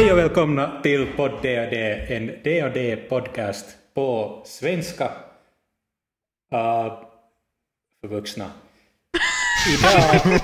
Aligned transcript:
Hej 0.00 0.12
och 0.12 0.18
välkomna 0.18 0.80
till 0.82 1.06
podd 1.16 1.32
D&D, 1.42 2.06
en 2.08 2.26
D&D 2.26 2.96
podcast 2.96 3.66
på 3.94 4.42
svenska 4.46 5.04
uh, 5.04 7.02
för 8.00 8.08
vuxna. 8.08 8.50
Idag 9.78 10.40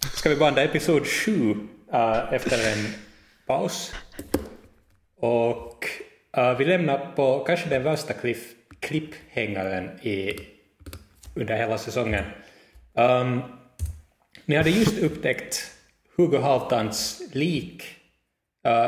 ska 0.00 0.28
vi 0.30 0.36
banda 0.36 0.62
episod 0.62 1.06
7 1.06 1.32
uh, 1.32 2.34
efter 2.34 2.72
en 2.72 2.86
paus. 3.46 3.92
Och 5.16 5.84
uh, 6.38 6.58
vi 6.58 6.64
lämnar 6.64 7.12
på 7.16 7.44
kanske 7.44 7.68
den 7.68 7.82
värsta 7.82 8.12
cliff, 8.12 8.52
klipphängaren 8.80 10.00
i, 10.06 10.40
under 11.34 11.56
hela 11.56 11.78
säsongen. 11.78 12.24
Um, 12.94 13.42
ni 14.44 14.56
hade 14.56 14.70
just 14.70 14.98
upptäckt 14.98 15.70
Hugo 16.16 16.38
Haltans 16.38 17.22
lik 17.32 17.95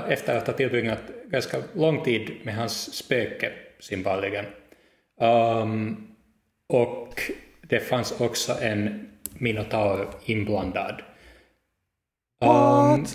efter 0.09 0.37
att 0.37 0.47
ha 0.47 0.55
tillbringat 0.55 0.99
ganska 1.27 1.59
lång 1.75 2.05
tid 2.05 2.31
med 2.43 2.55
hans 2.55 2.95
spöke, 2.95 3.53
synbarligen. 3.79 4.45
Um, 5.21 6.07
och 6.69 7.21
det 7.63 7.81
fanns 7.81 8.21
också 8.21 8.53
en 8.61 9.09
minotaur 9.33 10.09
inblandad. 10.25 11.03
Um, 12.41 13.07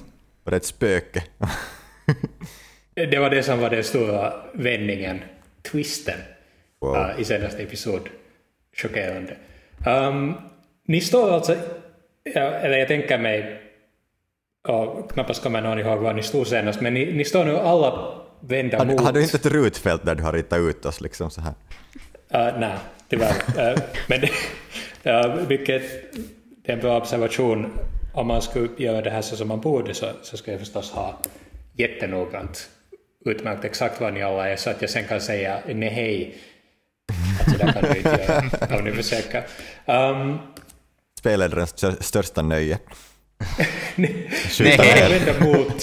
Var 0.44 0.52
det 0.52 0.58
ett 0.58 0.66
spöke? 0.66 1.24
det 2.94 3.20
var 3.20 3.30
det 3.30 3.44
som 3.44 3.59
var 3.59 3.70
den 3.70 3.84
stora 3.84 4.34
vändningen, 4.54 5.20
twisten, 5.72 6.20
Wow. 6.80 6.96
uh, 6.96 7.22
i 7.22 7.24
senaste 7.24 7.64
episod. 7.64 8.09
Chockerande. 8.76 9.36
Um, 9.88 10.34
ni 10.88 11.02
står 11.02 11.32
alltså, 11.34 11.56
ja, 12.24 12.42
eller 12.42 12.78
jag 12.78 12.88
tänker 12.88 13.18
mig, 13.18 13.62
och 14.67 15.11
knappast 15.11 15.44
kommer 15.44 15.61
någon 15.61 15.80
ihåg 15.80 16.00
var 16.00 16.14
ni 16.14 16.23
stod 16.23 16.47
senast, 16.47 16.81
men 16.81 16.94
ni, 16.94 17.14
ni 17.14 17.25
står 17.25 17.45
nu 17.45 17.58
alla 17.58 18.14
vända 18.39 18.78
Har, 18.78 18.86
mot... 18.86 19.02
har 19.02 19.14
du 19.14 19.23
inte 19.23 19.38
ett 19.38 19.45
rutfält 19.45 20.06
där 20.06 20.16
du 20.16 20.23
har 20.23 20.33
ritat 20.33 20.59
ut 20.59 20.86
oss 20.86 21.02
liksom 21.02 21.30
så 21.30 21.42
här? 21.42 21.53
Uh, 22.50 22.59
nej, 22.59 22.78
tyvärr. 23.09 23.72
Uh, 23.72 23.80
men 24.08 24.23
uh, 24.23 25.47
vilket 25.47 25.84
det 26.66 26.72
är 26.72 26.75
en 26.75 26.80
bra 26.80 26.97
observation. 26.97 27.73
Om 28.14 28.28
man 28.28 28.41
skulle 28.41 28.69
göra 28.78 29.02
det 29.02 29.09
här 29.09 29.22
så 29.22 29.36
som 29.36 29.47
man 29.47 29.61
borde 29.61 29.94
så, 29.94 30.06
så 30.22 30.38
ska 30.38 30.52
jag 30.52 30.59
förstås 30.59 30.91
ha 30.91 31.19
jättenoggrant 31.78 32.69
utmärkt 33.25 33.66
exakt 33.66 34.02
var 34.02 34.11
ni 34.11 34.22
alla 34.22 34.50
är 34.50 34.56
så 34.56 34.69
att 34.69 34.81
jag 34.81 34.89
sen 34.89 35.08
kan 35.08 35.22
säga 35.22 35.59
nej 35.67 35.89
hej. 35.89 36.38
Så 37.45 37.58
där 37.58 37.73
kan 37.73 37.91
du 37.91 37.97
inte 37.97 38.09
göra 38.09 38.78
om 38.78 38.84
ni 38.84 38.91
försöker. 38.91 39.44
Um, 39.86 40.38
Spelledarens 41.19 41.69
stör- 41.69 42.03
största 42.03 42.41
nöje. 42.41 42.80
Skjuta 44.50 44.84
ner. 44.84 45.09
vända 45.09 45.45
mot 45.45 45.73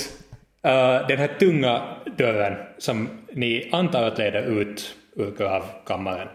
uh, 0.67 1.07
den 1.09 1.19
här 1.19 1.39
tunga 1.39 1.97
dörren 2.19 2.59
som 2.79 3.09
ni 3.33 3.69
antar 3.73 4.03
att 4.03 4.19
leder 4.19 4.61
ut 4.61 4.97
ur 5.17 5.37
gravkammaren. 5.37 6.29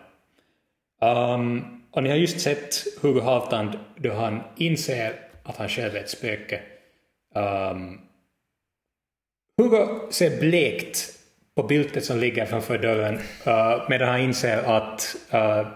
Um, 1.02 1.82
och 1.92 2.04
ni 2.04 2.10
har 2.10 2.18
just 2.18 2.40
sett 2.40 2.84
Hugo 3.02 3.22
Halvtand 3.22 3.80
då 3.98 4.14
han 4.14 4.42
inser 4.58 5.14
att 5.44 5.58
han 5.58 5.70
själv 5.70 5.96
är 5.96 6.00
ett 6.00 6.10
spöke. 6.10 6.62
Um, 7.36 8.02
Hugo 9.58 10.12
ser 10.12 10.40
blekt 10.40 11.12
på 11.56 11.64
byltet 11.64 12.06
som 12.06 12.20
ligger 12.20 12.46
framför 12.46 12.78
dörren 12.78 13.16
uh, 13.48 13.90
medan 13.90 14.10
han 14.10 14.22
inser 14.22 14.58
att 14.58 15.16
uh, 15.34 15.68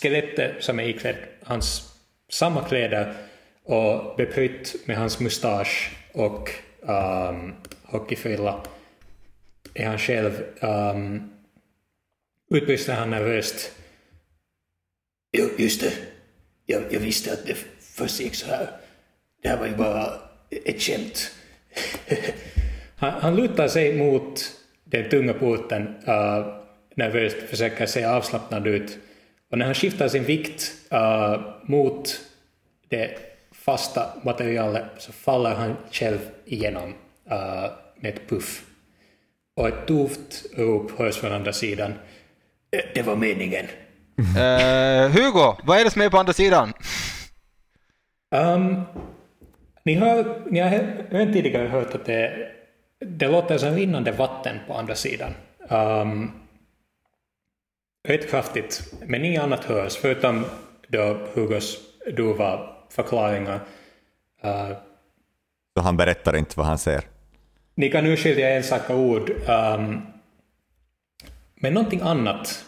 skelettet 0.00 0.64
som 0.64 0.80
är 0.80 0.84
iklädd 0.84 1.16
hans 1.42 1.92
samma 2.30 2.64
kläder 2.64 3.14
och 3.72 4.16
beprytt 4.16 4.76
med 4.86 4.96
hans 4.96 5.20
mustasch 5.20 5.90
och 6.12 6.50
um, 6.80 7.54
hockeyfrilla 7.82 8.64
är 9.74 9.86
han 9.86 9.98
själv. 9.98 10.44
Um, 10.60 11.32
utbrister 12.50 12.92
han 12.94 13.10
nervöst. 13.10 13.72
Jo, 15.32 15.48
just 15.58 15.80
det. 15.80 15.92
Jag, 16.66 16.82
jag 16.90 17.00
visste 17.00 17.32
att 17.32 17.46
det 17.46 17.56
först 17.80 18.20
gick 18.20 18.34
så 18.34 18.46
här. 18.46 18.70
Det 19.42 19.48
här 19.48 19.58
var 19.58 19.66
ju 19.66 19.76
bara 19.76 20.12
ett 20.50 20.82
skämt. 20.82 21.30
han, 22.96 23.12
han 23.12 23.36
lutar 23.36 23.68
sig 23.68 23.96
mot 23.96 24.52
den 24.84 25.10
tunga 25.10 25.32
porten 25.32 25.82
uh, 26.08 26.62
nervöst, 26.94 27.36
försöker 27.36 27.86
se 27.86 28.04
avslappnad 28.04 28.66
ut. 28.66 28.98
Och 29.50 29.58
när 29.58 29.66
han 29.66 29.74
skiftar 29.74 30.08
sin 30.08 30.24
vikt 30.24 30.72
uh, 30.92 31.54
mot 31.62 32.20
det 32.88 33.31
fasta 33.64 34.06
materialet 34.22 34.84
så 34.98 35.12
faller 35.12 35.54
han 35.54 35.76
själv 35.90 36.18
igenom 36.44 36.88
uh, 37.32 37.70
med 38.00 38.14
ett 38.14 38.28
puff. 38.28 38.64
Och 39.56 39.68
ett 39.68 39.86
dovt 39.86 40.44
rop 40.56 40.98
hörs 40.98 41.16
från 41.16 41.32
andra 41.32 41.52
sidan. 41.52 41.92
"Eh, 42.76 42.80
Det 42.94 43.02
var 43.02 43.16
meningen. 43.16 43.66
Eh, 44.18 45.10
Hugo, 45.10 45.56
vad 45.64 45.80
är 45.80 45.84
det 45.84 45.90
som 45.90 46.02
är 46.02 46.10
på 46.10 46.18
andra 46.18 46.32
sidan? 46.32 46.72
Um, 48.34 48.82
ni, 49.84 49.94
hör, 49.94 50.42
ni 50.50 50.60
har 50.60 50.70
även 51.10 51.32
tidigare 51.32 51.68
hört 51.68 51.94
att 51.94 52.04
det, 52.04 52.52
det 53.00 53.28
låter 53.28 53.58
som 53.58 53.74
rinnande 53.74 54.12
vatten 54.12 54.56
på 54.66 54.74
andra 54.74 54.94
sidan. 54.94 55.34
Um, 55.68 56.32
rätt 58.08 58.30
kraftigt, 58.30 58.94
men 59.06 59.24
inget 59.24 59.42
annat 59.42 59.64
hörs 59.64 59.96
förutom 59.96 60.44
då 60.88 61.18
Hugos 61.34 61.78
dova 62.16 62.76
förklaringar. 62.92 63.60
Uh, 64.44 64.76
Så 65.76 65.82
han 65.82 65.96
berättar 65.96 66.36
inte 66.36 66.54
vad 66.56 66.66
han 66.66 66.78
ser. 66.78 67.04
ni 67.74 67.90
kan 67.90 68.06
urskilja 68.06 68.56
enstaka 68.56 68.94
ord, 68.96 69.30
um, 69.30 70.06
men 71.54 71.74
någonting 71.74 72.00
annat. 72.00 72.64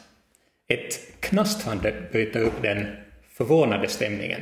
Ett 0.69 1.21
knastrande 1.21 1.95
bryter 2.13 2.41
upp 2.41 2.63
den 2.63 2.87
förvånade 3.29 3.89
stämningen. 3.89 4.41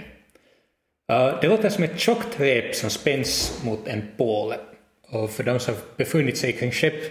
Uh, 1.12 1.40
det 1.40 1.48
låter 1.48 1.68
som 1.68 1.84
ett 1.84 1.98
tjockt 1.98 2.40
rep 2.40 2.74
som 2.74 2.90
spänns 2.90 3.62
mot 3.64 3.88
en 3.88 4.02
påle. 4.16 4.56
Och 5.08 5.30
för 5.30 5.44
de 5.44 5.58
som 5.60 5.74
befunnit 5.96 6.38
sig 6.38 6.52
kring 6.52 6.72
skepp 6.72 7.02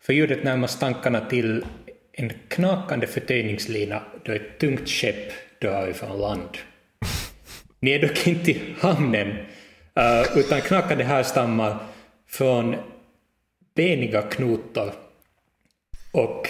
för 0.00 0.12
ljudet 0.12 0.44
närmast 0.44 0.80
tankarna 0.80 1.20
till 1.20 1.64
en 2.12 2.32
knakande 2.48 3.06
förtöjningslina 3.06 4.02
då 4.24 4.32
ett 4.32 4.58
tungt 4.58 4.88
skepp 4.88 5.32
drar 5.60 5.88
ifrån 5.88 6.20
land. 6.20 6.58
Ni 7.84 7.90
är 7.90 7.98
dock 7.98 8.26
inte 8.26 8.50
i 8.50 8.74
hamnen, 8.78 9.28
uh, 9.28 10.38
utan 10.38 10.60
knakande 10.60 11.04
härstammar 11.04 11.76
från 12.28 12.76
beniga 13.74 14.22
knotor 14.22 14.92
och 16.12 16.48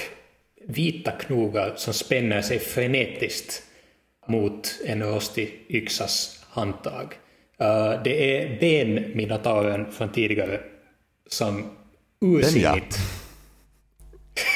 vita 0.67 1.11
knogar 1.11 1.73
som 1.77 1.95
spänner 1.95 2.43
sig 2.43 2.59
frenetiskt 2.59 3.63
mot 4.27 4.81
en 4.87 5.03
rostig 5.03 5.67
yxas 5.69 6.45
handtag. 6.51 7.15
Uh, 7.63 8.03
det 8.05 8.37
är 8.37 8.61
benminotauren 8.61 9.93
från 9.93 10.13
tidigare 10.13 10.61
som 11.29 11.77
ursinnigt 12.21 12.99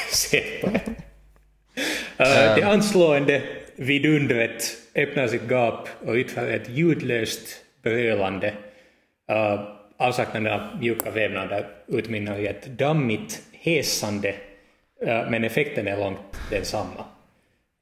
ser 0.11 0.61
på. 0.61 0.67
Uh, 0.67 2.55
det 2.55 2.63
anslående 2.63 3.41
vidundret 3.75 4.78
öppnar 4.95 5.27
sitt 5.27 5.49
gap 5.49 5.87
och 6.05 6.13
utför 6.13 6.47
ett 6.47 6.69
ljudlöst 6.69 7.47
brölande. 7.83 8.53
Uh, 9.31 9.61
avsaknaden 9.97 10.53
av 10.53 10.79
mjuka 10.79 11.11
vävnader 11.11 11.67
utmynnar 11.87 12.39
i 12.39 12.47
ett 12.47 12.65
dammigt 12.65 13.41
hesande, 13.51 14.29
uh, 15.07 15.29
men 15.29 15.43
effekten 15.43 15.87
är 15.87 15.97
långt 15.97 16.19
densamma. 16.49 17.05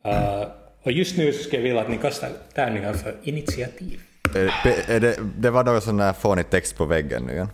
Uh, 0.05 0.47
och 0.83 0.91
just 0.91 1.17
nu 1.17 1.33
så 1.33 1.43
ska 1.43 1.55
jag 1.55 1.63
vilja 1.63 1.81
att 1.81 1.89
ni 1.89 1.97
kastar 1.97 2.29
tärningar 2.53 2.93
för 2.93 3.15
initiativ. 3.23 3.99
Är, 4.35 4.51
är 4.91 4.99
det, 4.99 5.17
det 5.37 5.49
var 5.49 5.63
någon 5.63 5.81
sån 5.81 5.97
där 5.97 6.13
fånig 6.13 6.49
text 6.49 6.77
på 6.77 6.85
väggen 6.85 7.23
nu 7.23 7.33
igen. 7.33 7.49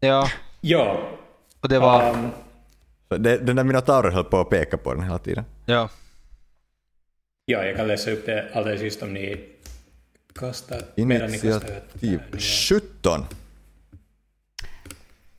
Ja, 0.00 0.28
Ja, 0.64 1.08
och 1.60 1.68
det 1.68 1.78
var... 1.78 2.10
um, 2.10 2.30
det, 3.22 3.38
den 3.38 3.56
där 3.56 3.64
minotauren 3.64 4.12
höll 4.12 4.24
på 4.24 4.40
att 4.40 4.50
peka 4.50 4.76
på 4.76 4.94
den 4.94 5.02
hela 5.02 5.18
tiden. 5.18 5.44
Ja. 5.66 5.88
Ja, 7.52 7.64
jag 7.64 7.76
kan 7.76 7.88
läsa 7.88 8.10
upp 8.10 8.26
det 8.26 8.50
alldeles 8.54 8.82
just 8.82 9.02
om 9.02 9.14
ni 9.14 9.44
kastar. 10.34 10.82
medan 10.96 11.30
ni 11.30 11.38
kastar 11.38 11.82
Initiativ 12.00 12.18
tärningar. 12.18 12.40
17. 12.40 13.26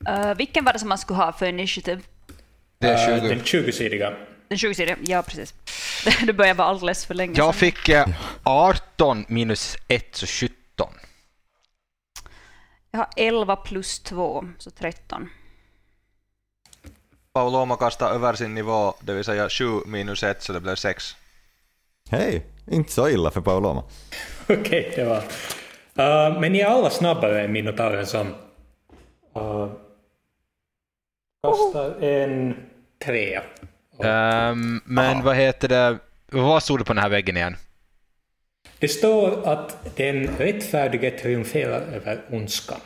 Uh, 0.08 0.34
vilken 0.34 0.64
var 0.64 0.72
det 0.72 0.78
som 0.78 0.88
man 0.88 0.98
skulle 0.98 1.16
ha 1.16 1.32
för 1.32 1.46
initiativ? 1.46 2.06
Det 2.78 2.86
är 2.88 3.12
Uh, 3.12 3.20
20. 3.20 3.28
den 3.28 3.40
20-sidiga. 3.40 4.14
Den 4.48 4.58
20 4.58 4.96
Ja, 5.00 5.22
precis. 5.22 5.54
det 6.26 6.32
börjar 6.32 6.54
vara 6.54 6.68
alldeles 6.68 7.06
för 7.06 7.14
länge 7.14 7.34
Jag 7.38 7.54
sedan. 7.54 7.60
fick 7.60 7.88
eh, 7.88 8.06
18 8.42 9.24
minus 9.28 9.76
1, 9.88 10.16
så 10.16 10.26
17. 10.26 10.54
Jag 12.90 12.98
har 12.98 13.08
11 13.16 13.56
plus 13.56 14.00
2, 14.00 14.44
så 14.58 14.70
13. 14.70 15.30
Pauloma 17.32 17.76
kastar 17.76 18.10
över 18.10 18.34
sin 18.34 18.54
nivå, 18.54 18.94
det 19.00 19.14
vill 19.14 19.24
säga 19.24 19.48
7 19.48 19.64
minus 19.86 20.22
1, 20.22 20.42
så 20.42 20.52
det 20.52 20.60
blir 20.60 20.74
6. 20.74 21.16
Hej, 22.10 22.46
inte 22.70 22.92
så 22.92 23.08
illa 23.08 23.30
för 23.30 23.40
Pauloma. 23.40 23.82
Okej, 24.48 24.92
det 24.96 25.04
var... 25.04 25.18
Uh, 25.98 26.40
men 26.40 26.52
ni 26.52 26.60
är 26.60 26.66
alla 26.66 26.90
snabbare 26.90 27.44
än 27.44 27.52
minotauren 27.52 28.06
som... 28.06 28.26
Uh, 29.36 29.72
Kastar 31.42 32.02
en 32.02 32.56
trea. 33.04 33.42
Ehm, 34.02 34.80
men 34.84 35.24
vad 35.24 35.36
heter 35.36 35.68
det? 35.68 35.98
Vad 36.30 36.62
stod 36.62 36.80
det 36.80 36.84
på 36.84 36.92
den 36.92 37.02
här 37.02 37.08
väggen 37.08 37.36
igen? 37.36 37.56
Det 38.78 38.88
står 38.88 39.48
att 39.48 39.96
den 39.96 40.26
rättfärdige 40.26 41.10
triumferar 41.10 41.80
över 41.80 42.20
ondskan. 42.30 42.80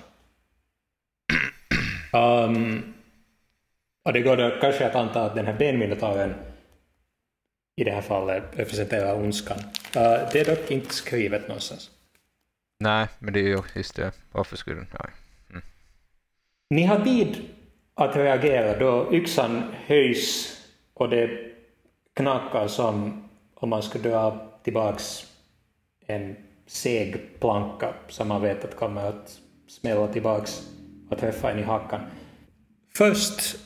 Um, 2.12 2.94
och 4.04 4.12
det 4.12 4.20
går 4.20 4.36
då 4.36 4.50
kanske 4.60 4.86
att 4.86 4.94
anta 4.94 5.22
att 5.24 5.34
den 5.34 5.46
här 5.46 5.56
benminotauren 5.58 6.34
i 7.78 7.84
det 7.84 7.90
här 7.90 8.00
fallet 8.00 8.42
representerar 8.52 9.14
ondskan. 9.14 9.58
Uh, 9.58 10.28
det 10.32 10.40
är 10.40 10.44
dock 10.44 10.70
inte 10.70 10.94
skrivet 10.94 11.48
någonstans. 11.48 11.90
Nej, 12.80 13.06
men 13.18 13.34
det 13.34 13.40
är 13.40 13.44
ju 13.44 13.62
just 13.74 13.96
det. 13.96 14.12
Varför 14.32 14.56
skulle 14.56 14.76
den... 14.76 14.86
Ja. 14.92 15.06
Ni 16.70 16.82
har 16.82 17.04
tid 17.04 17.36
att 17.94 18.16
reagera 18.16 18.78
då 18.78 19.14
yxan 19.14 19.62
höjs 19.86 20.56
och 20.94 21.08
det 21.08 21.30
knakar 22.16 22.68
som 22.68 23.24
om 23.54 23.68
man 23.68 23.82
skulle 23.82 24.08
dra 24.08 24.50
tillbaks 24.64 25.26
en 26.06 26.36
seg 26.66 27.40
planka 27.40 27.94
som 28.08 28.28
man 28.28 28.42
vet 28.42 28.64
att 28.64 28.76
kommer 28.76 29.04
att 29.04 29.38
smälla 29.68 30.08
tillbaks 30.08 30.62
och 31.10 31.18
träffa 31.18 31.50
en 31.50 31.58
i 31.58 31.62
hakan. 31.62 32.00
Först 32.94 33.56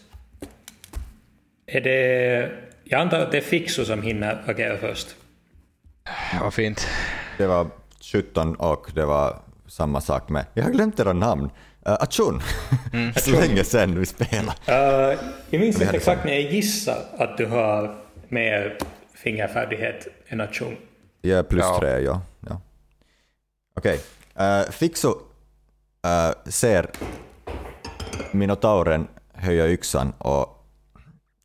är 1.66 1.80
det... 1.80 2.71
Jag 2.84 3.00
antar 3.00 3.18
att 3.18 3.30
det 3.30 3.36
är 3.36 3.42
Fixo 3.42 3.84
som 3.84 4.02
hinner 4.02 4.42
agera 4.46 4.76
först. 4.76 5.08
Vad 6.40 6.54
fint. 6.54 6.86
Det 7.38 7.46
var 7.46 7.66
17 8.12 8.54
och 8.54 8.90
det 8.94 9.04
var 9.04 9.38
samma 9.66 10.00
sak 10.00 10.28
med... 10.28 10.46
Jag 10.54 10.64
har 10.64 10.70
glömt 10.70 11.00
era 11.00 11.12
namn. 11.12 11.44
Uh, 11.44 11.92
Achun. 12.00 12.42
Mm. 12.92 13.12
Så 13.16 13.30
länge 13.30 13.64
sedan 13.64 13.98
vi 13.98 14.06
spelade. 14.06 14.52
Uh, 14.68 15.18
jag 15.50 15.60
minns 15.60 15.80
inte 15.80 15.96
exakt 15.96 16.24
men 16.24 16.34
jag 16.34 16.42
gissar 16.42 16.98
att 17.18 17.36
du 17.36 17.46
har 17.46 17.96
mer 18.28 18.78
fingerfärdighet 19.14 20.06
än 20.28 20.40
Achung. 20.40 20.76
Jag 21.20 21.38
är 21.38 21.42
plus 21.42 21.62
Ja. 21.62 21.78
tre, 21.80 21.98
ja. 21.98 22.20
ja. 22.48 22.60
Okej. 23.76 24.00
Uh, 24.40 24.70
Fixo 24.70 25.08
uh, 25.08 26.50
ser 26.50 26.90
Minotauren 28.30 29.06
höja 29.34 29.68
yxan 29.68 30.12
och 30.18 30.61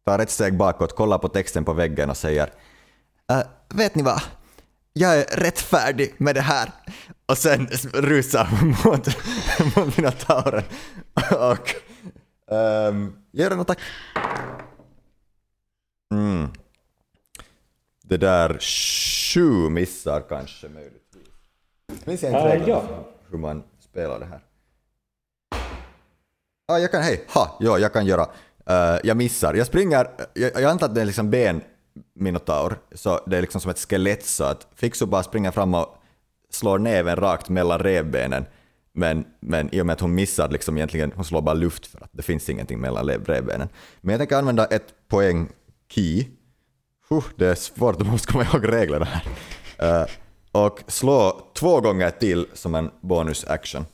tar 0.07 0.19
ett 0.19 0.29
steg 0.29 0.57
bakåt, 0.57 0.95
kollar 0.95 1.17
på 1.17 1.27
texten 1.27 1.65
på 1.65 1.73
väggen 1.73 2.09
och 2.09 2.17
säger 2.17 2.53
"Eh, 3.31 3.41
Vet 3.69 3.95
ni 3.95 4.03
vad? 4.03 4.21
Jag 4.93 5.17
är 5.19 5.25
rättfärdig 5.37 6.13
med 6.17 6.35
det 6.35 6.41
här. 6.41 6.71
Och 7.25 7.37
sen 7.37 7.67
rusar 7.93 8.47
mot, 8.85 9.07
mot 9.75 9.97
Minotauren 9.97 10.63
och 11.31 11.75
um, 12.55 13.23
gör 13.31 13.51
en 13.51 13.59
attack. 13.59 13.79
Mm. 16.11 16.47
Det 18.03 18.17
där 18.17 18.57
sju 18.59 19.69
missar 19.69 20.23
kanske 20.29 20.69
möjligtvis. 20.69 21.27
Minns 22.05 22.23
jag 22.23 22.31
inte 22.31 22.45
reglerna 22.49 22.67
ja. 22.69 22.81
för 23.25 23.31
hur 23.31 23.37
man 23.37 23.63
spelar 23.79 24.19
det 24.19 24.25
här? 24.25 24.41
Ah, 26.67 26.77
jag 26.77 26.91
kan, 26.91 27.01
hej, 27.03 27.25
ha, 27.33 27.57
ja, 27.59 27.79
jag 27.79 27.93
kan 27.93 28.05
göra. 28.05 28.27
Uh, 28.69 28.99
jag 29.03 29.17
missar. 29.17 29.53
Jag 29.53 29.67
springer, 29.67 30.07
jag, 30.33 30.51
jag 30.55 30.63
antar 30.63 30.85
att 30.85 30.95
det 30.95 31.01
är 31.01 31.05
liksom 31.05 31.29
ben 31.29 31.61
minotaur, 32.15 32.77
så 32.91 33.19
det 33.25 33.37
är 33.37 33.41
liksom 33.41 33.61
som 33.61 33.71
ett 33.71 33.79
skelett 33.79 34.25
så 34.25 34.43
att 34.43 34.67
Fixo 34.75 35.05
bara 35.05 35.23
springer 35.23 35.51
fram 35.51 35.73
och 35.73 35.97
slår 36.49 36.79
näven 36.79 37.15
rakt 37.15 37.49
mellan 37.49 37.79
revbenen. 37.79 38.45
Men, 38.93 39.25
men 39.39 39.75
i 39.75 39.81
och 39.81 39.85
med 39.85 39.93
att 39.93 39.99
hon 39.99 40.15
missar 40.15 40.49
liksom 40.49 40.77
egentligen, 40.77 41.11
hon 41.15 41.25
slår 41.25 41.41
bara 41.41 41.55
luft 41.55 41.87
för 41.87 42.03
att 42.03 42.09
det 42.11 42.23
finns 42.23 42.49
ingenting 42.49 42.79
mellan 42.79 43.07
revbenen. 43.07 43.69
Men 44.01 44.11
jag 44.11 44.19
tänker 44.19 44.35
använda 44.35 44.65
ett 44.65 44.93
poäng 45.07 45.49
key. 45.89 46.25
Uh, 47.11 47.23
det 47.35 47.47
är 47.47 47.55
svårt, 47.55 47.99
du 47.99 48.05
måste 48.05 48.31
komma 48.31 48.43
ihåg 48.43 48.73
reglerna 48.73 49.05
här. 49.05 50.01
Uh, 50.01 50.07
och 50.51 50.83
slå 50.87 51.41
två 51.53 51.81
gånger 51.81 52.09
till 52.09 52.47
som 52.53 52.75
en 52.75 52.91
bonus 53.01 53.45
action. 53.45 53.85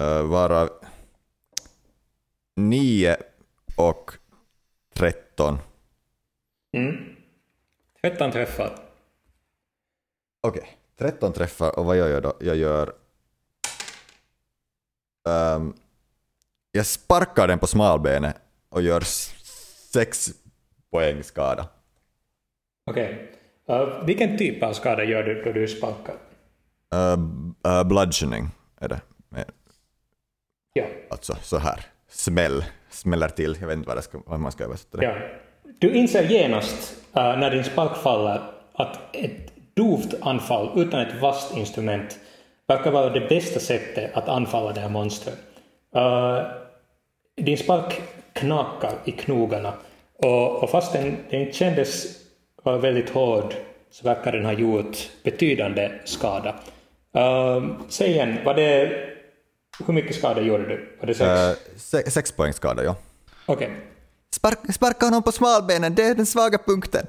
Uh, 0.00 0.22
varav 0.22 0.70
9 2.56 3.16
och 3.76 4.10
13. 4.94 5.58
Mm. 6.72 7.16
13 8.00 8.32
träffar. 8.32 8.78
Okej, 10.40 10.78
13 10.98 11.32
träffar 11.32 11.78
och 11.78 11.84
vad 11.84 11.96
gör 11.96 12.08
jag 12.08 12.22
då? 12.22 12.34
Jag 12.40 12.56
gör... 12.56 12.92
Ehm, 15.28 15.74
jag 16.72 16.86
sparkar 16.86 17.48
den 17.48 17.58
på 17.58 17.66
smalbenet 17.66 18.36
och 18.68 18.82
gör 18.82 19.00
6 19.00 20.30
poäng 20.90 21.22
skada. 21.22 21.68
Okej. 22.90 23.32
Uh, 23.70 24.04
vilken 24.04 24.38
typ 24.38 24.62
av 24.62 24.72
skada 24.72 25.04
gör 25.04 25.22
du 25.22 25.42
då 25.42 25.52
du 25.52 25.68
sparkar? 25.68 26.14
Uh, 26.94 27.18
uh, 27.66 27.84
bludgeoning 27.84 28.48
är 28.78 28.88
det. 28.88 29.00
Ja. 30.72 30.86
Alltså 31.10 31.36
så 31.42 31.58
här. 31.58 31.95
Smäll. 32.08 32.64
Smäller 32.90 33.28
till. 33.28 33.56
Jag 33.60 33.66
vet 33.66 33.76
inte 33.76 33.88
vad, 33.88 34.04
ska, 34.04 34.18
vad 34.26 34.40
man 34.40 34.52
ska 34.52 34.64
översätta 34.64 34.98
det. 34.98 35.04
ja. 35.04 35.14
Du 35.78 35.94
inser 35.94 36.22
genast 36.22 36.96
uh, 37.16 37.38
när 37.38 37.50
din 37.50 37.64
spark 37.64 37.96
faller 37.96 38.40
att 38.72 39.16
ett 39.16 39.52
dovt 39.74 40.14
anfall 40.20 40.70
utan 40.76 41.00
ett 41.00 41.20
vasst 41.20 41.56
instrument 41.56 42.18
verkar 42.68 42.90
vara 42.90 43.10
det 43.10 43.20
bästa 43.20 43.60
sättet 43.60 44.16
att 44.16 44.28
anfalla 44.28 44.72
det 44.72 44.80
här 44.80 44.88
monstret. 44.88 45.38
Uh, 45.96 46.40
din 47.36 47.58
spark 47.58 48.02
knakar 48.32 48.92
i 49.04 49.12
knogarna 49.12 49.72
och, 50.18 50.62
och 50.62 50.70
fast 50.70 50.92
den, 50.92 51.16
den 51.30 51.52
kändes 51.52 52.06
vara 52.62 52.78
väldigt 52.78 53.10
hård 53.10 53.54
så 53.90 54.04
verkar 54.04 54.32
den 54.32 54.44
ha 54.44 54.52
gjort 54.52 54.96
betydande 55.22 55.90
skada. 56.04 56.54
Uh, 57.16 57.66
säg 57.88 58.10
igen, 58.10 58.36
var 58.44 58.54
det, 58.54 58.90
hur 59.86 59.94
mycket 59.94 60.16
skada 60.16 60.40
gjorde 60.40 60.66
du? 60.68 60.96
Var 61.00 61.06
det 61.06 61.14
sex? 61.14 61.28
Uh, 61.28 61.76
se, 61.78 62.10
sex 62.10 62.32
poäng 62.32 62.52
skada, 62.52 62.84
ja. 62.84 62.96
Okej. 63.46 63.70
Spark, 64.30 64.58
sparka 64.74 65.06
honom 65.06 65.22
på 65.22 65.32
smalbenen, 65.32 65.94
det 65.94 66.02
är 66.04 66.14
den 66.14 66.26
svaga 66.26 66.58
punkten. 66.58 67.06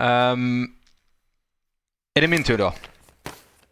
Ehm, 0.00 0.66
är 2.14 2.20
det 2.20 2.28
min 2.28 2.42
tur 2.42 2.58
då? 2.58 2.74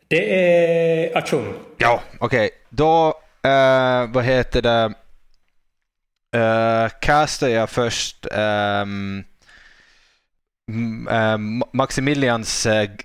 Det 0.09 0.35
är 0.35 1.18
Achung. 1.18 1.54
Ja, 1.78 2.02
okej. 2.20 2.50
Då, 2.68 3.09
eh, 3.42 4.06
vad 4.12 4.25
heter 4.25 4.62
det, 4.62 4.94
uh, 6.38 6.88
castar 7.00 7.49
jag 7.49 7.70
först 7.70 8.26
um, 8.32 9.25
Maximilians 11.73 12.66
eh, 12.66 12.82
g- 12.82 13.04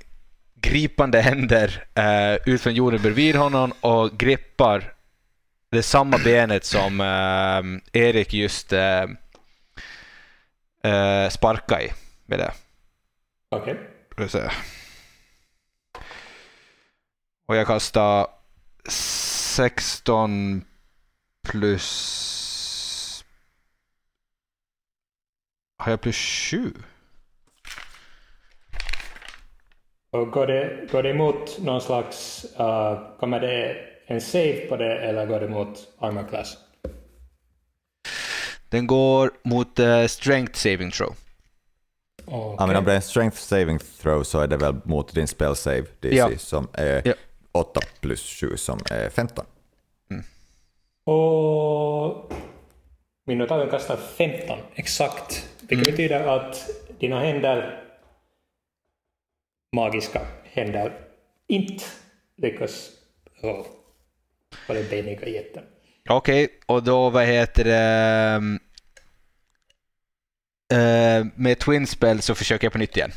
gripande 0.55 1.21
händer 1.21 1.83
eh, 1.95 2.35
ut 2.45 2.61
från 2.61 2.73
jorden 2.73 3.01
bredvid 3.01 3.35
honom 3.35 3.73
och 3.81 4.17
greppar 4.17 4.93
det 5.69 5.83
samma 5.83 6.17
benet 6.17 6.65
som 6.65 7.01
eh, 7.01 8.01
Erik 8.01 8.33
just 8.33 8.73
uh, 8.73 8.79
uh, 10.85 11.29
sparkade 11.29 11.83
i. 11.83 11.91
Med 12.25 12.39
det. 12.39 12.51
Okej. 13.49 13.79
Se. 14.29 14.49
Och 17.45 17.55
jag 17.55 17.67
kastar 17.67 18.27
16 18.87 20.65
plus... 21.47 23.25
Har 25.77 25.91
jag 25.91 26.01
plus 26.01 26.15
7? 26.51 26.73
Och 30.15 30.31
går 30.31 30.47
det, 30.47 30.91
går 30.91 31.03
det 31.03 31.09
emot 31.09 31.57
någon 31.59 31.81
slags... 31.81 32.45
Uh, 32.59 32.99
kommer 33.19 33.39
det 33.39 33.75
en 34.07 34.21
save 34.21 34.57
på 34.69 34.77
det 34.77 34.97
eller 34.97 35.25
går 35.25 35.39
det 35.39 35.47
mot 35.47 35.87
armor 35.99 36.23
class? 36.29 36.57
Den 38.69 38.87
går 38.87 39.31
mot 39.43 39.79
eh, 39.79 40.05
strength 40.05 40.53
saving 40.53 40.91
throw. 40.91 41.15
Om 42.25 42.69
det 42.69 42.91
är 42.91 42.95
en 42.95 43.01
strength 43.01 43.37
saving 43.37 43.79
throw 44.01 44.23
så 44.23 44.39
är 44.39 44.47
det 44.47 44.57
väl 44.57 44.75
mot 44.83 45.13
din 45.13 45.27
spell 45.27 45.55
save 45.55 45.85
DC 45.99 46.15
Ja. 46.15 46.29
som 46.37 46.67
är 46.73 47.01
Ja. 47.05 47.13
8 47.51 47.81
plus 48.01 48.39
7 48.39 48.57
som 48.57 48.79
är 48.91 49.09
15. 49.09 49.45
Och 51.05 52.33
Minotauren 53.27 53.69
kastar 53.69 53.97
15 53.97 54.59
exakt. 54.75 55.49
Vilket 55.61 55.87
betyder 55.91 56.27
att 56.27 56.69
dina 56.99 57.19
händer, 57.19 57.83
magiska 59.75 60.21
händer, 60.43 60.93
inte 61.47 61.83
lyckas 62.37 62.89
rå 63.41 63.67
på 64.67 64.73
den 64.73 64.89
beniga 64.89 65.27
jätten. 65.27 65.63
Okej, 66.09 66.49
och 66.65 66.83
då 66.83 67.09
vad 67.09 67.25
heter 67.25 67.63
det... 67.63 68.57
eh, 70.77 71.25
med 71.35 71.59
twin 71.59 71.87
spell 71.87 72.21
så 72.21 72.35
försöker 72.35 72.65
jag 72.65 72.71
på 72.73 72.79
nytt 72.79 72.97
igen. 72.97 73.11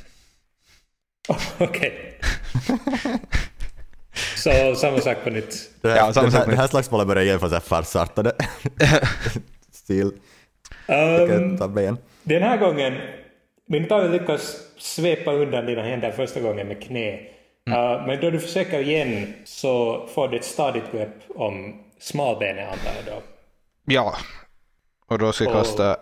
Okej. 1.58 2.18
Så 4.36 4.74
samma 4.74 5.00
sak 5.00 5.16
på 5.24 5.30
nytt. 5.30 5.70
Det 5.80 5.88
här, 5.88 5.96
Ja, 5.96 6.12
samma 6.12 6.26
det 6.26 6.32
sak 6.32 6.46
det 6.46 6.56
här 6.56 6.66
slagsmålet 6.66 7.06
börjar 7.06 7.38
så 7.38 7.48
här 7.48 7.60
farsartade 7.60 8.32
stil. 9.72 10.12
Um, 10.86 11.58
Ta 11.58 11.68
ben. 11.68 11.98
den 12.22 12.42
här 12.42 12.56
gången, 12.56 12.94
Minotauro 13.70 14.08
lyckas 14.08 14.56
svepa 14.76 15.32
undan 15.32 15.66
dina 15.66 15.82
händer 15.82 16.10
första 16.12 16.40
gången 16.40 16.68
med 16.68 16.82
knä. 16.82 17.12
Uh, 17.68 18.06
men 18.06 18.20
då 18.20 18.30
du 18.30 18.40
försöker 18.40 18.80
igen 18.80 19.34
så 19.44 20.06
får 20.06 20.28
du 20.28 20.36
ett 20.36 20.44
stadigt 20.44 20.92
grepp 20.92 21.14
om 21.28 21.84
smalbenet 21.98 22.68
antar 22.72 22.92
jag 22.94 23.04
då. 23.04 23.22
Ja. 23.84 24.16
Och 25.06 25.18
då 25.18 25.32
ska 25.32 25.44
jag 25.44 25.50
Och- 25.50 25.58
kasta 25.58 25.96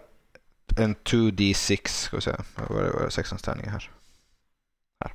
en 0.79 0.95
2D6. 0.95 1.89
Ska 1.89 2.17
vi 2.17 2.23
se. 2.23 2.33
Vad 2.69 2.93
var 2.95 3.05
det? 3.05 3.11
16 3.11 3.39
tärningar 3.39 3.71
här. 3.71 3.91
här. 5.05 5.13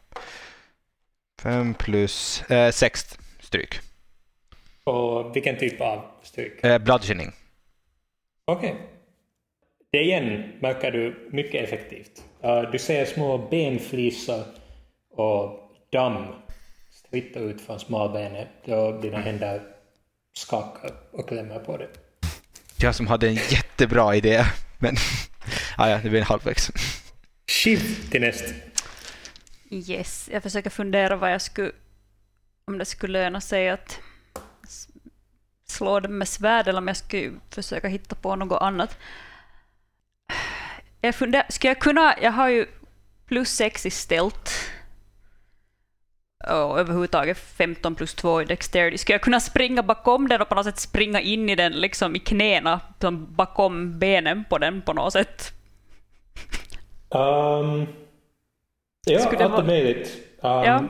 5 1.41 1.73
plus 1.73 2.43
6 2.71 3.17
stryk. 3.39 3.79
Och 4.83 5.35
vilken 5.35 5.57
typ 5.57 5.81
av 5.81 6.01
stryk? 6.23 6.63
Eh, 6.63 6.77
bludgeoning. 6.77 7.31
Okej. 8.45 8.75
Det 9.91 10.01
igen 10.01 10.51
märker 10.59 10.91
du 10.91 11.29
mycket 11.31 11.63
effektivt. 11.63 12.23
Uh, 12.43 12.71
du 12.71 12.79
ser 12.79 13.05
små 13.05 13.37
benflisor 13.37 14.43
och 15.11 15.59
damm 15.91 16.25
stritta 16.91 17.39
ut 17.39 17.61
från 17.61 17.79
smalbenet 17.79 18.47
då 18.65 19.01
dina 19.01 19.17
händer 19.17 19.61
skakar 20.33 20.91
och 21.11 21.29
klämmer 21.29 21.59
på 21.59 21.77
det. 21.77 21.87
Jag 22.77 22.95
som 22.95 23.07
hade 23.07 23.27
en 23.27 23.33
jättebra 23.33 24.15
idé. 24.15 24.45
Men 24.79 24.95
ah, 25.77 25.89
ja, 25.89 25.99
det 26.03 26.09
blir 26.09 26.21
halvvägs. 26.21 26.71
Shiv 27.47 28.09
till 28.11 28.21
näst. 28.21 28.53
Yes, 29.69 30.29
jag 30.33 30.43
försöker 30.43 30.69
fundera 30.69 31.15
vad 31.15 31.33
jag 31.33 31.41
skulle, 31.41 31.71
om 32.65 32.77
det 32.77 32.85
skulle 32.85 33.23
löna 33.23 33.41
sig 33.41 33.69
att 33.69 33.99
slå 35.67 35.99
dem 35.99 36.17
med 36.17 36.27
svärd 36.27 36.67
eller 36.67 36.79
om 36.79 36.87
jag 36.87 36.97
skulle 36.97 37.31
försöka 37.49 37.87
hitta 37.87 38.15
på 38.15 38.35
något 38.35 38.61
annat. 38.61 38.97
Jag 41.01 41.15
funderar, 41.15 41.45
ska 41.49 41.67
jag 41.67 41.79
kunna, 41.79 42.15
jag 42.21 42.31
har 42.31 42.49
ju 42.49 42.65
plus 43.27 43.49
6 43.49 43.85
i 43.85 43.89
stelt 43.89 44.49
och 46.43 46.79
överhuvudtaget 46.79 47.37
15 47.37 47.95
plus 47.95 48.13
2 48.13 48.41
i 48.41 48.45
dexterity. 48.45 48.97
Ska 48.97 49.13
jag 49.13 49.21
kunna 49.21 49.39
springa 49.39 49.83
bakom 49.83 50.27
den 50.29 50.41
och 50.41 50.49
på 50.49 50.55
något 50.55 50.65
sätt 50.65 50.79
springa 50.79 51.21
in 51.21 51.49
i 51.49 51.55
den 51.55 51.71
liksom 51.73 52.15
i 52.15 52.19
knäna, 52.19 52.79
bakom 53.27 53.99
benen 53.99 54.43
på 54.49 54.57
den 54.57 54.81
på 54.81 54.93
något 54.93 55.13
sätt? 55.13 55.51
Um, 57.09 57.87
ja, 59.05 59.19
Skulle 59.19 59.43
är 59.43 59.49
vara- 59.49 59.63
möjligt. 59.65 60.07
Um, 60.41 60.49
Ja. 60.63 60.83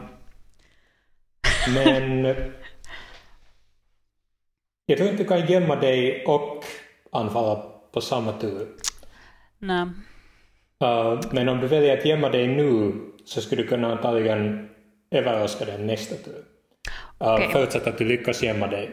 Men 1.73 2.25
jag 4.85 4.97
tror 4.97 5.09
inte 5.09 5.23
du 5.23 5.29
kan 5.29 5.45
gömma 5.47 5.75
dig 5.75 6.25
och 6.25 6.63
anfalla 7.11 7.55
på 7.91 8.01
samma 8.01 8.33
tur. 8.39 8.67
Nej. 9.61 9.85
Uh, 10.83 11.21
men 11.31 11.49
om 11.49 11.59
du 11.59 11.67
väljer 11.67 11.97
att 11.97 12.05
gömma 12.05 12.29
dig 12.29 12.47
nu 12.47 12.93
så 13.25 13.41
skulle 13.41 13.61
du 13.61 13.67
kunna 13.67 13.91
antagligen 13.91 14.69
överraska 15.11 15.65
den 15.65 15.87
nästa 15.87 16.15
tur. 16.15 16.37
Uh, 17.23 17.33
Okej. 17.33 17.49
Förutsatt 17.51 17.87
att 17.87 17.97
du 17.97 18.05
lyckas 18.05 18.43
gömma 18.43 18.67
dig. 18.67 18.91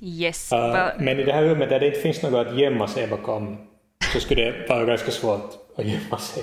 Yes. 0.00 0.52
Uh, 0.52 0.58
Va- 0.58 0.92
men 0.98 1.18
i 1.20 1.24
det 1.24 1.32
här 1.32 1.42
rummet 1.44 1.68
där 1.68 1.80
det 1.80 1.86
inte 1.86 2.00
finns 2.00 2.22
något 2.22 2.46
att 2.46 2.58
gömma 2.58 2.88
sig 2.88 3.06
bakom 3.06 3.56
så 4.12 4.20
skulle 4.20 4.42
det 4.42 4.68
vara 4.68 4.84
ganska 4.84 5.10
svårt 5.10 5.50
att 5.76 5.84
gömma 5.84 6.18
sig. 6.18 6.42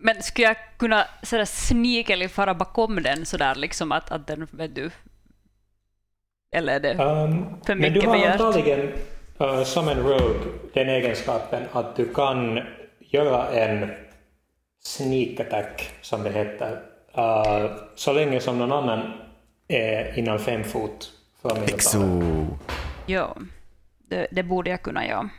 Men 0.00 0.22
skulle 0.22 0.46
jag 0.46 0.56
kunna 0.78 1.04
sådär 1.22 1.44
sneakily 1.44 2.28
fara 2.28 2.54
bakom 2.54 3.02
den 3.02 3.26
sådär 3.26 3.54
liksom 3.54 3.92
att, 3.92 4.10
att 4.12 4.26
den, 4.26 4.46
vet 4.50 4.74
du... 4.74 4.90
Eller 6.56 6.74
är 6.74 6.80
det... 6.80 6.90
Um, 6.90 7.46
För 7.66 7.74
men 7.74 7.82
du 7.82 7.90
mycket 7.90 8.08
har 8.08 8.16
begärt. 8.18 8.40
antagligen 8.40 8.92
uh, 9.40 9.64
som 9.64 9.88
en 9.88 9.98
rogue 9.98 10.40
den 10.74 10.88
egenskapen 10.88 11.62
att 11.72 11.96
du 11.96 12.14
kan 12.14 12.60
göra 13.00 13.48
en 13.48 13.90
sneak 14.84 15.40
attack 15.40 15.90
som 16.02 16.22
det 16.22 16.30
heter. 16.30 16.72
Uh, 17.18 17.76
så 17.94 18.12
länge 18.12 18.40
som 18.40 18.58
någon 18.58 18.72
annan 18.72 19.12
är 19.68 20.18
inom 20.18 20.38
fem 20.38 20.64
fot 20.64 21.12
från. 21.42 21.62
Exo. 21.62 21.98
Ja, 23.06 23.36
det, 24.08 24.26
det 24.30 24.42
borde 24.42 24.70
jag 24.70 24.82
kunna 24.82 25.06
göra. 25.06 25.30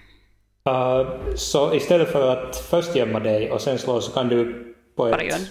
Uh, 0.70 1.36
så 1.36 1.74
istället 1.74 2.12
för 2.12 2.32
att 2.32 2.58
först 2.58 2.96
gömma 2.96 3.20
dig 3.20 3.52
och 3.52 3.62
sen 3.62 3.80
slå 3.80 4.02
så 4.02 4.12
kan 4.12 4.28
du 4.28 4.66
på 4.96 5.08
ett 5.08 5.42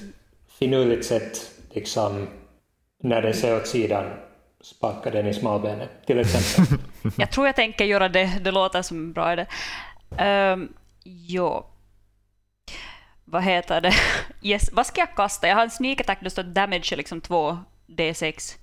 finurligt 0.59 1.07
sätt 1.07 1.51
liksom 1.71 2.27
när 3.03 3.23
den 3.23 3.35
ser 3.35 3.57
åt 3.57 3.67
sidan 3.67 4.05
sparka 4.61 5.11
den 5.11 5.27
i 5.27 5.35
smalbenet 5.35 5.89
till 6.07 6.19
exempel. 6.19 6.79
Jag 7.17 7.31
tror 7.31 7.47
jag 7.47 7.57
tänker 7.57 7.85
göra 7.85 8.09
det, 8.09 8.39
det 8.41 8.51
låter 8.51 8.83
som 8.83 8.97
en 8.97 9.13
bra 9.13 9.33
idé. 9.33 9.47
Um, 10.53 10.73
jo. 11.05 11.67
Vad 13.25 13.43
heter 13.43 13.81
det? 13.81 13.93
Yes. 14.43 14.73
Vad 14.73 14.87
ska 14.87 15.01
jag 15.01 15.17
kasta? 15.17 15.49
Jag 15.49 15.55
har 15.55 15.63
en 15.63 15.71
sneak 15.71 16.01
attack, 16.01 16.19
det 16.21 16.31
står 16.31 16.43
damage 16.43 16.93
är 16.93 16.97
liksom 16.97 17.21
2 17.21 17.59
D6. 17.87 18.39
Så 18.39 18.57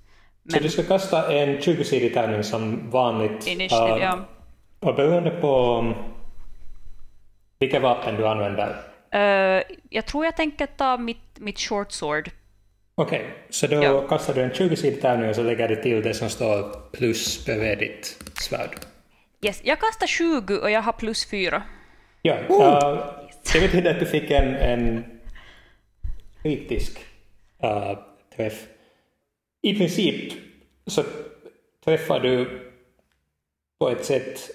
Men 0.43 0.63
du 0.63 0.69
ska 0.69 0.83
kasta 0.83 1.33
en 1.33 1.57
20-sidig 1.57 2.13
tärning 2.13 2.43
som 2.43 2.89
vanligt. 2.91 3.47
initiative, 3.47 3.95
Uh, 3.95 4.01
ja. 4.03 4.19
Och 4.79 4.95
beroende 4.95 5.31
på 5.31 5.77
um, 5.79 5.93
vilka 7.59 7.79
vapen 7.79 8.15
du 8.15 8.27
använder. 8.27 8.75
Uh, 9.15 9.63
jag 9.89 10.05
tror 10.05 10.25
jag 10.25 10.35
tänker 10.35 10.65
ta 10.65 10.97
mitt, 10.97 11.39
mitt 11.39 11.59
short 11.59 11.91
sword. 11.91 12.31
Okej, 12.97 13.33
så 13.49 13.67
då 13.67 13.83
Ja. 13.83 14.07
kastar 14.07 14.33
du 14.33 14.41
en 14.41 14.51
20-sidig 14.51 15.01
tärning 15.01 15.29
och 15.29 15.35
så 15.35 15.43
lägger 15.43 15.67
du 15.67 15.75
till 15.75 16.01
det 16.01 16.13
som 16.13 16.29
står 16.29 16.89
plus 16.91 17.45
bredvid 17.45 17.77
ditt 17.77 18.17
svärd. 18.33 18.69
Yes. 19.41 19.61
Jag 19.63 19.79
kastar 19.79 20.07
20 20.07 20.57
och 20.57 20.71
jag 20.71 20.81
har 20.81 20.93
plus 20.93 21.29
4. 21.29 21.63
Ja, 22.21 22.35
uh, 22.49 23.05
det 23.53 23.59
betyder 23.59 23.91
att 23.93 23.99
du 23.99 24.05
fick 24.05 24.31
en, 24.31 24.55
en 24.55 25.05
kritisk 26.41 26.99
uh, 27.63 27.99
träff. 28.35 28.67
I 29.61 29.77
princip 29.77 30.33
så 30.87 31.03
träffar 31.85 32.19
du 32.19 32.61
på 33.79 33.89
ett 33.89 34.05
sätt 34.05 34.49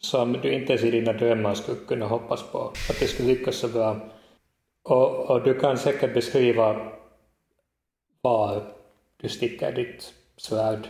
som 0.00 0.32
du 0.32 0.52
inte 0.52 0.72
ens 0.72 0.84
i 0.84 0.90
dina 0.90 1.12
drömmar 1.12 1.54
skulle 1.54 1.78
kunna 1.88 2.06
hoppas 2.06 2.42
på 2.42 2.58
att 2.90 3.00
det 3.00 3.06
skulle 3.06 3.28
lyckas 3.28 3.56
så 3.56 3.68
bra. 3.68 4.00
Och, 4.82 5.30
och 5.30 5.42
du 5.42 5.54
kan 5.54 5.78
säkert 5.78 6.14
beskriva 6.14 6.92
var 8.26 8.62
du 9.20 9.28
sticker 9.28 9.72
ditt 9.72 10.12
svärd 10.36 10.88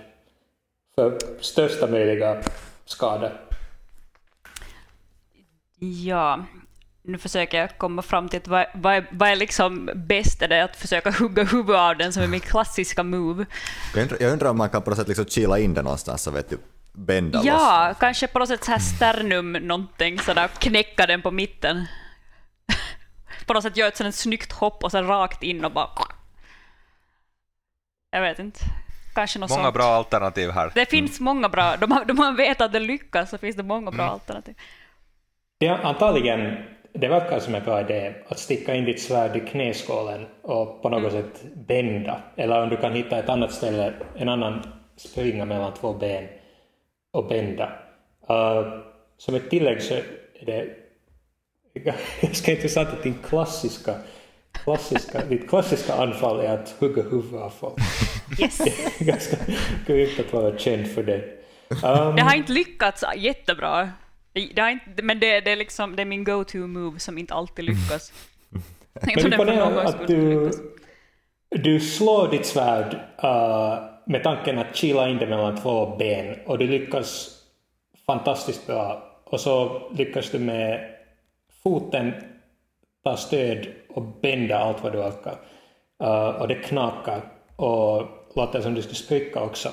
för 0.95 1.19
största 1.41 1.87
möjliga 1.87 2.43
skada. 2.85 3.33
Ja, 5.79 6.45
nu 7.03 7.19
försöker 7.19 7.59
jag 7.59 7.79
komma 7.79 8.03
fram 8.03 8.29
till 8.29 8.41
att 8.41 8.49
vad, 8.49 8.67
vad, 8.75 8.95
är, 8.95 9.07
vad 9.11 9.29
är 9.29 9.37
liksom 9.37 9.91
bäst? 9.95 10.43
Är 10.43 10.49
det 10.49 10.65
att 10.65 10.77
försöka 10.77 11.11
hugga 11.11 11.45
huvudet 11.45 11.81
av 11.81 11.97
den 11.97 12.13
som 12.13 12.23
är 12.23 12.27
min 12.27 12.41
klassiska 12.41 13.03
move? 13.03 13.47
Jag 13.95 14.03
undrar, 14.03 14.19
jag 14.21 14.33
undrar 14.33 14.51
om 14.51 14.59
man 14.59 14.71
kan 14.71 14.83
på 14.83 14.91
något 14.91 14.99
sätt 14.99 15.09
liksom 15.09 15.27
kila 15.27 15.59
in 15.59 15.75
den 15.75 15.85
någonstans 15.85 16.23
så 16.23 16.31
vet 16.31 16.51
du, 16.51 16.59
bända 16.93 17.41
Ja, 17.45 17.95
kanske 18.01 18.27
på 18.27 18.39
något 18.39 18.49
sätt 18.49 18.65
så 18.65 18.71
här 18.71 18.79
sternum 18.79 19.53
någonting 19.53 20.19
sådär, 20.21 20.49
knäcka 20.49 21.07
den 21.07 21.23
på 21.23 21.31
mitten. 21.31 21.87
på 23.47 23.55
något 23.55 23.63
sätt 23.63 23.77
göra 23.77 23.89
ett 23.89 23.97
sådant 23.97 24.15
snyggt 24.15 24.53
hopp 24.53 24.85
och 24.85 24.91
sen 24.91 25.07
rakt 25.07 25.43
in 25.43 25.65
och 25.65 25.73
bara... 25.73 26.16
Jag 28.11 28.21
vet 28.21 28.39
inte. 28.39 28.61
Kanske 29.15 29.39
något 29.39 29.51
Många 29.51 29.63
sånt. 29.63 29.75
bra 29.75 29.85
alternativ 29.85 30.51
här. 30.51 30.73
Det 30.75 30.87
finns 30.91 31.21
många 31.21 31.49
bra, 31.49 31.77
de, 31.77 31.93
har- 31.93 32.05
de 32.05 32.17
man 32.17 32.37
vet 32.37 32.61
att 32.61 32.73
det 32.73 32.81
lyckas 32.81 33.31
så 33.31 33.39
finns 33.39 33.57
det 33.57 33.63
många 33.63 33.91
bra 33.91 34.05
alternativ. 34.05 34.55
Ja, 35.59 35.79
antagligen, 35.79 36.57
det 36.93 37.09
verkar 37.09 37.39
som 37.41 37.55
en 37.55 37.65
bra 37.65 37.81
idé 37.81 38.15
att 38.29 38.39
sticka 38.39 38.75
in 38.75 38.85
ditt 38.85 39.03
svärd 39.03 39.37
i 39.37 39.41
knäskålen 39.41 40.27
och 40.43 40.83
på 40.83 40.89
något 40.89 41.13
sätt 41.13 41.43
bända. 41.55 42.21
Eller 42.37 42.63
om 42.63 42.69
du 42.69 42.77
kan 42.77 42.93
hitta 42.93 43.19
ett 43.19 43.29
annat 43.29 43.53
ställe, 43.53 43.93
en 44.17 44.29
annan 44.29 44.63
springa 44.97 45.45
mellan 45.45 45.75
två 45.75 45.93
ben 45.93 46.29
och 47.11 47.29
bända. 47.29 47.73
Uh, 48.31 48.83
som 49.19 49.35
ett 49.35 49.51
tillägg 49.51 49.83
så 49.83 49.95
är 49.95 50.47
det 50.47 50.69
ganska 52.23 52.53
intressant 52.53 52.89
att 52.89 53.03
din 53.03 53.19
klassiska, 53.29 53.95
klassiska, 54.65 55.25
ditt 55.25 55.49
klassiska 55.49 55.95
anfall 55.95 56.41
är 56.41 56.55
att 56.55 56.75
hugga 56.79 57.03
huvudet 57.03 57.41
av 57.41 57.51
folk. 57.51 57.75
Yes. 58.41 58.61
ganska 58.99 59.37
grymt 59.87 60.21
att 60.21 60.33
vara 60.33 60.59
känd 60.59 60.89
för 60.89 61.03
det. 61.03 61.25
Um, 61.71 62.17
Det 62.17 62.23
har 62.23 62.35
inte 62.35 62.53
lyckats 62.53 63.05
jättebra. 63.17 63.91
Det 64.33 64.51
det 64.55 64.63
har 64.63 64.71
inte, 64.71 65.03
men 65.03 65.21
det, 65.21 65.41
det, 65.41 65.53
är 65.53 65.57
liksom, 65.57 65.97
det 65.97 66.03
är 66.03 66.07
min 66.07 66.25
go-to 66.25 66.59
move 66.67 66.99
som 66.99 67.19
inte 67.19 67.35
alltid 67.35 67.65
lyckas. 67.65 68.13
Jag 69.01 69.15
Men 69.15 69.25
tror 69.25 69.31
ponerar 69.37 69.71
gång 69.71 69.79
att 69.79 69.91
skulle 69.91 70.07
du, 70.07 70.41
lyckas. 70.41 70.61
du 71.51 71.81
slår 71.81 72.31
ditt 72.31 72.47
svärd 72.47 72.95
uh, 73.25 73.79
med 74.07 74.23
tanken 74.23 74.59
att 74.59 74.77
kila 74.77 75.09
in 75.09 75.19
det 75.19 75.27
mellan 75.27 75.57
två 75.57 75.97
ben 75.97 76.37
och 76.47 76.59
du 76.59 76.67
lyckas 76.67 77.31
fantastiskt 78.07 78.67
bra. 78.67 79.03
Och 79.25 79.41
så 79.41 79.83
lyckas 79.95 80.31
du 80.31 80.39
med 80.39 80.91
foten 81.63 82.13
ta 83.05 83.17
stöd 83.17 83.67
och 83.97 84.03
bända 84.03 84.59
allt 84.59 84.83
vad 84.83 84.93
du 84.93 84.99
orkar. 84.99 85.39
Uh, 86.03 86.41
och 86.41 86.49
det 86.49 86.55
knakar 86.55 87.21
och 87.57 88.03
låter 88.35 88.61
som 88.61 88.75
du 88.75 88.83
ska 88.83 88.95
spricka 88.95 89.41
också. 89.41 89.69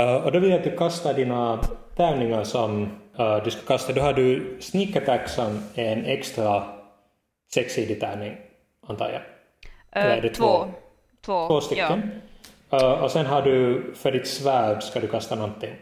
Uh, 0.00 0.14
och 0.14 0.32
då 0.32 0.38
vill 0.38 0.50
jag 0.50 0.58
att 0.58 0.64
du 0.64 0.76
kastar 0.76 1.14
dina 1.14 1.62
tärningar 1.96 2.44
som 2.44 2.82
uh, 3.20 3.44
du 3.44 3.50
ska 3.50 3.66
kasta. 3.66 3.92
Då 3.92 4.00
har 4.00 4.12
du 4.12 4.56
sneak 4.60 4.96
attack 4.96 5.28
som 5.28 5.62
en 5.74 6.04
extra 6.04 6.64
sexsidig 7.54 8.00
tärning, 8.00 8.36
antar 8.86 9.10
jag. 9.10 9.22
Eller 9.92 10.16
är 10.16 10.22
det 10.22 10.28
två. 10.28 10.44
två? 10.44 10.68
Två, 11.20 11.48
Två 11.48 11.60
stycken. 11.60 12.10
Uh, 12.72 13.02
och 13.02 13.10
sen 13.10 13.26
har 13.26 13.42
du 13.42 13.84
för 13.94 14.12
ditt 14.12 14.26
svärd 14.26 14.82
ska 14.82 15.00
du 15.00 15.08
kasta 15.08 15.34
någonting. 15.34 15.74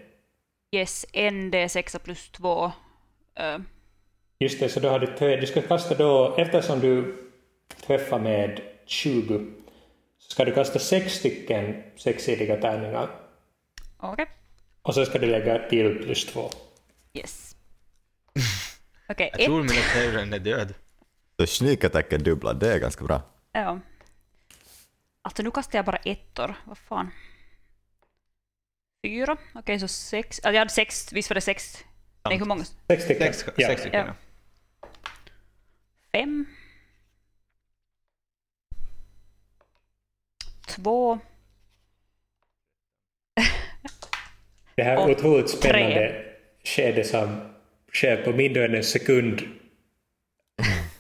Ja. 0.71 0.79
Yes, 0.79 1.07
en 1.13 1.53
D6 1.53 1.99
plus 1.99 2.31
två. 2.31 2.73
Just 4.39 4.61
det, 4.61 4.69
så 4.69 4.81
då 4.81 4.89
har 4.89 4.99
du 4.99 5.07
tre. 5.07 5.37
Du 5.37 5.47
ska 5.47 5.63
kasta 5.63 5.95
då, 5.95 6.35
eftersom 6.37 6.81
du 6.81 7.15
träffar 7.77 8.19
med 8.19 8.61
20, 8.87 9.47
så 10.19 10.31
ska 10.31 10.45
du 10.45 10.55
kasta 10.55 10.79
sex 10.79 11.13
stycken 11.13 11.83
sexsidiga 11.97 12.57
tärningar. 12.57 13.11
Okej. 13.99 14.27
Och 14.83 14.95
så 14.95 15.05
ska 15.05 15.19
du 15.19 15.27
lägga 15.27 15.69
till 15.69 15.99
plus 16.03 16.27
två. 16.27 16.51
Yes. 17.15 17.57
Okej, 19.09 19.31
Jag 19.33 19.41
tror 19.41 19.65
ett. 19.65 19.71
Minotauren 19.71 20.33
är 20.33 20.39
död. 20.39 20.75
Så 21.41 21.47
sneak 21.47 21.85
attack 21.85 22.13
är 22.13 22.19
dubbla, 22.19 22.53
det 22.53 22.73
är 22.73 22.79
ganska 22.79 23.05
bra. 23.05 23.23
Ja. 23.53 23.81
Alltså 25.23 25.43
nu 25.43 25.51
kastar 25.51 25.79
jag 25.79 25.85
bara 25.85 25.97
ettor. 25.97 26.55
Vad 26.65 26.79
fan. 26.79 27.11
Fyra. 29.05 29.37
Okej, 29.55 29.81
så 29.81 29.89
sex. 29.89 30.39
Alltså 30.39 30.53
jag 30.53 30.59
hade 30.59 30.71
sex. 30.71 31.13
Visst 31.13 31.31
var 31.31 31.35
det 31.35 31.41
sex? 31.41 31.85
Nej, 32.25 32.39
hur 32.39 32.47
många? 32.47 32.65
Sex 32.65 33.05
stycken. 33.05 33.35
Sex, 33.35 33.45
sex 33.57 33.81
stycken. 33.81 34.07
Ja. 34.07 34.15
Fem. 36.13 36.47
Två. 40.83 41.19
Det 44.77 44.83
här 44.83 44.99
Och 44.99 45.11
otroligt 45.11 45.47
tre. 45.47 45.71
spännande 45.71 46.25
skede 46.65 47.05
som 47.05 47.41
sker 47.93 48.17
på 48.17 48.33
mindre 48.33 48.65
än 48.65 48.75
en 48.75 48.85
sekund. 48.85 49.43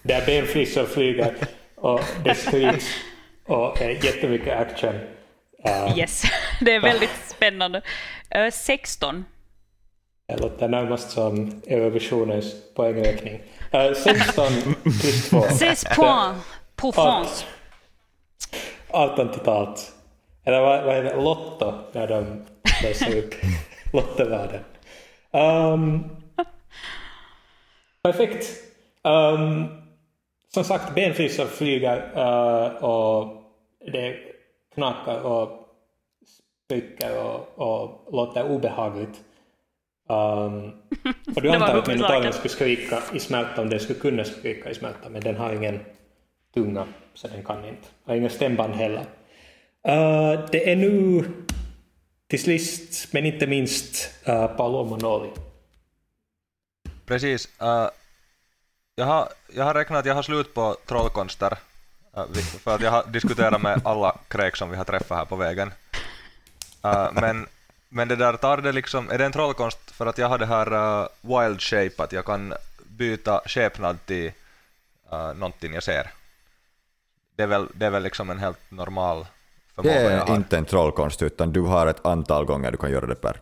Där 0.02 0.26
benflissor 0.26 0.84
flyger 0.84 1.34
och 1.74 2.00
det 2.24 2.34
skriks 2.34 2.84
och 3.44 3.82
är 3.82 4.04
jättemycket 4.04 4.58
action. 4.58 4.94
Uh, 4.94 5.98
Yes, 5.98 6.22
det 6.60 6.74
är 6.74 6.80
väldigt 6.80 7.10
spännande. 7.28 7.82
Uh, 8.36 8.50
16. 8.50 9.24
Det 10.28 10.36
låter 10.36 10.68
närmast 10.68 11.10
som 11.10 11.62
Eurovisionens 11.66 12.54
poängräkning. 12.74 13.42
Uh, 13.74 13.92
16 13.94 14.46
plus 14.82 15.30
2. 15.30 15.42
16 15.42 15.94
points 15.96 16.46
pour 16.76 16.92
France. 16.92 17.44
18 18.90 19.28
totalt. 19.28 19.92
Eller 20.44 20.60
vad, 20.60 20.84
vad 20.84 20.96
är 20.96 21.02
det? 21.02 21.16
Lotto, 21.16 21.72
när 21.92 22.06
de 22.06 22.44
läser 22.82 23.18
upp 23.18 23.34
lottovärden. 23.92 24.60
Um, 25.30 26.10
perfekt. 28.02 28.46
Um, 29.02 29.66
som 30.54 30.64
sagt, 30.64 30.94
benflissor 30.94 31.44
flyger 31.44 31.96
uh, 32.16 32.84
och 32.84 33.42
det 33.92 34.16
knakar 34.74 35.20
och 35.20 35.68
spricker 36.64 37.24
och, 37.24 37.58
och 37.58 38.08
låter 38.12 38.50
obehagligt. 38.50 39.20
Um, 40.08 40.72
och 41.36 41.42
du 41.42 41.50
antar 41.50 41.78
att 41.78 41.86
minotauren 41.86 42.32
skulle 42.32 42.48
skrika 42.48 43.02
i 43.14 43.20
smärta 43.20 43.62
om 43.62 43.70
den 43.70 43.80
skulle 43.80 43.98
kunna 43.98 44.24
skrika 44.24 44.70
i 44.70 44.74
smärta, 44.74 45.08
men 45.08 45.20
den 45.20 45.36
har 45.36 45.54
ingen 45.54 45.80
tunga, 46.54 46.86
så 47.18 47.28
den 47.28 47.44
kan 47.44 47.64
inte. 47.64 47.88
Har 48.04 48.14
inga 48.14 48.30
stämband 48.30 48.74
heller. 48.74 49.00
Uh, 49.88 50.46
det 50.50 50.72
är 50.72 50.76
nu 50.76 51.24
till 52.28 52.42
sist, 52.42 53.12
men 53.12 53.26
inte 53.26 53.46
minst, 53.46 54.10
uh, 54.28 54.46
Paolo 54.46 54.84
Manoli. 54.84 55.30
Precis. 57.06 57.48
Uh, 57.62 57.88
jag, 58.94 59.04
har, 59.04 59.28
jag 59.52 59.64
har 59.64 59.74
räknat 59.74 59.98
att 59.98 60.06
jag 60.06 60.14
har 60.14 60.22
slut 60.22 60.54
på 60.54 60.76
trollkonster. 60.86 61.58
för 62.60 62.74
att 62.74 62.80
jag 62.80 62.90
har 62.90 63.04
diskuterat 63.06 63.62
med 63.62 63.80
alla 63.84 64.18
kräk 64.28 64.56
som 64.56 64.70
vi 64.70 64.76
har 64.76 64.84
träffat 64.84 65.18
här 65.18 65.24
på 65.24 65.36
vägen. 65.36 65.72
Men, 67.12 67.46
men 67.88 68.08
det 68.08 68.16
där 68.16 68.36
tar 68.36 68.56
det 68.56 68.72
liksom, 68.72 69.10
är 69.10 69.18
det 69.18 69.24
en 69.24 69.32
trollkonst 69.32 69.90
för 69.90 70.06
att 70.06 70.18
jag 70.18 70.28
har 70.28 70.38
det 70.38 70.46
här 70.46 71.08
wild 71.20 71.60
shape, 71.60 72.02
att 72.02 72.12
jag 72.12 72.24
kan 72.24 72.54
byta 72.88 73.40
skepnad 73.46 74.06
till 74.06 74.32
uh, 75.12 75.34
någonting 75.34 75.74
jag 75.74 75.82
ser. 75.82 76.10
Det 77.38 77.42
är 77.44 77.46
väl, 77.46 77.66
det 77.74 77.86
är 77.86 77.90
väl 77.90 78.02
liksom 78.02 78.30
en 78.30 78.38
helt 78.38 78.58
normal 78.70 79.18
Det 79.18 79.82
förmåga 79.82 80.02
jag 80.02 80.12
är 80.12 80.26
har. 80.26 80.36
inte 80.36 80.58
en 80.58 80.64
trollkonst, 80.64 81.22
utan 81.22 81.52
du 81.52 81.60
har 81.60 81.86
ett 81.86 82.06
antal 82.06 82.44
gånger 82.44 82.70
du 82.70 82.76
kan 82.76 82.90
göra 82.90 83.06
det 83.06 83.14
per 83.14 83.40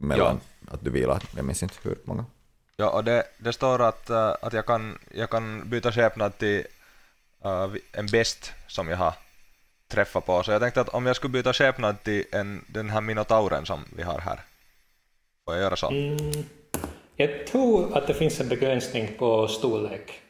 mellan 0.00 0.40
att 0.68 0.84
du 0.84 0.90
vilar. 0.90 1.22
Jag 1.36 1.44
minns 1.44 1.62
inte 1.62 1.74
hur 1.82 1.98
många. 2.04 2.24
Ja, 2.76 2.90
och 2.90 3.04
det, 3.04 3.24
det 3.38 3.52
står 3.52 3.82
att, 3.82 4.10
äh, 4.10 4.34
att 4.42 4.52
jag, 4.52 4.66
kan, 4.66 4.98
jag 5.14 5.30
kan 5.30 5.68
byta 5.70 5.92
skepnad 5.92 6.38
till 6.38 6.66
vi- 7.72 7.80
en 7.92 8.06
best 8.06 8.52
som 8.66 8.88
jag 8.88 8.96
har 8.96 9.14
träffat 9.88 10.26
på. 10.26 10.42
Så 10.42 10.50
jag 10.52 10.60
tänkte 10.60 10.80
att 10.80 10.88
om 10.88 11.06
jag 11.06 11.16
skulle 11.16 11.32
byta 11.32 11.52
skepnad 11.52 12.02
till 12.02 12.24
en, 12.32 12.64
den 12.68 12.90
här 12.90 13.00
minotauren 13.00 13.66
som 13.66 13.80
vi 13.96 14.02
har 14.02 14.18
här. 14.18 14.40
Får 15.44 15.54
jag 15.54 15.62
göra 15.62 15.76
så? 15.76 15.88
Mm, 15.90 16.16
jag 17.16 17.46
tror 17.46 17.98
att 17.98 18.06
det 18.06 18.14
finns 18.14 18.40
en 18.40 18.48
begränsning 18.48 19.08
på 19.18 19.48
storlek. 19.48 20.20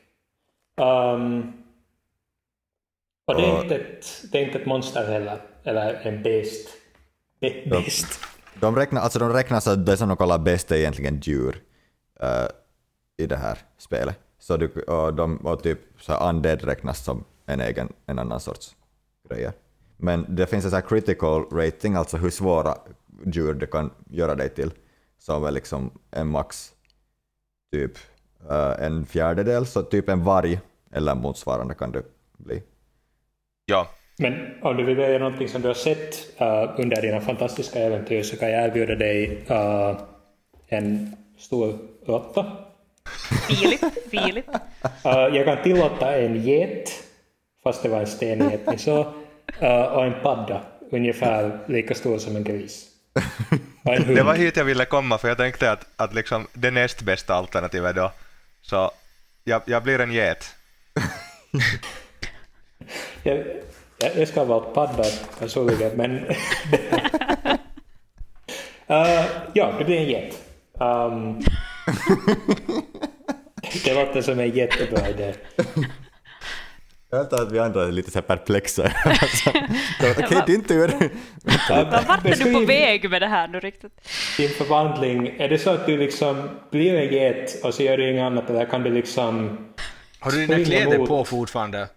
Um, 0.80 1.52
och 3.24 3.34
det 3.34 3.42
är, 3.42 3.62
inte 3.62 3.74
ett, 3.74 4.24
det 4.32 4.38
är 4.38 4.46
inte 4.46 4.58
ett 4.58 4.66
monster 4.66 5.06
heller, 5.06 5.40
eller 5.64 5.94
en 5.94 6.22
best. 6.22 6.68
Be, 7.40 7.62
best. 7.70 8.20
De 8.60 8.76
räknar, 8.76 9.00
alltså 9.00 9.18
de 9.18 9.32
räknar 9.32 9.60
så 9.60 9.70
att 9.70 9.86
det 9.86 9.96
som 9.96 10.08
de 10.08 10.16
kallar 10.16 10.38
bäst 10.38 10.70
är 10.70 10.76
egentligen 10.76 11.20
djur 11.20 11.62
eh, 12.20 12.46
i 13.16 13.26
det 13.26 13.36
här 13.36 13.58
spelet. 13.78 14.18
Så 14.38 14.56
du, 14.56 14.82
och, 14.82 15.14
de, 15.14 15.36
och 15.36 15.62
typ 15.62 15.78
så 16.00 16.12
här 16.12 16.28
undead 16.28 16.62
räknas 16.62 17.04
som 17.04 17.24
en 17.46 17.60
egen, 17.60 17.92
en 18.06 18.18
annan 18.18 18.40
sorts 18.40 18.76
grejer. 19.28 19.52
Men 19.96 20.26
det 20.28 20.46
finns 20.46 20.64
en 20.64 20.70
så 20.70 20.76
här 20.76 20.88
critical 20.88 21.44
rating, 21.50 21.94
alltså 21.94 22.16
hur 22.16 22.30
svåra 22.30 22.74
djur 23.26 23.54
det 23.54 23.66
kan 23.66 23.90
göra 24.10 24.34
dig 24.34 24.48
till, 24.48 24.70
som 25.18 25.44
är 25.44 25.50
liksom 25.50 25.90
en 26.10 26.28
max 26.28 26.72
typ 27.72 27.98
eh, 28.50 28.86
en 28.86 29.06
fjärdedel, 29.06 29.66
så 29.66 29.82
typ 29.82 30.08
en 30.08 30.24
varg 30.24 30.60
eller 30.92 31.14
motsvarande 31.14 31.74
kan 31.74 31.92
du 31.92 32.02
bli. 32.38 32.62
Ja, 33.66 33.88
Men 34.18 34.54
om 34.62 34.76
du 34.76 34.84
vill 34.84 34.96
välja 34.96 35.18
någonting 35.18 35.48
som 35.48 35.62
du 35.62 35.68
har 35.68 35.74
sett 35.74 36.40
uh, 36.40 36.80
under 36.80 37.02
dina 37.02 37.20
fantastiska 37.20 37.78
äventyr 37.78 38.22
så 38.22 38.36
kan 38.36 38.50
jag 38.50 38.64
erbjuda 38.64 38.94
dig 38.94 39.46
uh, 39.50 40.00
en 40.68 41.16
stor 41.38 41.78
råtta. 42.06 42.56
Filip, 43.48 43.80
Filip. 44.10 44.48
Uh, 44.48 44.56
jag 45.36 45.44
kan 45.44 45.62
tillåta 45.62 46.16
en 46.16 46.42
get, 46.42 46.90
fast 47.62 47.82
det 47.82 47.88
var 47.88 48.00
en 48.00 48.06
stenget 48.06 48.60
ni 48.66 48.92
uh, 48.92 49.82
och 49.82 50.04
en 50.04 50.22
padda, 50.22 50.62
ungefär 50.90 51.58
lika 51.66 51.94
stor 51.94 52.18
som 52.18 52.36
en 52.36 52.44
gris. 52.44 52.86
Och 53.84 53.94
en 53.94 54.04
hund. 54.04 54.16
det 54.16 54.22
var 54.22 54.34
hit 54.34 54.56
jag 54.56 54.64
ville 54.64 54.84
komma 54.84 55.18
för 55.18 55.28
jag 55.28 55.36
tänkte 55.36 55.72
att, 55.72 55.86
att 55.96 56.14
liksom 56.14 56.46
det 56.52 56.70
näst 56.70 57.02
bästa 57.02 57.34
alternativet 57.34 57.96
då. 57.96 58.12
Så 58.62 58.90
jag, 59.44 59.62
jag 59.66 59.82
blir 59.82 60.00
en 60.00 60.12
get. 60.12 60.54
jag, 63.22 63.36
jag, 63.98 64.10
jag 64.16 64.28
ska 64.28 64.40
ha 64.40 64.44
valt 64.44 64.74
padda 64.74 65.04
personligen, 65.38 65.92
men... 65.96 66.10
uh, 68.90 69.24
ja, 69.52 69.72
det 69.78 69.84
blir 69.84 69.96
en 69.96 70.08
get. 70.08 70.38
Um, 70.80 71.40
det 73.84 73.94
låter 73.94 74.22
som 74.22 74.40
en 74.40 74.50
jättebra 74.50 75.08
idé. 75.08 75.34
Jag 77.10 77.20
antar 77.20 77.42
att 77.42 77.52
vi 77.52 77.58
andra 77.58 77.84
är 77.84 77.92
lite 77.92 78.10
så 78.10 78.18
här 78.18 78.22
perplexa. 78.22 78.82
Alltså, 79.04 79.50
Okej, 80.24 80.42
din 80.46 80.64
tur. 80.64 80.88
Vart 82.08 82.26
är 82.26 82.44
du 82.44 82.52
på 82.52 82.60
väg 82.60 83.10
med 83.10 83.22
det 83.22 83.26
här 83.26 83.48
nu 83.48 83.60
riktigt? 83.60 83.92
Din 84.36 84.48
förvandling, 84.48 85.28
är 85.38 85.48
det 85.48 85.58
så 85.58 85.70
att 85.70 85.86
du 85.86 85.96
liksom 85.98 86.48
blir 86.70 86.94
en 86.94 87.12
get 87.12 87.64
och 87.64 87.74
så 87.74 87.82
gör 87.82 87.96
du 87.96 88.10
inget 88.10 88.22
annat 88.22 88.50
eller 88.50 88.64
kan 88.64 88.82
du 88.82 88.90
liksom... 88.90 89.58
Har 90.18 90.30
du 90.30 90.46
dina 90.46 90.64
kläder 90.64 90.98
mot- 90.98 91.08
på 91.08 91.24
fortfarande? 91.24 91.88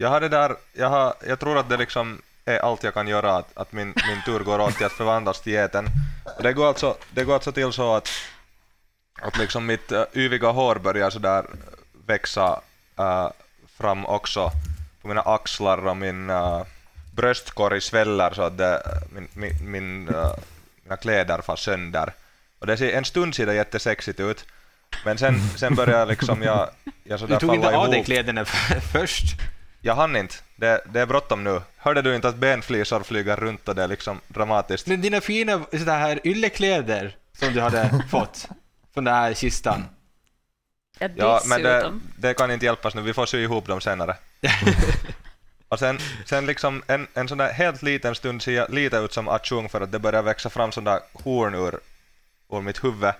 Jag 0.00 0.08
har 0.08 0.20
det 0.20 0.28
där, 0.28 0.56
jag, 0.72 0.88
har, 0.88 1.14
jag 1.26 1.38
tror 1.38 1.58
att 1.58 1.68
det 1.68 1.76
liksom 1.76 2.22
är 2.44 2.58
allt 2.58 2.82
jag 2.82 2.94
kan 2.94 3.08
göra, 3.08 3.36
att, 3.36 3.50
att 3.54 3.72
min, 3.72 3.86
min 3.86 4.22
tur 4.24 4.40
går 4.40 4.58
åt 4.60 4.76
till 4.76 4.86
att 4.86 4.92
förvandlas 4.92 5.40
till 5.40 5.52
geten. 5.52 5.88
Och 6.36 6.42
det 6.42 6.52
går 6.52 6.68
alltså, 6.68 6.96
det 7.10 7.24
går 7.24 7.34
alltså 7.34 7.52
till 7.52 7.72
så 7.72 7.94
att, 7.94 8.08
att 9.20 9.38
liksom 9.38 9.66
mitt 9.66 9.92
uh, 9.92 10.02
yviga 10.14 10.50
hår 10.50 10.74
börjar 10.76 11.10
sådär 11.10 11.46
växa 12.06 12.60
äh, 12.98 13.28
fram 13.78 14.06
också 14.06 14.50
på 15.02 15.08
mina 15.08 15.20
axlar 15.20 15.86
och 15.86 15.96
min 15.96 16.30
uh, 16.30 16.62
bröstkorg 17.14 17.80
sväller 17.80 18.34
så 18.34 18.42
att 18.42 18.58
det, 18.58 18.82
min, 19.12 19.28
min, 19.34 19.70
min, 19.70 20.08
äh, 20.08 20.32
mina 20.82 20.96
kläder 20.96 21.40
far 21.42 21.56
sönder. 21.56 22.12
Och 22.58 22.66
det 22.66 22.76
ser, 22.76 22.92
en 22.92 23.04
stund 23.04 23.34
ser 23.34 23.46
det 23.46 23.54
jättesexigt 23.54 24.20
ut, 24.20 24.44
men 25.04 25.18
sen, 25.18 25.40
sen 25.56 25.74
börjar 25.74 26.06
liksom 26.06 26.42
jag, 26.42 26.68
jag 27.04 27.14
Du 27.14 27.18
sådär 27.18 27.38
tog 27.38 27.54
inte 27.54 27.66
falla 27.66 27.78
av 27.78 27.86
dig 27.86 27.96
ihop. 27.96 28.06
kläderna 28.06 28.44
först? 28.92 29.24
Jag 29.80 29.94
hann 29.94 30.16
inte. 30.16 30.34
Det, 30.56 30.80
det 30.92 31.00
är 31.00 31.06
bråttom 31.06 31.44
nu. 31.44 31.62
Hörde 31.76 32.02
du 32.02 32.16
inte 32.16 32.28
att 32.28 32.36
benflisor 32.36 33.02
flyger 33.02 33.36
runt 33.36 33.68
och 33.68 33.74
det 33.74 33.82
är 33.82 33.88
liksom 33.88 34.20
dramatiskt? 34.28 34.86
Men 34.86 35.00
dina 35.00 35.20
fina 35.20 35.64
sådär 35.70 35.98
här 35.98 36.20
yllekläder 36.24 37.16
som 37.32 37.52
du 37.54 37.60
hade 37.60 38.04
fått 38.10 38.48
från 38.94 39.04
den 39.04 39.14
här 39.14 39.34
kistan. 39.34 39.84
Ja, 40.98 41.08
Ja, 41.16 41.42
men 41.46 41.62
det, 41.62 41.92
det 42.16 42.34
kan 42.34 42.50
inte 42.50 42.66
hjälpas 42.66 42.94
nu. 42.94 43.02
Vi 43.02 43.14
får 43.14 43.26
sy 43.26 43.42
ihop 43.42 43.66
dem 43.66 43.80
senare. 43.80 44.16
Och 45.68 45.78
sen, 45.78 45.98
sen 46.24 46.46
liksom 46.46 46.82
en, 46.86 47.06
en 47.14 47.28
sån 47.28 47.38
där 47.38 47.52
helt 47.52 47.82
liten 47.82 48.14
stund 48.14 48.42
ser 48.42 48.52
jag 48.52 48.70
lite 48.70 48.96
ut 48.96 49.12
som 49.12 49.28
Achung 49.28 49.68
för 49.68 49.80
att 49.80 49.92
det 49.92 49.98
börjar 49.98 50.22
växa 50.22 50.50
fram 50.50 50.72
sådana 50.72 51.00
horn 51.12 51.54
ur, 51.54 51.80
ur 52.52 52.60
mitt 52.60 52.84
huvud. 52.84 53.12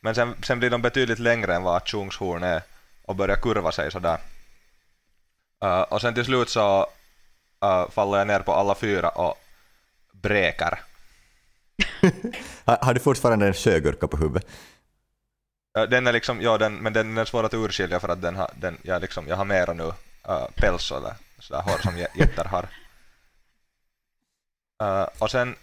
Men 0.00 0.14
sen, 0.14 0.34
sen 0.42 0.58
blir 0.58 0.70
de 0.70 0.82
betydligt 0.82 1.18
längre 1.18 1.54
än 1.54 1.62
vad 1.62 1.76
Achungs 1.76 2.16
horn 2.16 2.42
är 2.42 2.62
och 3.02 3.16
börjar 3.16 3.36
kurva 3.36 3.72
sig 3.72 3.90
sådär. 3.90 4.18
Uh, 5.64 5.80
och 5.80 6.00
sen 6.00 6.14
till 6.14 6.24
slut 6.24 6.48
så 6.48 6.86
uh, 7.64 7.90
faller 7.90 8.18
jag 8.18 8.26
ner 8.26 8.40
på 8.40 8.52
alla 8.52 8.74
fyra 8.74 9.08
och 9.08 9.34
bräker. 10.12 10.80
Har, 12.64 12.78
har 12.82 12.94
du 12.94 13.00
fortfarande 13.00 13.46
en 13.46 13.54
sjögurka 13.54 14.08
på 14.08 14.16
huvudet? 14.16 14.46
Uh, 15.78 15.84
den 15.84 16.06
är 16.06 16.12
liksom, 16.12 16.42
ja, 16.42 16.58
den, 16.58 16.74
men 16.74 16.92
den 16.92 17.18
är 17.18 17.24
svår 17.24 17.44
att 17.44 17.54
urskilja 17.54 18.00
för 18.00 18.08
att 18.08 18.22
den 18.22 18.36
har, 18.36 18.50
den, 18.54 18.78
jag, 18.82 19.02
liksom, 19.02 19.28
jag 19.28 19.36
har 19.36 19.44
mera 19.44 19.72
nu 19.72 19.84
uh, 20.28 20.46
päls 20.54 20.92
eller 20.92 21.14
sådär 21.38 21.62
hår 21.62 21.78
som 21.78 21.96
jä- 21.96 22.06
jätter 22.18 22.44
har. 22.44 22.68
Och 25.18 25.30
sen, 25.30 25.56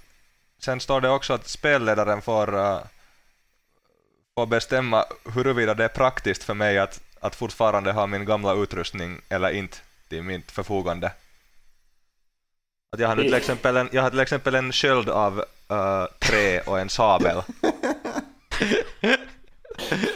sen 0.59 0.79
står 0.79 1.01
det 1.01 1.09
också 1.09 1.33
att 1.33 1.47
spelledaren 1.47 2.21
får, 2.21 2.79
får 4.35 4.45
bestämma 4.45 5.05
huruvida 5.33 5.73
det 5.73 5.83
är 5.83 5.89
praktiskt 5.89 6.43
för 6.43 6.53
mig 6.53 6.79
att, 6.79 7.02
att 7.23 7.35
fortfarande 7.35 7.91
ha 7.91 8.07
min 8.07 8.25
gamla 8.25 8.53
utrustning 8.53 9.21
eller 9.29 9.49
inte 9.49 9.77
till 10.09 10.23
mitt 10.23 10.51
förfogande. 10.51 11.11
Att 12.91 12.99
jag, 12.99 13.07
har 13.07 13.15
nu 13.15 13.23
till 13.23 13.33
exempel 13.33 13.77
en, 13.77 13.89
jag 13.91 14.01
har 14.01 14.09
till 14.09 14.19
exempel 14.19 14.55
en 14.55 14.71
sköld 14.71 15.09
av 15.09 15.37
uh, 15.71 16.05
trä 16.19 16.61
och 16.61 16.79
en 16.79 16.89
sabel. 16.89 17.41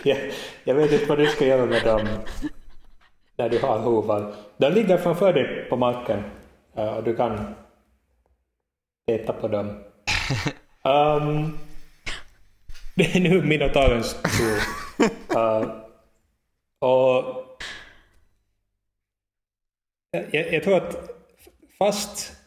Jag, 0.04 0.32
jag 0.64 0.76
vet 0.76 0.92
inte 0.92 1.06
vad 1.06 1.18
du 1.18 1.28
ska 1.28 1.46
göra 1.46 1.66
med 1.66 1.84
dem 1.84 2.08
när 3.38 3.50
du 3.50 3.60
har 3.60 3.80
hovar. 3.80 4.36
De 4.58 4.70
ligger 4.70 4.98
framför 4.98 5.34
dig 5.34 5.66
på 5.70 5.78
marken 5.78 6.24
eh, 6.76 6.88
och 6.88 7.04
du 7.04 7.16
kan 7.16 7.56
leta 9.12 9.34
på 9.34 9.48
dem. 9.48 9.84
Um, 10.84 11.60
det 12.96 13.16
är 13.16 13.20
nu 13.20 13.42
minotaurens 13.42 14.16
tur. 14.38 14.62
Uh, 15.36 15.87
och 16.80 17.48
jag, 20.12 20.54
jag 20.54 20.64
tror 20.64 20.78
att 20.78 21.10
fast 21.78 22.38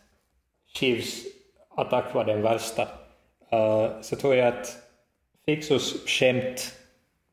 Shivs 0.66 1.24
attack 1.76 2.14
var 2.14 2.24
den 2.24 2.42
värsta 2.42 2.82
uh, 3.52 4.00
så 4.00 4.16
tror 4.16 4.34
jag 4.34 4.48
att 4.48 4.76
Fixus 5.46 6.06
skämt 6.06 6.78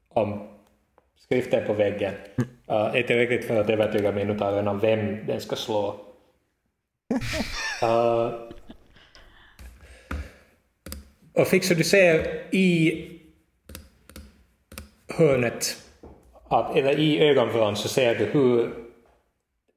om 0.10 0.48
skriften 1.18 1.68
på 1.68 1.74
väggen 1.74 2.14
uh, 2.72 2.96
är 2.96 3.04
tillräckligt 3.04 3.46
för 3.46 3.62
att 3.62 3.70
övertyga 3.70 4.12
minotauren 4.12 4.68
om 4.68 4.80
vem 4.80 5.26
den 5.26 5.42
ska 5.42 5.56
slå. 5.56 6.00
Uh, 7.84 8.34
och 11.42 11.48
Fixus, 11.48 11.78
du 11.78 11.84
ser 11.84 12.44
i 12.56 13.04
hörnet, 15.08 15.87
att, 16.48 16.76
eller 16.76 17.00
i 17.00 17.20
ögonvrån 17.30 17.76
så 17.76 17.88
ser 17.88 18.16
du 18.16 18.26
hur 18.26 18.74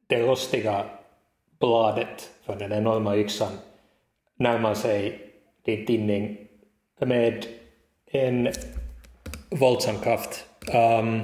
det 0.06 0.22
rostiga 0.22 0.84
bladet 1.58 2.30
från 2.44 2.58
den 2.58 2.72
enorma 2.72 3.16
yxan 3.16 3.52
närmar 4.36 4.74
sig 4.74 5.30
din 5.64 5.86
tinning 5.86 6.48
med 7.00 7.46
en 8.06 8.48
våldsam 9.50 9.98
kraft. 9.98 10.46
Um, 10.74 11.22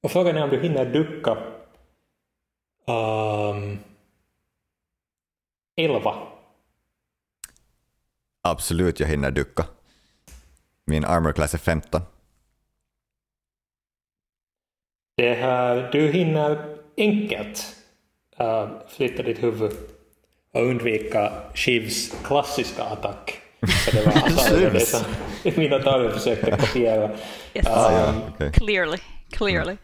och 0.00 0.10
frågan 0.10 0.36
är 0.36 0.44
om 0.44 0.50
du 0.50 0.60
hinner 0.60 0.92
ducka. 0.92 1.36
Ehm, 2.86 3.62
um, 3.62 3.78
11. 5.76 6.14
Absolut, 8.42 9.00
jag 9.00 9.06
hinner 9.06 9.30
ducka. 9.30 9.64
Min 10.84 11.04
armor 11.04 11.32
class 11.32 11.54
är 11.54 11.58
15. 11.58 12.00
Det 15.18 15.34
här, 15.34 15.88
du 15.92 16.10
hinner 16.10 16.58
enkelt 16.96 17.76
uh, 18.40 18.68
flytta 18.88 19.22
ditt 19.22 19.42
huvud 19.42 19.72
och 20.54 20.62
undvika 20.62 21.32
Shivs 21.54 22.22
klassiska 22.24 22.82
attack. 22.82 23.40
För 23.60 23.96
det 23.96 24.06
var 24.06 24.12
alltså 24.24 24.56
det 24.56 24.80
som 24.80 25.04
Minotaurus 25.42 26.14
försökte 26.14 26.50
kopiera. 26.50 27.10
Yes. 27.54 27.66
Ah, 27.66 27.92
ja, 27.92 28.14
okej. 28.34 28.52
Clearly. 28.52 28.98
Clearly. 29.30 29.76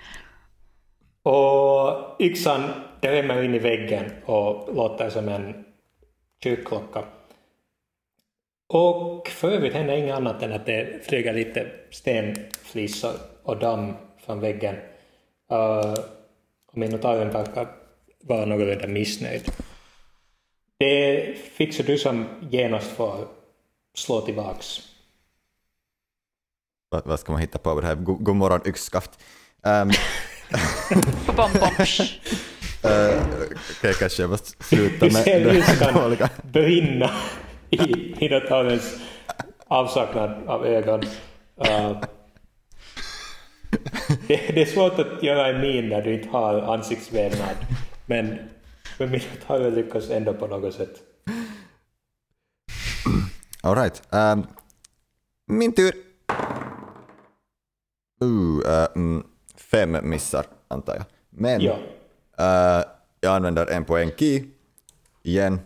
Och 1.22 2.16
yxan 2.20 2.62
drämmer 3.00 3.42
in 3.42 3.54
i 3.54 3.58
väggen 3.58 4.04
och 4.24 4.74
låter 4.74 5.10
som 5.10 5.28
en 5.28 5.64
kyrkklocka. 6.42 7.04
Och 8.68 9.28
för 9.28 9.50
övrigt 9.50 9.74
händer 9.74 9.96
inget 9.96 10.14
annat 10.14 10.42
än 10.42 10.52
att 10.52 10.66
det 10.66 11.06
flyger 11.06 11.32
lite 11.32 11.66
stenflisor 11.90 13.14
och 13.42 13.58
damm 13.58 13.92
från 14.26 14.40
väggen. 14.40 14.76
Uh, 15.52 15.94
och 16.66 16.76
minotauren 16.76 17.30
verkar 17.30 17.68
vara 18.20 18.44
någorlunda 18.44 18.86
missnöjd. 18.86 19.52
Det 20.78 21.34
fixar 21.38 21.84
du 21.84 21.98
som 21.98 22.26
genast 22.50 22.90
får 22.90 23.28
slå 23.94 24.20
tillbaks. 24.20 24.80
Vad, 26.88 27.06
vad 27.06 27.20
ska 27.20 27.32
man 27.32 27.40
hitta 27.40 27.58
på 27.58 27.80
det 27.80 27.86
här? 27.86 27.94
God, 27.94 28.24
god 28.24 28.36
morgon 28.36 28.60
yxskaft. 28.66 29.10
Um, 29.62 29.90
Bom, 31.36 31.50
bom. 31.52 31.70
uh, 32.90 33.22
Okej, 33.78 33.94
kanske 33.98 34.22
jag 34.22 34.30
måste 34.30 34.64
sluta 34.64 35.06
med 35.06 35.24
det 35.24 35.92
dåliga. 35.94 36.30
brinna 36.42 37.10
i 37.70 38.14
minotaurens 38.20 38.96
avsaknad 39.66 40.48
av 40.48 40.66
ögon. 40.66 41.02
Uh, 41.60 42.02
det, 44.28 44.36
det 44.54 44.62
är 44.62 44.66
svårt 44.66 44.98
att 44.98 45.22
göra 45.22 45.46
en 45.46 45.60
min 45.60 45.88
när 45.88 46.02
du 46.02 46.14
inte 46.14 46.28
har 46.28 46.74
ansiktsvävnad. 46.74 47.56
Men, 48.06 48.38
men 48.98 49.10
minotauren 49.10 49.74
lyckas 49.74 50.10
ändå 50.10 50.34
på 50.34 50.46
något 50.46 50.74
sätt. 50.74 51.02
All 53.62 53.74
right. 53.76 54.02
Um, 54.10 54.46
min 55.46 55.72
tur. 55.72 55.92
Uh, 58.22 58.58
uh, 58.58 58.86
mm, 58.96 59.24
fem 59.56 59.96
missar, 60.02 60.46
antar 60.68 60.94
jag. 60.94 61.04
Men 61.30 61.60
Ja. 61.60 61.72
uh, 62.40 62.84
jag 63.20 63.36
använder 63.36 63.66
en 63.66 63.84
poäng 63.84 64.10
key 64.16 64.44
igen. 65.22 65.60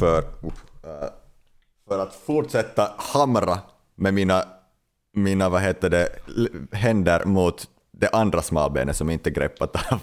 För, 0.00 0.18
uh, 0.18 1.08
för 1.88 1.98
att 1.98 2.14
fortsätta 2.14 2.94
hamra 2.98 3.58
med 3.94 4.14
mina, 4.14 4.44
mina 5.12 5.48
vad 5.48 5.62
heter 5.62 5.90
det, 5.90 6.08
händer 6.72 7.24
mot 7.24 7.68
det 7.90 8.08
andra 8.08 8.42
smalbenet 8.42 8.96
som 8.96 9.10
inte 9.10 9.30
greppat 9.30 9.92
av, 9.92 10.00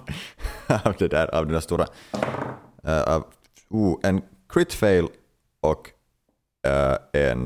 av, 0.86 0.95
det 0.98 1.08
där, 1.08 1.36
av 1.36 1.45
den 1.45 1.54
där 1.54 1.60
stora. 1.60 1.86
Uh, 2.88 3.15
av, 3.15 3.24
uh, 3.74 3.95
en 4.04 4.22
crit 4.50 4.74
fail 4.74 5.08
och 5.60 5.89
uh, 6.67 7.22
en, 7.22 7.41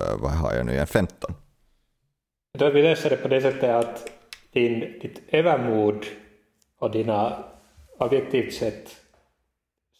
uh, 0.00 0.16
vad 0.18 0.30
har 0.30 0.54
jag 0.54 0.66
nu, 0.66 0.78
en 0.78 0.86
15. 0.86 1.34
Då 2.58 2.70
vi 2.70 2.82
löser 2.82 3.10
det 3.10 3.16
på 3.16 3.28
det 3.28 3.40
sättet 3.40 3.70
att 3.70 4.10
din, 4.52 4.80
ditt 4.80 5.22
övermod 5.28 6.06
och 6.78 6.90
dina 6.90 7.44
objektivt 7.98 8.54
sett 8.54 8.96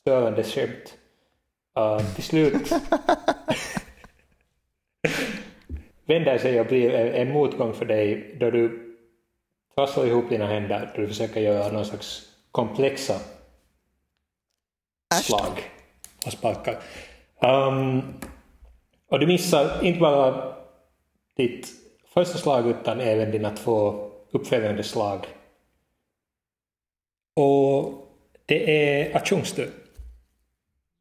störande 0.01 0.45
skämt 0.45 0.95
uh, 1.79 2.14
till 2.14 2.25
slut 2.25 2.73
vänder 6.12 6.38
sig 6.38 6.61
och 6.61 6.66
blir 6.66 6.94
en, 6.94 7.33
motgång 7.33 7.75
för 7.75 7.85
dig 7.85 8.37
då 8.40 8.51
du 8.51 8.96
trasslar 9.75 10.07
ihop 10.07 10.29
dina 10.29 10.46
händer 10.46 10.92
då 10.94 11.01
du 11.01 11.09
försöker 11.09 11.40
göra 11.40 11.72
någon 11.72 11.85
slags 11.85 12.29
komplexa 12.51 13.14
slag 15.22 15.70
och 16.27 16.33
sparkar. 16.33 16.79
Um, 17.40 18.03
och 19.09 19.18
du 19.20 19.27
missar 19.27 19.85
inte 19.85 20.01
bara 20.01 20.55
ditt 21.37 21.68
första 22.14 22.38
slag 22.38 22.66
utan 22.66 23.01
även 23.01 23.31
dina 23.31 23.51
två 23.51 24.11
uppföljande 24.31 24.83
slag. 24.83 25.27
Och 27.37 27.92
det 28.46 28.87
är 28.87 29.16
Achungs 29.16 29.53
tur. 29.53 29.82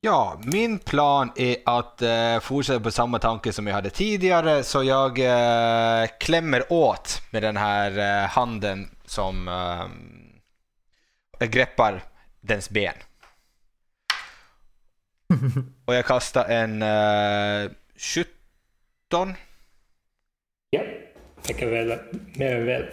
Ja, 0.03 0.41
min 0.43 0.79
plan 0.79 1.31
är 1.35 1.57
att 1.65 2.01
eh, 2.01 2.39
fortsätta 2.39 2.79
på 2.79 2.91
samma 2.91 3.19
tanke 3.19 3.53
som 3.53 3.67
jag 3.67 3.73
hade 3.73 3.89
tidigare, 3.89 4.63
så 4.63 4.83
jag 4.83 5.19
eh, 5.19 6.07
klämmer 6.19 6.73
åt 6.73 7.21
med 7.31 7.43
den 7.43 7.57
här 7.57 8.23
eh, 8.23 8.29
handen 8.29 8.89
som... 9.05 9.47
Eh, 9.47 9.87
greppar 11.47 12.03
dens 12.41 12.69
ben. 12.69 12.93
Och 15.85 15.95
jag 15.95 16.05
kastar 16.05 16.45
en 16.45 16.83
uh, 16.83 17.71
17. 17.97 19.33
Ja, 20.69 20.81
täcker 21.41 21.67
väl 21.67 21.99
mer 22.35 22.55
än 22.55 22.65
väl. 22.65 22.85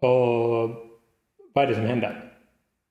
Och 0.00 0.70
vad 1.54 1.64
är 1.64 1.66
det 1.66 1.74
som 1.74 1.86
händer? 1.86 2.33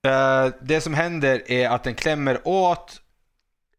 Uh, 0.07 0.53
det 0.61 0.81
som 0.81 0.93
händer 0.93 1.51
är 1.51 1.69
att 1.69 1.83
den 1.83 1.95
klämmer 1.95 2.39
åt, 2.43 3.01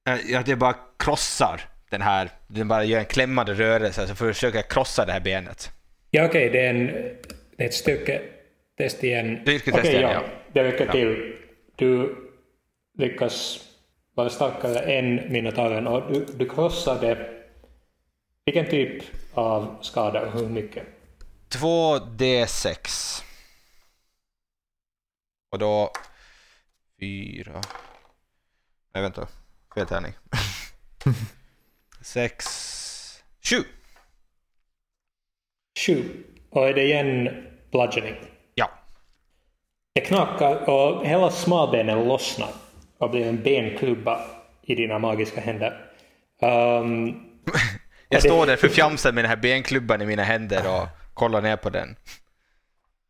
uh, 0.08 0.38
att 0.38 0.46
det 0.46 0.56
bara 0.56 0.74
krossar 0.98 1.60
den 1.90 2.02
här, 2.02 2.30
den 2.46 2.68
bara 2.68 2.84
gör 2.84 2.98
en 2.98 3.04
klämmande 3.04 3.54
rörelse, 3.54 4.06
så 4.06 4.14
försöker 4.14 4.58
jag 4.58 4.68
krossa 4.68 5.04
det 5.04 5.12
här 5.12 5.20
benet. 5.20 5.70
Ja, 6.10 6.24
okej, 6.24 6.50
det 6.50 6.66
är 6.66 6.70
en, 6.70 6.86
det 7.56 7.64
är 7.64 7.66
ett 7.66 7.74
styrketest 7.74 9.04
igen. 9.04 9.38
Styrketest 9.42 9.78
Okej, 9.78 9.90
igen, 9.90 10.02
ja. 10.02 10.12
ja. 10.12 10.22
Det 10.52 10.64
räcker 10.64 10.92
till. 10.92 11.36
Du 11.76 12.16
lyckas 12.98 13.60
vara 14.14 14.30
starkare 14.30 14.78
än 14.78 15.32
minotauren 15.32 15.86
och 15.86 16.12
du, 16.12 16.26
du 16.34 16.48
krossade 16.48 17.34
vilken 18.44 18.66
typ 18.66 19.04
av 19.34 19.76
skada 19.82 20.26
och 20.26 20.32
hur 20.32 20.48
mycket? 20.48 20.84
2D6. 21.50 23.22
Och 25.50 25.58
då... 25.58 25.92
Fyra... 27.04 27.60
Nej, 28.94 29.02
vänta. 29.02 29.26
Fel 29.74 29.86
tärning. 29.86 30.12
Sex... 32.00 32.44
Sju! 33.42 33.56
Sju. 35.86 36.24
Och 36.50 36.68
är 36.68 36.74
det 36.74 36.82
igen 36.82 37.28
bludgeoning? 37.70 38.14
Ja. 38.54 38.70
Det 39.94 40.00
knakar 40.00 40.70
och 40.70 41.06
hela 41.06 41.30
smalbenen 41.30 42.08
lossnar 42.08 42.50
och 42.98 43.10
blir 43.10 43.26
en 43.26 43.42
benklubba 43.42 44.20
i 44.62 44.74
dina 44.74 44.98
magiska 44.98 45.40
händer. 45.40 45.90
Um, 46.42 47.06
Jag 48.08 48.22
det- 48.22 48.28
står 48.28 48.46
där 48.46 48.56
förfjamsad 48.56 49.14
med 49.14 49.24
den 49.24 49.28
här 49.30 49.36
benklubban 49.36 50.02
i 50.02 50.06
mina 50.06 50.22
händer 50.22 50.62
och 50.80 50.88
kollar 51.14 51.42
ner 51.42 51.56
på 51.56 51.70
den. 51.70 51.96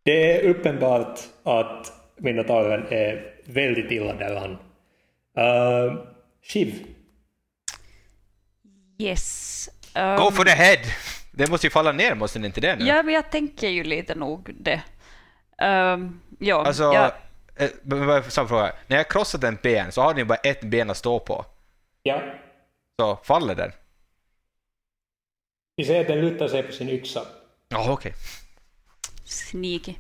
det 0.03 0.37
är 0.41 0.49
uppenbart 0.49 1.21
att 1.43 1.93
minotauren 2.17 2.87
är 2.91 3.34
väldigt 3.45 3.91
illa 3.91 4.13
däran. 4.15 4.51
Uh, 5.39 6.05
Shiv, 6.43 6.87
Yes. 8.99 9.69
Go 9.95 10.01
Um, 10.01 10.33
for 10.33 10.45
the 10.45 10.51
head! 10.51 10.79
Den 11.31 11.51
måste 11.51 11.67
ju 11.67 11.71
falla 11.71 11.93
ner, 11.93 12.15
måste 12.15 12.39
den 12.39 12.47
inte 12.47 12.61
det 12.61 12.77
nu? 12.77 12.85
ja, 12.87 13.03
men 13.03 13.15
jag 13.15 13.31
tänker 13.31 13.69
ju 13.69 13.85
lite 13.85 14.15
nog 14.15 14.51
det. 14.61 14.83
Um, 15.65 16.21
ja, 16.39 16.65
Alltså, 16.67 16.83
ja, 16.83 17.15
eh, 17.57 18.23
samma 18.29 18.49
fråga. 18.49 18.73
När 18.87 18.97
jag 18.97 19.11
krossat 19.11 19.45
en 19.45 19.59
ben 19.63 19.93
så 19.93 20.01
har 20.03 20.09
den 20.09 20.19
ju 20.19 20.25
bara 20.25 20.39
ett 20.39 20.61
ben 20.65 20.91
att 20.91 20.97
stå 20.97 21.21
på. 21.21 21.45
ja. 22.03 22.23
Så 23.01 23.17
faller 23.25 23.55
den? 23.55 23.73
Vi 25.77 25.85
ser 25.85 26.01
att 26.01 26.07
den 26.07 26.21
lutar 26.21 26.49
sig 26.49 26.63
på 26.63 26.73
sin 26.73 26.89
yxa. 26.89 27.21
Ja, 27.69 27.93
okej. 27.93 28.13
sneaky. 29.25 29.95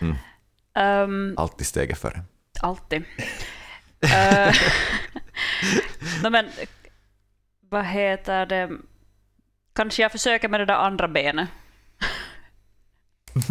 Mm. 0.00 0.16
Um, 1.04 1.34
Alltid 1.38 1.66
steget 1.66 1.98
före. 1.98 2.20
Alltid. 2.60 3.02
uh, 4.04 4.52
no, 6.22 6.30
men, 6.30 6.46
vad 7.70 7.84
heter 7.84 8.46
det? 8.46 8.70
Kanske 9.72 10.02
jag 10.02 10.12
försöker 10.12 10.48
med 10.48 10.60
det 10.60 10.66
där 10.66 10.74
andra 10.74 11.08
benet. 11.08 11.48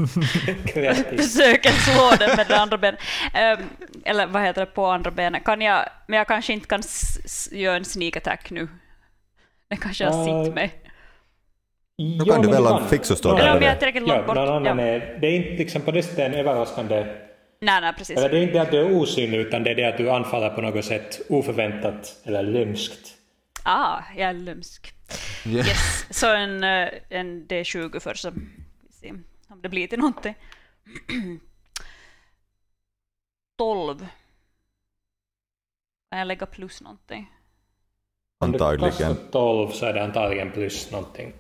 Försöker 1.18 1.70
slå 1.70 2.16
den 2.20 2.36
med 2.36 2.48
det 2.48 2.58
andra 2.60 2.78
benet. 2.78 3.00
Um, 3.60 3.70
eller 4.06 4.28
vad 4.28 4.42
heter 4.42 4.62
det 4.62 4.72
på 4.72 4.86
andra 4.86 5.12
benet? 5.12 5.44
Kan 5.44 5.62
jag, 5.62 5.90
men 6.08 6.18
jag 6.18 6.28
kanske 6.28 6.54
inte 6.54 6.68
kan 6.68 6.82
göra 7.52 7.78
en 7.78 7.86
sneak 7.86 8.16
attack 8.16 8.52
nu. 8.52 8.68
Den 9.70 9.78
kanske 9.78 10.06
har 10.06 10.30
Uh, 10.30 10.44
sitt 10.46 10.54
mig. 10.54 10.74
Då 12.20 12.26
kan 12.26 12.42
du 12.42 12.48
väl 12.48 12.84
Fixus 12.90 13.18
stå 13.20 13.30
där 13.30 13.40
Eller 13.40 13.58
om 13.58 13.64
jag 13.64 13.72
är 13.72 13.76
tillräckligt 13.76 14.08
långt 14.08 14.24
ja, 14.28 14.60
bort. 14.60 14.66
Ja. 14.66 14.82
är, 14.82 15.18
det 15.22 15.28
är 15.28 15.32
inte 15.32 15.50
liksom 15.50 15.82
på 15.82 15.92
det 15.92 16.04
sättet 16.04 16.20
en 16.20 16.34
överraskande... 16.34 17.06
Nej, 17.60 17.82
nej, 17.82 17.94
precis. 17.98 18.18
Eller 18.18 18.30
det 18.30 18.40
är 18.40 18.44
inte 18.44 18.62
att 18.62 18.72
du 18.72 18.80
är 18.80 18.98
osynlig 18.98 19.38
utan 19.40 19.64
det 19.64 19.72
är 19.72 19.76
det 19.76 19.86
att 19.86 19.98
du 19.98 20.10
anfaller 20.10 20.50
på 20.50 20.62
något 20.62 20.86
sätt 20.86 21.22
oförväntat 21.30 22.22
eller 22.24 22.44
lömskt. 22.44 23.14
Ah, 23.64 24.02
jag 24.18 24.30
är 24.30 24.34
lömsk. 24.34 24.94
Yes. 25.46 26.06
Så 26.10 26.34
en, 26.34 26.64
eh, 26.64 26.90
en 27.10 27.48
D20 27.48 28.00
för 28.00 28.14
så 28.14 28.30
vi 28.32 28.94
ser 28.94 29.24
om 29.48 29.62
det 29.62 29.70
blir 29.70 29.88
till 29.88 30.00
någonting. 30.00 30.36
12. 33.58 34.08
Kan 36.10 36.20
jag 36.20 36.28
lägga 36.28 36.46
plus 36.46 36.82
någonting? 36.82 37.32
Om 38.40 38.52
du 38.52 38.58
Antagligen. 38.58 38.92
kastar 38.92 39.16
12 39.32 39.72
så 39.72 39.86
är 39.86 39.94
det 39.94 40.04
antagligen 40.04 40.52
plus 40.52 40.92
någonting. 40.92 41.34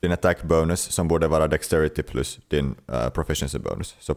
Din 0.00 0.12
attack 0.12 0.42
bonus 0.42 0.80
som 0.80 1.08
borde 1.08 1.28
vara 1.28 1.48
dexterity 1.48 2.02
plus 2.02 2.38
din 2.48 2.74
uh, 2.92 3.08
proficiency 3.08 3.58
bonus. 3.58 3.96
Så, 3.98 4.14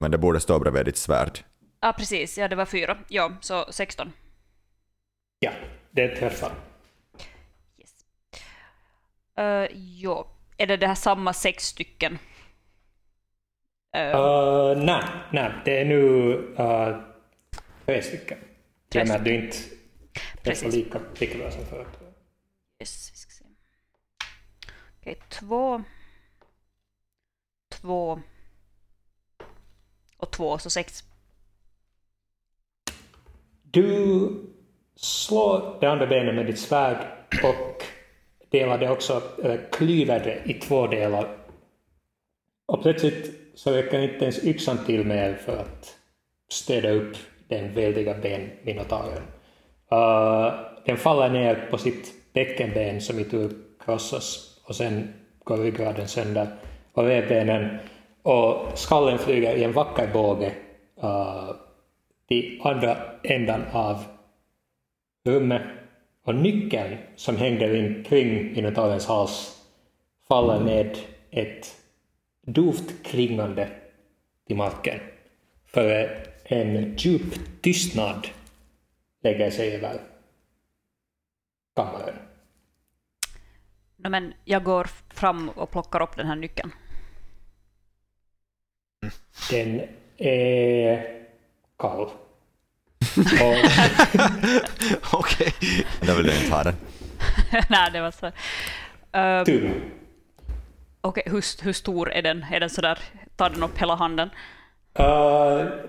men 0.00 0.10
det 0.10 0.18
borde 0.18 0.40
stå 0.40 0.58
bredvid 0.58 0.84
ditt 0.84 0.96
svärd. 0.96 1.38
Ja, 1.80 1.88
ah, 1.88 1.92
precis. 1.92 2.38
Ja, 2.38 2.48
det 2.48 2.56
var 2.56 2.64
fyra. 2.64 2.98
Ja, 3.08 3.32
så 3.40 3.72
16. 3.72 4.12
Ja, 5.38 5.52
det 5.90 6.16
träffar. 6.16 6.52
Yes. 7.78 7.94
Uh, 9.40 9.78
ja. 9.78 10.26
Är 10.56 10.66
det 10.66 10.76
det 10.76 10.86
här 10.86 10.94
samma 10.94 11.32
sex 11.32 11.64
stycken? 11.64 12.18
Uh, 13.96 14.16
Uh, 14.16 14.84
nej, 14.84 15.04
nej, 15.32 15.52
det 15.64 15.80
är 15.80 15.84
nu 15.84 16.02
uh, 16.58 17.00
tre 17.86 18.02
stycken. 18.02 18.38
Tre 18.92 19.02
att 19.02 19.24
du 19.24 19.34
inte 19.34 19.56
träffar 19.56 20.42
Precis. 20.42 20.74
lika, 20.74 21.00
lika 21.18 21.38
bra 21.38 21.50
som 21.50 21.66
förut. 21.66 21.98
Yes, 22.80 23.10
vi 23.12 23.16
ska 23.16 23.30
se. 23.30 23.44
Okej, 25.00 25.18
två. 25.28 25.82
Två. 27.68 28.20
Och 30.20 30.30
två, 30.30 30.58
så 30.58 30.70
sex. 30.70 31.04
Du 33.62 34.30
slår 34.96 35.80
det 35.80 35.86
andra 35.86 36.06
benet 36.06 36.34
med 36.34 36.46
ditt 36.46 36.58
svärd 36.58 36.96
och 37.44 37.82
delar 38.50 38.78
det 38.78 38.90
också, 38.90 39.22
eller 39.42 39.70
klyver 39.72 40.20
det 40.20 40.50
i 40.50 40.54
två 40.54 40.86
delar. 40.86 41.36
Och 42.66 42.82
plötsligt 42.82 43.40
så 43.54 43.72
räcker 43.72 44.00
inte 44.00 44.24
ens 44.24 44.44
yxan 44.44 44.84
till 44.86 45.04
mer 45.04 45.34
för 45.34 45.56
att 45.56 45.96
stödja 46.50 46.90
upp 46.90 47.16
den 47.48 47.74
väldiga 47.74 48.14
benminotauren. 48.14 49.22
Uh, 49.92 50.54
den 50.86 50.96
faller 50.96 51.30
ner 51.30 51.68
på 51.70 51.78
sitt 51.78 52.32
bäckenben 52.32 53.00
som 53.00 53.18
i 53.18 53.24
tur 53.24 53.50
krossas 53.84 54.56
och 54.64 54.76
sen 54.76 55.14
går 55.44 55.56
ryggraden 55.56 56.08
sönder 56.08 56.48
och 56.92 57.04
revbenen 57.04 57.78
och 58.22 58.78
skallen 58.78 59.18
flyger 59.18 59.56
i 59.56 59.64
en 59.64 59.72
vacker 59.72 60.10
båge 60.12 60.52
eh, 61.02 61.04
uh, 61.04 61.50
till 62.28 62.60
andra 62.64 62.96
ändan 63.22 63.62
av 63.72 64.04
rummet 65.24 65.62
och 66.24 66.34
nyckeln 66.34 66.96
som 67.16 67.36
hängde 67.36 67.78
in 67.78 68.04
kring 68.04 68.52
minotaurens 68.52 69.06
hals 69.06 69.62
faller 70.28 70.60
med 70.60 70.98
ett 71.30 71.76
dovt 72.46 73.02
klingande 73.02 73.68
till 74.46 74.56
marken 74.56 75.00
för 75.66 76.18
en 76.44 76.96
djup 76.96 77.62
tystnad 77.62 78.28
lägger 79.22 79.50
sig 79.50 79.76
över 79.76 80.00
kammaren. 81.76 82.14
No, 83.96 84.08
men 84.08 84.34
jag 84.44 84.64
går 84.64 84.84
fram 85.14 85.48
och 85.48 85.70
plockar 85.70 86.02
upp 86.02 86.16
den 86.16 86.26
här 86.26 86.36
nyckeln. 86.36 86.72
Den 89.50 89.80
är 90.18 91.04
kall. 91.78 92.08
Okej. 95.12 95.52
Då 96.00 96.14
vill 96.14 96.26
du 96.26 96.36
inte 96.36 96.54
ha 96.54 96.62
den. 96.64 96.74
Nej, 97.68 97.90
det 97.92 98.00
var 98.00 98.10
så. 98.10 98.26
Uh, 99.18 99.44
tung. 99.44 99.80
Okej, 101.00 101.22
hur, 101.26 101.64
hur 101.64 101.72
stor 101.72 102.12
är 102.12 102.22
den? 102.22 102.44
Är 102.52 102.60
den 102.60 102.70
sådär, 102.70 102.98
tar 103.36 103.50
den 103.50 103.62
upp 103.62 103.78
hela 103.78 103.94
handen? 103.94 104.28
Uh, 105.00 105.04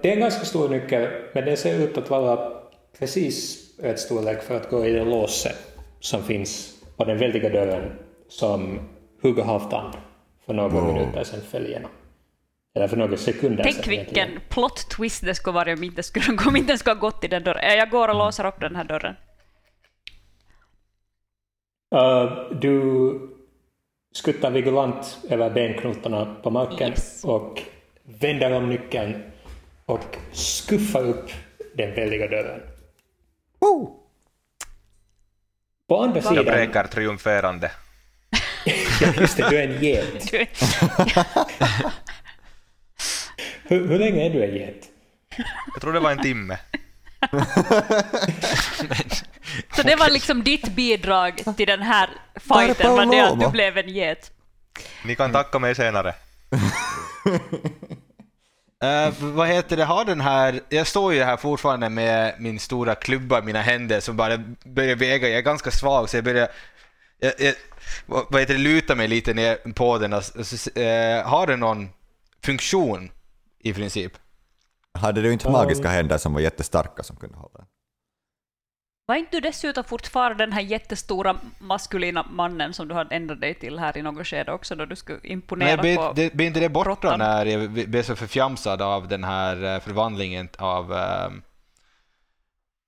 det 0.01 0.09
är 0.09 0.13
en 0.13 0.19
ganska 0.19 0.45
stor 0.45 0.69
nyckel, 0.69 1.07
men 1.33 1.45
den 1.45 1.57
ser 1.57 1.79
ut 1.79 1.97
att 1.97 2.09
vara 2.09 2.51
precis 2.99 3.57
rätt 3.79 3.99
storlek 3.99 4.41
för 4.43 4.55
att 4.57 4.69
gå 4.69 4.85
i 4.85 4.91
det 4.91 5.05
låset 5.05 5.55
som 5.99 6.23
finns 6.23 6.73
på 6.97 7.03
den 7.05 7.17
väldiga 7.17 7.49
dörren 7.49 7.91
som 8.29 8.79
Hugo 9.21 9.41
Halvtand 9.43 9.93
för 10.45 10.53
några 10.53 10.69
Wow. 10.69 10.93
minuter 10.93 11.23
sedan 11.23 11.41
föll 11.51 11.65
igenom. 11.65 11.91
Eller 12.75 12.87
för 12.87 12.97
några 12.97 13.17
sekunder 13.17 13.63
Tänk 13.63 13.75
sedan 13.75 13.93
egentligen. 13.93 14.27
vilken 14.29 14.49
plot 14.49 14.89
twist 14.89 15.25
det 15.25 15.35
skulle 15.35 15.53
vara 15.53 15.73
om 15.73 15.83
inte 15.83 16.03
skulle, 16.03 16.25
om 16.47 16.55
inte 16.55 16.71
den 16.71 16.77
skulle 16.79 16.93
ha 16.95 16.99
gått 16.99 17.23
i 17.23 17.27
den 17.27 17.43
dörren. 17.43 17.77
Jag 17.77 17.89
går 17.89 18.07
och 18.07 18.15
låser 18.15 18.45
upp 18.45 18.59
den 18.59 18.75
här 18.75 18.83
dörren. 18.83 19.15
Uh, 21.95 22.51
du 22.59 23.19
skuttar 24.13 24.51
vigilant 24.51 25.17
över 25.29 25.49
benknotorna 25.49 26.35
på 26.43 26.49
marken 26.49 26.89
Yes. 26.89 27.23
och 27.23 27.61
vänder 28.03 28.51
om 28.51 28.69
nyckeln 28.69 29.23
och 29.85 30.17
skuffar 30.31 31.01
upp 31.03 31.31
den 31.75 31.95
väldiga 31.95 32.27
dörren. 32.27 32.61
Woo! 33.59 33.97
På 35.87 36.03
andra 36.03 36.15
Jag 36.17 36.23
sidan... 36.25 36.45
bräkar 36.45 36.87
triumferande. 36.87 37.71
Ja, 39.01 39.07
just 39.19 39.37
det, 39.37 39.49
du 39.49 39.57
är 39.57 39.67
en 39.67 39.83
get. 39.83 40.31
Hur, 43.71 43.87
hur 43.87 43.99
länge 43.99 44.25
är 44.25 44.29
du 44.29 44.43
en 44.43 44.55
get? 44.55 44.89
Jag 45.73 45.81
tror 45.81 45.93
det 45.93 45.99
var 45.99 46.11
en 46.11 46.21
timme. 46.21 46.57
Så 49.75 49.81
det 49.83 49.95
var 49.95 50.09
liksom 50.09 50.43
ditt 50.43 50.67
bidrag 50.75 51.41
till 51.57 51.67
den 51.67 51.81
här 51.81 52.09
fighten, 52.35 52.91
var 52.95 53.05
det 53.05 53.21
att 53.31 53.39
du 53.39 53.49
blev 53.49 53.77
en 53.77 53.89
get. 53.89 54.31
Ni 55.05 55.15
kan 55.15 55.31
tacka 55.31 55.59
mig 55.59 55.75
senare. 55.75 56.13
Eh, 58.83 59.13
vad 59.19 59.47
heter 59.47 59.77
det, 59.77 59.83
har 59.83 60.05
den 60.05 60.21
här, 60.21 60.59
jag 60.69 60.87
står 60.87 61.13
ju 61.13 61.23
här 61.23 61.37
fortfarande 61.37 61.89
med 61.89 62.35
min 62.39 62.59
stora 62.59 62.95
klubba 62.95 63.39
i 63.39 63.41
mina 63.41 63.61
händer 63.61 63.99
som 63.99 64.17
bara 64.17 64.37
börjar 64.65 64.95
väga, 64.95 65.27
jag 65.29 65.37
är 65.37 65.41
ganska 65.41 65.71
svag 65.71 66.09
så 66.09 66.17
jag 66.17 66.23
börjar, 66.23 66.47
jag, 67.19 67.33
jag, 67.39 67.53
vad 68.05 68.39
heter 68.41 68.53
det, 68.53 68.59
luta 68.59 68.95
mig 68.95 69.07
lite 69.07 69.33
ner 69.33 69.55
på 69.73 69.97
den. 69.97 70.13
och 70.13 70.23
så- 70.23 70.79
eh, 70.79 71.23
har 71.27 71.47
den 71.47 71.59
någon 71.59 71.89
funktion 72.45 73.11
i 73.63 73.73
princip? 73.73 74.11
Hade 74.93 75.21
du 75.21 75.33
inte 75.33 75.49
magiska 75.49 75.89
händer 75.89 76.17
som 76.17 76.33
var 76.33 76.41
jättestarka 76.41 77.03
som 77.03 77.15
kunde 77.15 77.37
hålla 77.37 77.53
den? 77.53 77.65
Var 79.05 79.15
inte 79.15 79.37
du 79.37 79.39
dessutom 79.39 79.83
fortfarande 79.83 80.43
den 80.43 80.53
här 80.53 80.61
jättestora 80.61 81.37
maskulina 81.59 82.25
mannen 82.31 82.73
som 82.73 82.87
du 82.87 82.95
hade 82.95 83.15
ändrat 83.15 83.41
dig 83.41 83.53
till 83.53 83.79
här 83.79 83.97
i 83.97 84.01
något 84.01 84.27
skede 84.27 84.51
också 84.51 84.75
då 84.75 84.85
du 84.85 84.95
skulle 84.95 85.19
imponera 85.23 85.81
Nej, 85.81 85.95
på... 85.95 86.13
det, 86.15 86.33
blir 86.33 86.47
inte 86.47 86.59
det 86.59 86.69
borta 86.69 86.89
råttan. 86.89 87.19
när 87.19 87.45
jag 87.45 87.71
blev 87.71 88.03
så 88.03 88.15
förfjamsad 88.15 88.81
av 88.81 89.07
den 89.07 89.23
här 89.23 89.63
eh, 89.63 89.79
förvandlingen 89.79 90.49
av, 90.57 90.93
eh, 90.93 91.29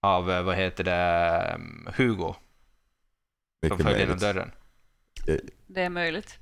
av 0.01 0.31
eh, 0.31 0.43
vad 0.43 0.55
heter 0.55 0.83
det, 0.83 1.57
eh, 1.87 1.93
Hugo 1.95 2.35
som 3.67 3.77
föll 3.77 3.99
genom 3.99 4.17
dörren? 4.17 4.51
Det 5.67 5.81
är 5.81 5.89
möjligt. 5.89 6.39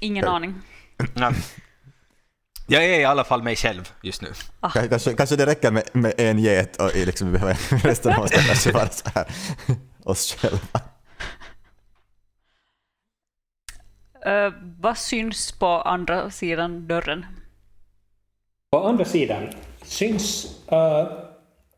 Ingen 0.00 0.24
aning. 0.24 0.54
Ja. 2.70 2.80
Jag 2.82 2.84
är 2.84 3.00
i 3.00 3.04
alla 3.04 3.24
fall 3.24 3.42
mig 3.42 3.56
själv 3.56 3.92
just 4.02 4.22
nu. 4.22 4.28
K- 4.60 4.68
Kanske, 4.90 5.12
kanske 5.14 5.36
det 5.36 5.46
räcker 5.46 5.70
med, 5.70 5.82
med 5.92 6.14
en 6.16 6.38
get 6.38 6.76
och 6.76 6.90
liksom, 6.94 7.26
vi 7.26 7.38
behöver 7.38 7.78
resten 7.88 8.12
av 8.12 8.22
oss 8.22 8.30
kan 8.30 8.42
kanske 8.44 8.72
vara 8.72 8.88
så 8.88 9.08
här 9.14 9.26
oss 10.04 10.34
själva. 10.34 10.80
Uh, 14.26 14.54
vad 14.80 14.98
syns 14.98 15.52
på 15.52 15.66
andra 15.66 16.30
sidan 16.30 16.86
dörren? 16.86 17.26
På 18.72 18.78
andra 18.88 19.04
sidan 19.04 19.48
syns 19.82 20.46
eh, 20.72 21.08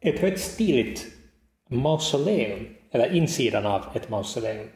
ett 0.01 0.23
rätt 0.23 0.41
stiligt 0.41 1.07
mausoleum, 1.71 2.67
eller 2.93 3.15
insidan 3.15 3.67
av 3.67 3.85
ett 3.95 4.09
mausoleum. 4.09 4.69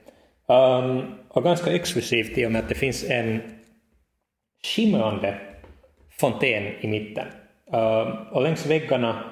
Um, 0.48 1.14
och 1.28 1.42
ganska 1.44 1.72
exklusivt 1.72 2.38
i 2.38 2.46
och 2.46 2.52
med 2.52 2.62
att 2.62 2.68
det 2.68 2.74
finns 2.74 3.04
en 3.04 3.42
skimrande 4.64 5.40
fontän 6.20 6.64
i 6.80 6.88
mitten. 6.88 7.26
Eh, 7.72 8.32
och 8.32 8.42
längs 8.42 8.66
väggarna 8.66 9.24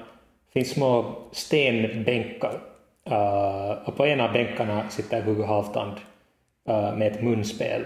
finns 0.53 0.69
små 0.69 1.15
stenbänkar. 1.31 2.61
Uh, 3.11 3.87
och 3.87 3.97
på 3.97 4.05
en 4.05 4.21
av 4.21 4.33
bänkarna 4.33 4.89
sitter 4.89 5.21
Hugo 5.21 5.43
Halftand 5.43 5.97
uh, 6.69 6.75
eh, 6.75 6.95
med 6.95 7.11
ett 7.11 7.23
munspel. 7.23 7.85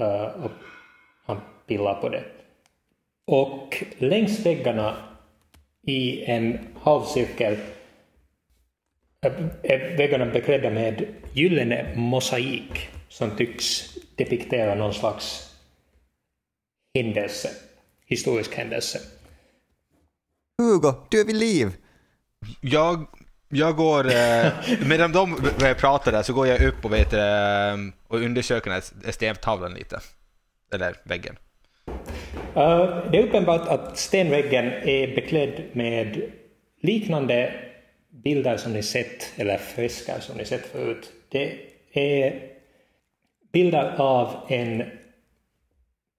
Uh, 0.00 0.44
och 0.44 0.50
han 1.24 1.40
pillar 1.66 1.94
på 1.94 2.08
det. 2.08 2.24
Och 3.26 3.84
längs 3.98 4.46
väggarna 4.46 4.96
i 5.86 6.24
en 6.24 6.58
halvcirkel 6.82 7.56
är- 9.20 9.50
är 9.62 9.96
väggarna 9.96 10.26
beklädda 10.26 10.70
med 10.70 11.06
gyllene 11.32 11.92
mosaik 11.96 12.88
som 13.08 13.36
tycks 13.36 13.94
depiktera 14.16 14.74
någon 14.74 14.94
slags 14.94 15.54
händelse, 16.94 17.48
historisk 18.06 18.54
händelse. 18.54 18.98
Hugo, 20.62 20.94
du 21.10 21.20
är 21.20 21.24
vid 21.24 21.36
liv! 21.36 21.68
Jag, 22.60 23.06
jag 23.48 23.76
går, 23.76 24.06
eh, 24.06 24.52
medan 24.86 25.12
de 25.12 25.36
börjar 25.58 25.74
prata 25.74 26.10
där 26.10 26.22
så 26.22 26.32
går 26.32 26.46
jag 26.46 26.62
upp 26.62 26.84
och, 26.84 26.92
vet, 26.92 27.12
eh, 27.12 27.76
och 28.08 28.20
undersöker 28.20 28.70
den 28.70 28.82
här 29.04 29.12
stentavlan 29.12 29.74
lite. 29.74 30.00
Eller 30.74 30.96
väggen. 31.04 31.38
Uh, 32.56 33.10
det 33.10 33.18
är 33.18 33.22
uppenbart 33.22 33.68
att 33.68 33.98
stenväggen 33.98 34.64
är 34.66 35.14
beklädd 35.14 35.62
med 35.72 36.32
liknande 36.82 37.54
bilder 38.10 38.56
som 38.56 38.72
ni 38.72 38.82
sett, 38.82 39.32
eller 39.36 39.58
fresker 39.58 40.20
som 40.20 40.36
ni 40.36 40.44
sett 40.44 40.66
förut. 40.66 41.12
Det 41.28 41.58
är 41.92 42.42
bilder 43.52 43.94
av 43.98 44.46
en 44.48 44.84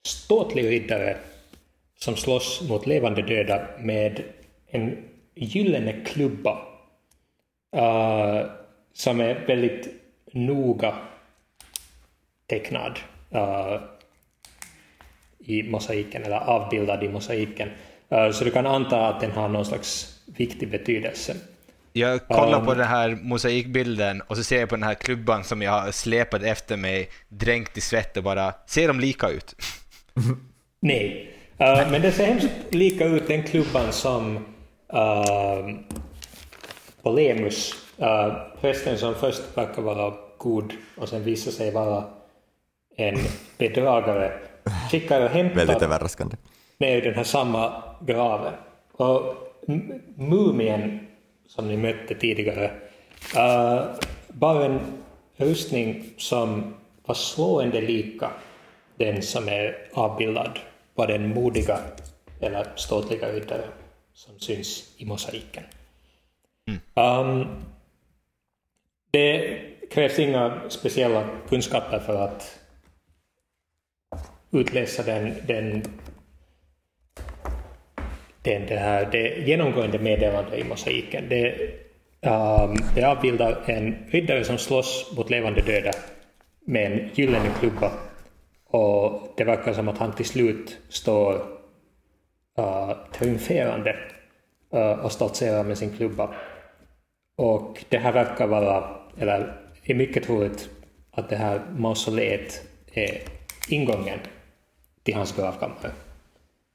ståtlig 0.07 0.69
riddare 0.69 1.17
som 1.99 2.15
slåss 2.15 2.61
mot 2.69 2.87
levande 2.87 3.21
döda 3.21 3.67
med 3.79 4.23
en 4.67 4.97
gyllene 5.35 6.01
klubba 6.05 6.57
uh, 7.75 8.49
som 8.93 9.19
är 9.19 9.45
väldigt 9.47 9.87
noga 10.33 10.95
tecknad. 12.47 12.99
Uh, 13.35 13.81
i 15.47 15.63
mosaiken 15.63 16.23
eller 16.23 16.37
avbildad 16.37 17.03
i 17.03 17.09
mosaiken. 17.09 17.69
Eh, 18.09 18.31
Så 18.31 18.43
du 18.43 18.51
kan 18.51 18.65
anta 18.65 19.07
att 19.07 19.19
den 19.21 19.31
har 19.31 19.47
någon 19.47 19.65
slags 19.65 20.19
viktig 20.25 20.71
betydelse. 20.71 21.35
Jag 21.93 22.27
kollar 22.27 22.59
Um. 22.59 22.65
på 22.65 22.73
den 22.73 22.87
här 22.87 23.09
mosaikbilden 23.21 24.21
och 24.21 24.37
så 24.37 24.43
ser 24.43 24.59
jag 24.59 24.69
på 24.69 24.75
den 24.75 24.83
här 24.83 24.93
klubban 24.93 25.43
som 25.43 25.61
jag 25.61 25.71
har 25.71 25.91
släpat 25.91 26.43
efter 26.43 26.77
mig, 26.77 27.09
dränkt 27.29 27.77
i 27.77 27.81
svett 27.81 28.17
och 28.17 28.23
bara, 28.23 28.53
ser 28.67 28.87
de 28.87 28.99
lika 28.99 29.29
ut? 29.29 29.55
Nej, 30.79 31.33
Eh, 31.59 31.91
men 31.91 32.01
det 32.01 32.11
ser 32.11 32.25
hemskt 32.25 32.49
lika 32.69 33.05
ut 33.05 33.27
den 33.27 33.43
klubban 33.43 33.93
som 33.93 34.37
uh, 34.93 35.75
Polemus, 37.01 37.73
uh, 38.01 38.33
prästen 38.61 38.97
som 38.97 39.15
först 39.15 39.41
verkar 39.57 39.81
vara 39.81 40.13
god 40.37 40.73
och 40.97 41.09
sen 41.09 41.23
visar 41.23 41.51
sig 41.51 41.71
vara 41.71 42.03
en 42.95 43.17
bedragare, 43.57 44.31
skickar 44.91 45.21
och 45.21 45.35
Väldigt 45.35 45.55
hämtar 45.55 45.85
överraskande. 45.85 46.35
ner 46.77 47.01
den 47.01 47.13
här 47.13 47.23
samma 47.23 47.83
graven. 48.01 48.53
Och 48.91 49.35
mumien 50.15 50.99
som 51.47 51.67
ni 51.67 51.77
mötte 51.77 52.15
tidigare 52.15 52.71
uh, 53.35 53.81
bar 54.27 54.61
en 54.61 54.79
rustning 55.37 56.03
som 56.17 56.73
var 57.05 57.15
slående 57.15 57.81
lika 57.81 58.29
den 58.97 59.21
som 59.21 59.47
är 59.47 59.77
avbildad 59.93 60.59
på 60.97 61.05
den 61.05 61.33
modiga 61.33 61.79
eller 62.41 62.67
ståtliga 62.75 63.31
riddare 63.31 63.65
som 64.13 64.39
syns 64.39 64.95
i 64.97 65.05
mosaiken. 65.05 65.63
Um, 66.95 67.47
det 69.11 69.59
krävs 69.91 70.19
inga 70.19 70.69
speciella 70.69 71.29
kunskaper 71.49 71.99
för 71.99 72.21
att 72.21 72.59
utläsa 74.51 75.03
den, 75.03 75.33
den 75.47 75.83
den, 78.41 78.65
det 78.67 78.75
här 78.75 79.09
det 79.11 79.47
genomgående 79.47 79.99
meddelande 79.99 80.57
i 80.57 80.63
mosaiken. 80.63 81.29
Det, 81.29 81.55
um, 82.21 82.75
det 82.95 83.03
avbildar 83.03 83.57
en 83.65 83.95
riddare 84.09 84.43
som 84.43 84.57
slåss 84.57 85.13
mot 85.17 85.29
levande 85.29 85.61
döda 85.61 85.91
med 86.65 86.91
en 86.91 87.09
gyllene 87.13 87.49
klubba. 87.59 87.91
Och 88.67 89.33
det 89.37 89.43
verkar 89.43 89.73
som 89.73 89.87
att 89.87 89.97
han 89.97 90.15
till 90.15 90.25
slut 90.25 90.77
står 90.89 91.33
uh, 92.59 92.93
triumferande 93.13 93.95
uh, 94.73 94.91
och 94.91 95.11
stoltserar 95.11 95.63
med 95.63 95.77
sin 95.77 95.97
klubba. 95.97 96.35
Och 97.37 97.85
det 97.89 97.97
här 97.97 98.13
verkar 98.13 98.47
vara, 98.47 98.95
eller 99.17 99.61
är 99.83 99.95
mycket 99.95 100.23
troligt 100.23 100.69
att 101.11 101.29
det 101.29 101.35
här 101.35 101.61
mausoleet 101.77 102.67
är 102.91 103.21
ingången 103.69 104.19
till 105.03 105.15
hans 105.15 105.35
gravkammare 105.35 105.91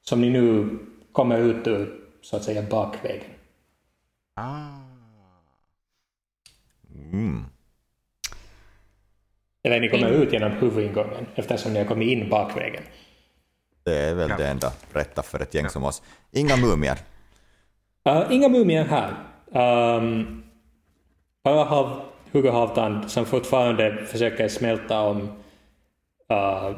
som 0.02 0.20
ni 0.20 0.30
nu 0.30 0.78
kommer 1.12 1.38
ut 1.38 1.66
ur, 1.66 2.00
så 2.20 2.36
att 2.36 2.44
säga, 2.44 2.62
bakvägen. 2.62 3.30
Ah. 4.34 4.82
Mm. 6.94 7.44
Eller 9.62 9.80
ni 9.80 9.88
kommer 9.88 10.10
ut 10.10 10.32
genom 10.32 10.52
huvudingången 10.52 11.26
eftersom 11.34 11.72
ni 11.72 11.78
har 11.78 11.86
kommit 11.86 12.08
in 12.08 12.28
bakvägen. 12.28 12.82
Det 13.84 13.98
är 13.98 14.14
väl 14.14 14.28
det 14.38 14.46
enda 14.46 14.72
rätta 14.92 15.22
för 15.22 15.40
ett 15.40 15.54
gäng 15.54 15.68
som 15.68 15.84
oss. 15.84 16.02
Inga 16.32 16.56
mumier. 16.56 16.98
Uh, 18.08 18.26
inga 18.30 18.48
mumier 18.48 18.84
här. 18.84 19.14
Um, 19.96 20.42
bara 21.44 21.64
hav, 21.64 22.02
Hugo 22.32 22.50
Halvtand 22.50 23.10
som 23.10 23.26
fortfarande 23.26 24.06
försöker 24.06 24.48
smälta 24.48 25.00
om 25.00 25.22
uh, 26.32 26.76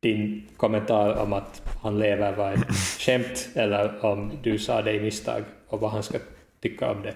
din 0.00 0.48
kommentar 0.56 1.14
om 1.14 1.32
att 1.32 1.62
han 1.82 1.98
lever 1.98 2.32
var 2.32 2.52
ett 2.52 2.74
skämt 2.98 3.48
eller 3.54 4.04
om 4.04 4.32
du 4.42 4.58
sa 4.58 4.82
det 4.82 4.92
i 4.92 5.00
misstag 5.00 5.44
och 5.68 5.80
vad 5.80 5.90
han 5.90 6.02
ska 6.02 6.18
tycka 6.62 6.90
om 6.90 7.02
det. 7.02 7.14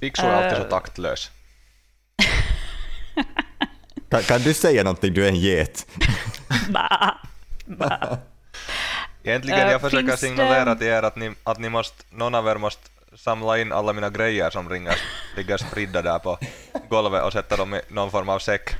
Fixo 0.00 0.26
är 0.26 0.30
alltid 0.30 0.58
så 0.58 0.64
Eh. 0.64 0.68
taktlös. 0.70 1.30
Kan, 4.10 4.22
kan 4.22 4.40
du 4.42 4.54
säga 4.54 4.82
någonting? 4.84 5.14
Du 5.14 5.24
är 5.24 5.28
en 5.28 5.36
get. 5.36 5.86
Bah. 6.68 7.10
Bah. 7.66 8.16
Egentligen 9.22 9.60
Eh, 9.60 9.70
jag 9.72 9.80
försöker 9.80 10.06
finns 10.06 10.20
det- 10.20 10.26
signalera 10.26 10.74
till 10.74 10.86
er 10.86 11.02
att, 11.02 11.16
ni, 11.16 11.34
att 11.44 11.58
ni 11.58 11.68
måste, 11.68 12.04
någon 12.10 12.34
av 12.34 12.48
er 12.48 12.56
måste 12.56 12.82
samla 13.16 13.58
in 13.58 13.72
alla 13.72 13.92
mina 13.92 14.10
grejer 14.10 14.50
som 14.50 14.68
ringar, 14.70 14.96
ligger 15.36 15.56
spridda 15.56 16.02
där 16.02 16.18
på 16.18 16.38
golvet 16.88 17.24
och 17.24 17.32
sätta 17.32 17.56
dem 17.56 17.74
i 17.74 17.80
någon 17.88 18.10
form 18.10 18.28
av 18.28 18.38
säck 18.38 18.76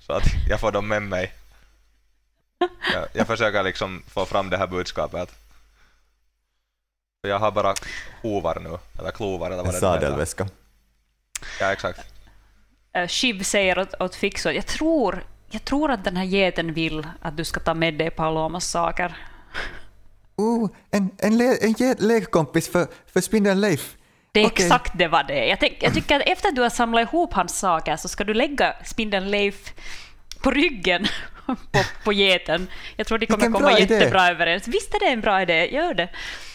så 0.00 0.12
att 0.12 0.24
jag 0.48 0.60
får 0.60 0.72
dem 0.72 0.88
med 0.88 1.02
mig. 1.02 1.32
Jag, 2.92 3.08
jag 3.12 3.26
försöker 3.26 3.62
liksom 3.62 4.02
få 4.08 4.24
fram 4.24 4.50
det 4.50 4.56
här 4.58 4.66
budskapet. 4.66 5.34
Jag 7.22 7.38
har 7.38 7.50
bara 7.50 7.74
hovar 8.22 8.58
nu, 8.60 8.78
eller 8.98 9.10
klovar 9.10 9.46
eller 9.46 9.56
vad 9.56 9.66
det 9.66 9.76
heter. 9.76 9.86
sadelväska. 9.86 10.48
Ja, 11.60 11.72
exakt. 11.72 12.00
Eh, 12.96 13.08
Shiv 13.08 13.42
säger 13.42 13.78
åt, 13.78 14.00
åt 14.00 14.14
Fixo, 14.14 14.50
jag 14.50 14.66
tror, 14.66 15.24
jag 15.50 15.64
tror 15.64 15.90
att 15.90 16.04
den 16.04 16.16
här 16.16 16.24
geten 16.24 16.72
vill 16.74 17.06
att 17.20 17.36
du 17.36 17.44
ska 17.44 17.60
ta 17.60 17.74
med 17.74 17.94
dig 17.94 18.10
Palomas 18.10 18.70
saker. 18.70 19.16
Oh, 20.36 20.70
en, 20.90 21.10
en, 21.18 21.38
le, 21.38 21.56
en 21.60 21.74
get- 21.74 22.00
lekkompis 22.02 22.68
för, 22.72 22.86
för 23.12 23.20
spindeln 23.20 23.60
Leif. 23.60 23.94
Det 24.32 24.40
är 24.40 24.46
Okej. 24.46 24.64
exakt 24.66 24.98
det 24.98 25.08
var 25.08 25.22
det. 25.24 25.46
Jag, 25.46 25.60
tänk, 25.60 25.76
jag 25.80 25.94
tycker 25.94 26.16
att 26.16 26.22
efter 26.28 26.48
att 26.48 26.54
du 26.54 26.62
har 26.62 26.70
samlat 26.70 27.08
ihop 27.08 27.32
hans 27.34 27.58
saker 27.58 27.96
så 27.96 28.08
ska 28.08 28.24
du 28.24 28.34
lägga 28.34 28.74
spindeln 28.84 29.30
Leif 29.30 29.72
på 30.42 30.50
ryggen 30.50 31.06
på, 31.46 31.56
på 32.04 32.12
geten. 32.12 32.66
Jag 32.96 33.06
tror 33.06 33.18
de 33.18 33.26
kommer 33.26 33.50
komma 33.50 33.78
idé. 33.78 33.94
jättebra 33.94 34.28
överens. 34.28 34.68
Visst 34.68 34.94
är 34.94 35.00
det 35.00 35.06
en 35.06 35.20
bra 35.20 35.42
idé, 35.42 35.74
gör 35.74 35.94
det. 35.94 36.08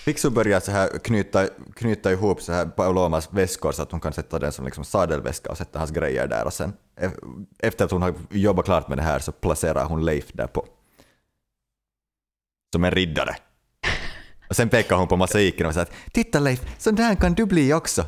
Fixo 0.08 0.30
börjar 0.30 0.60
så 0.60 0.72
här 0.72 0.99
knyta, 0.99 1.47
knyta 1.76 2.12
ihop 2.12 2.41
så 2.41 2.53
här 2.53 2.66
Palomas 2.66 3.34
väskor 3.34 3.72
så 3.72 3.82
att 3.82 3.91
hon 3.91 3.99
kan 3.99 4.14
sätta 4.14 4.39
den 4.39 4.51
som 4.51 4.66
liksom 4.66 4.84
sadelväska 4.84 5.49
och 5.49 5.58
sätta 5.58 5.80
hans 5.80 5.91
grejer 5.91 6.28
där 6.28 6.45
och 6.45 6.53
sen 6.53 6.74
e- 7.01 7.10
efter 7.60 7.86
att 7.86 7.91
hon 7.91 8.01
har 8.01 8.14
jobbat 8.30 8.66
klart 8.66 8.88
med 8.88 8.97
det 8.97 9.01
här 9.01 9.20
så 9.20 9.32
placerar 9.32 9.86
hon 9.86 10.05
Leif 10.05 10.26
där 10.34 10.47
på. 10.47 10.66
Som 12.74 12.84
en 12.84 12.91
riddare. 12.91 13.36
Och 14.49 14.55
sen 14.55 14.70
pekar 14.70 14.95
hon 14.95 15.08
på 15.08 15.18
mosaiken 15.18 15.68
och 15.68 15.74
säger 15.74 15.86
att 15.86 16.14
titta 16.14 16.39
Leif, 16.39 16.62
sån 16.78 16.95
där 16.95 17.16
kan 17.16 17.34
du 17.34 17.45
bli 17.45 17.74
också. 17.74 18.05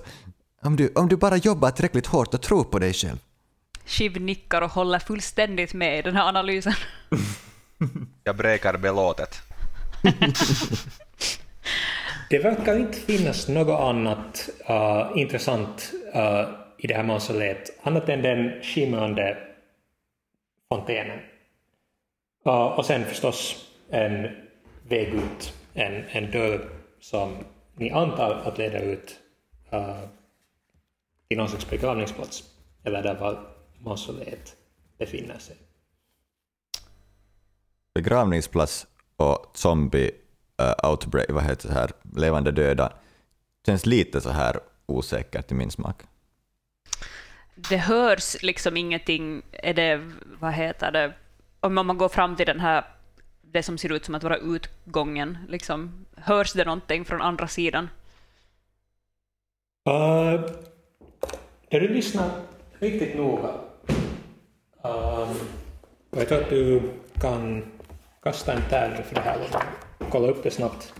Om 0.62 0.76
du, 0.76 0.92
om 0.96 1.08
du 1.08 1.18
bara 1.18 1.38
jobbar 1.38 1.72
tillräckligt 1.72 2.08
hårt 2.08 2.34
och 2.34 2.42
tror 2.42 2.64
på 2.64 2.80
dig 2.80 2.94
själv. 2.94 3.18
Shiv 3.86 4.22
nickar 4.22 4.62
och 4.62 4.72
håller 4.72 5.00
fullständigt 5.00 5.74
med 5.74 6.00
i 6.00 6.02
den 6.02 6.16
här 6.16 6.28
analysen. 6.28 6.74
Jag 8.24 8.38
bräkar 8.38 8.78
belåtet. 8.78 9.36
Det 12.30 12.40
verkar 12.40 12.78
inte 12.80 13.00
finnas 13.00 13.48
något 13.48 13.80
annat 13.80 14.50
uh, 14.70 15.12
intressant 15.16 15.94
uh, 16.16 16.50
i 16.78 16.88
det 16.88 16.94
här 16.94 17.04
mausoleet 17.04 17.80
annat 17.82 18.10
än 18.10 18.22
den 18.22 18.64
skimrande 18.64 19.38
fontänen. 20.70 21.20
Uh, 22.48 22.54
eh, 22.54 22.66
och 22.66 22.86
sen 22.86 23.06
förstås 23.06 23.70
en 23.90 24.28
väg 24.88 25.08
ut, 25.08 25.54
en, 25.74 26.04
en 26.10 26.32
dörr 26.32 26.70
som 27.00 27.38
ni 27.76 27.92
antar 27.92 28.32
att 28.32 28.58
leder 28.58 28.82
ut 28.82 29.20
uh, 29.74 30.00
till 31.28 31.38
någon 31.38 31.50
slags 31.50 31.70
begravningsplats, 31.70 32.44
eller 32.84 33.04
där 33.04 33.16
var 33.16 33.40
mausoleet 33.80 34.56
befinner 34.98 35.38
sig. 35.38 35.56
Begravningsplats 37.94 38.88
och 39.16 39.52
zombie 39.54 40.12
uh, 40.60 40.90
outbreak, 40.90 41.32
vad 41.32 41.44
heter 41.44 41.68
det 41.68 41.74
här, 41.74 41.92
levande 42.16 42.52
döda, 42.52 42.94
känns 43.66 43.86
lite 43.86 44.22
så 44.22 44.30
här 44.30 44.60
osäkert 44.86 45.52
i 45.52 45.56
min 45.56 45.72
smak. 45.72 46.02
Det 47.56 47.78
hörs 47.78 48.42
liksom 48.42 48.78
ingenting, 48.78 49.42
är 49.52 49.74
det, 49.74 50.12
vad 50.40 50.54
heter 50.54 50.92
det, 50.92 51.14
om 51.60 51.76
man 51.76 51.98
går 51.98 52.10
fram 52.10 52.36
till 52.36 52.46
den 52.46 52.60
här, 52.60 52.86
det 53.42 53.64
som 53.64 53.78
ser 53.78 53.92
ut 53.92 54.06
som 54.06 54.16
att 54.16 54.24
vara 54.24 54.38
utgången, 54.38 55.38
liksom, 55.48 56.06
hörs 56.18 56.54
det 56.54 56.66
någonting 56.66 57.06
från 57.06 57.22
andra 57.22 57.48
sidan? 57.48 57.90
Uh, 59.90 60.42
när 61.72 61.80
du 61.80 61.88
lyssnar 61.88 62.30
riktigt 62.80 63.18
noga, 63.18 63.54
och 66.10 66.18
jag 66.18 66.28
tror 66.28 66.42
att 66.42 66.50
du 66.50 66.82
kan 67.22 67.64
kasta 68.24 68.54
en 68.54 68.62
tärning 68.70 69.04
för 69.04 69.16
det 69.16 69.22
här 69.22 69.40
kolla 70.12 70.28
upp 70.28 70.44
det 70.44 70.52
snabbt. 70.52 70.94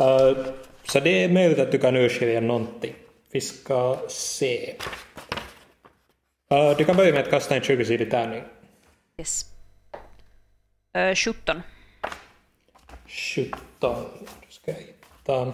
Uh, 0.00 0.46
så 0.84 1.00
det 1.00 1.24
är 1.24 1.28
möjligt 1.28 1.58
att 1.58 1.72
du 1.72 1.78
kan 1.78 1.96
urskilja 1.96 2.40
någonting. 2.40 2.94
Vi 3.32 3.40
ska 3.40 3.98
se. 4.08 4.74
Uh, 6.52 6.76
du 6.76 6.84
kan 6.84 6.96
börja 6.96 7.12
med 7.12 7.20
att 7.20 7.30
kasta 7.30 7.56
en 7.56 7.62
20-sidig 7.62 8.10
tärning. 8.10 8.42
Yes. 9.18 9.44
Uh, 10.96 11.14
17. 11.14 11.62
17. 13.06 13.50
Då 13.80 13.96
ska 14.48 14.70
jag 14.70 14.78
hitta 14.78 15.52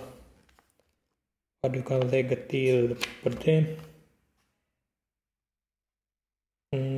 vad 1.60 1.72
du 1.72 1.82
kan 1.82 2.08
lägga 2.08 2.36
till 2.36 2.96
på 3.22 3.28
det. 3.28 3.64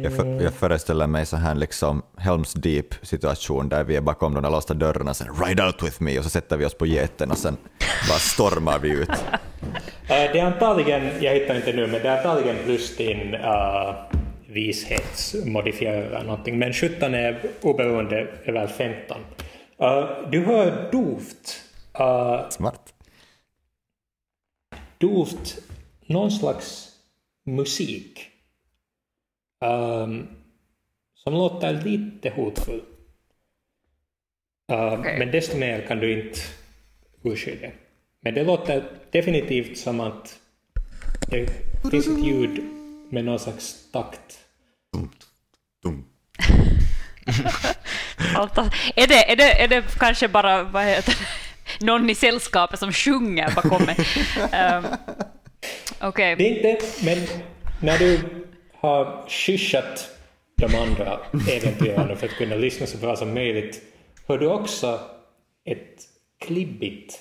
Jag, 0.02 0.16
för, 0.16 0.42
jag 0.42 0.52
föreställer 0.52 1.06
mig 1.06 1.26
så 1.26 1.36
här 1.36 1.54
liksom 1.54 2.02
Helms 2.16 2.52
Deep 2.52 2.94
situation 3.02 3.68
där 3.68 3.84
vi 3.84 3.96
är 3.96 4.00
bakom 4.00 4.34
de 4.34 4.42
där 4.42 4.50
låsta 4.50 4.74
dörrarna 4.74 5.14
sen 5.14 5.28
ride 5.44 5.66
out 5.66 5.82
with 5.82 6.02
me 6.02 6.18
och 6.18 6.24
så 6.24 6.30
sätter 6.30 6.56
vi 6.56 6.64
oss 6.64 6.74
på 6.74 6.86
geten 6.86 7.30
och 7.30 7.38
sen 7.38 7.56
bara 8.08 8.18
stormar 8.18 8.78
vi 8.78 8.90
ut. 8.90 9.08
Uh, 9.08 9.16
det 10.08 10.38
är 10.38 10.44
antagligen, 10.44 11.10
jag 11.20 11.34
hittar 11.34 11.56
inte 11.56 11.72
nu, 11.72 11.86
men 11.86 12.02
det 12.02 12.08
är 12.08 12.16
antagligen 12.16 12.56
plus 12.64 12.96
din 12.96 13.34
uh, 13.34 13.94
vishetsmodifierare 14.46 16.22
någonting. 16.22 16.58
Men 16.58 16.72
17 16.72 17.14
är 17.14 17.40
oberoende 17.62 18.26
över 18.44 18.66
15. 18.66 19.16
Uh, 19.82 20.30
du 20.30 20.44
hör 20.44 20.88
dovt, 20.92 21.62
uh, 22.00 22.48
Smart. 22.48 22.94
dovt 24.98 25.58
någon 26.06 26.30
slags 26.30 26.88
musik 27.46 28.35
um, 29.60 30.28
som 31.14 31.32
låter 31.32 31.72
lite 31.72 32.30
hotfull. 32.30 32.82
Uh, 34.72 34.92
Okej. 34.92 35.18
Men 35.18 35.30
desto 35.30 35.56
mer 35.56 35.86
kan 35.86 35.98
du 35.98 36.12
inte 36.12 36.40
urskilja. 37.22 37.70
Men 38.20 38.34
det 38.34 38.44
låter 38.44 38.84
definitivt 39.10 39.78
som 39.78 40.00
att 40.00 40.38
det 41.30 41.50
finns 41.90 42.06
ett 42.06 42.24
ljud 42.24 42.64
med 43.10 43.24
någon 43.24 43.38
slags 43.38 43.90
takt. 43.92 44.38
Dum. 45.82 46.04
Allt, 48.36 48.58
är, 48.96 49.06
det, 49.06 49.32
är, 49.32 49.36
det, 49.36 49.62
är 49.62 49.68
det 49.68 49.98
kanske 49.98 50.28
bara 50.28 50.62
vad 50.62 50.84
heter 50.84 51.14
det, 51.18 51.86
någon 51.86 52.10
i 52.10 52.14
sällskapet 52.14 52.78
som 52.78 52.92
sjunger 52.92 53.54
bakom 53.54 53.82
mig? 53.84 53.96
Um, 54.76 54.84
Okej, 56.00 56.36
Det 56.36 56.44
är 56.44 56.72
inte, 56.72 56.86
men 57.04 57.18
när 57.80 57.98
du 57.98 58.20
har 58.86 59.24
kyssat 59.28 60.10
de 60.56 60.74
andra 60.74 61.20
äventyrarna 61.50 62.16
för 62.16 62.26
att 62.26 62.32
kunna 62.32 62.56
lyssna 62.56 62.86
så 62.86 62.98
bra 62.98 63.16
som 63.16 63.34
möjligt 63.34 63.82
hör 64.26 64.38
du 64.38 64.46
också 64.46 65.00
ett 65.64 66.02
klibbigt 66.38 67.20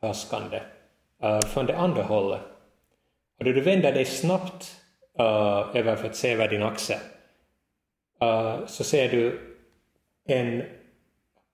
traskande 0.00 0.60
uh, 1.24 1.40
från 1.40 1.66
det 1.66 1.76
andra 1.76 2.02
hållet. 2.02 2.40
Och 3.38 3.44
då 3.44 3.52
du 3.52 3.60
vänder 3.60 3.92
dig 3.92 4.04
snabbt 4.04 4.76
uh, 5.20 5.76
över 5.76 5.96
för 5.96 6.08
att 6.08 6.16
se 6.16 6.32
över 6.32 6.48
din 6.48 6.62
axel 6.62 6.98
uh, 8.22 8.66
så 8.66 8.84
ser 8.84 9.08
du 9.08 9.40
en 10.28 10.62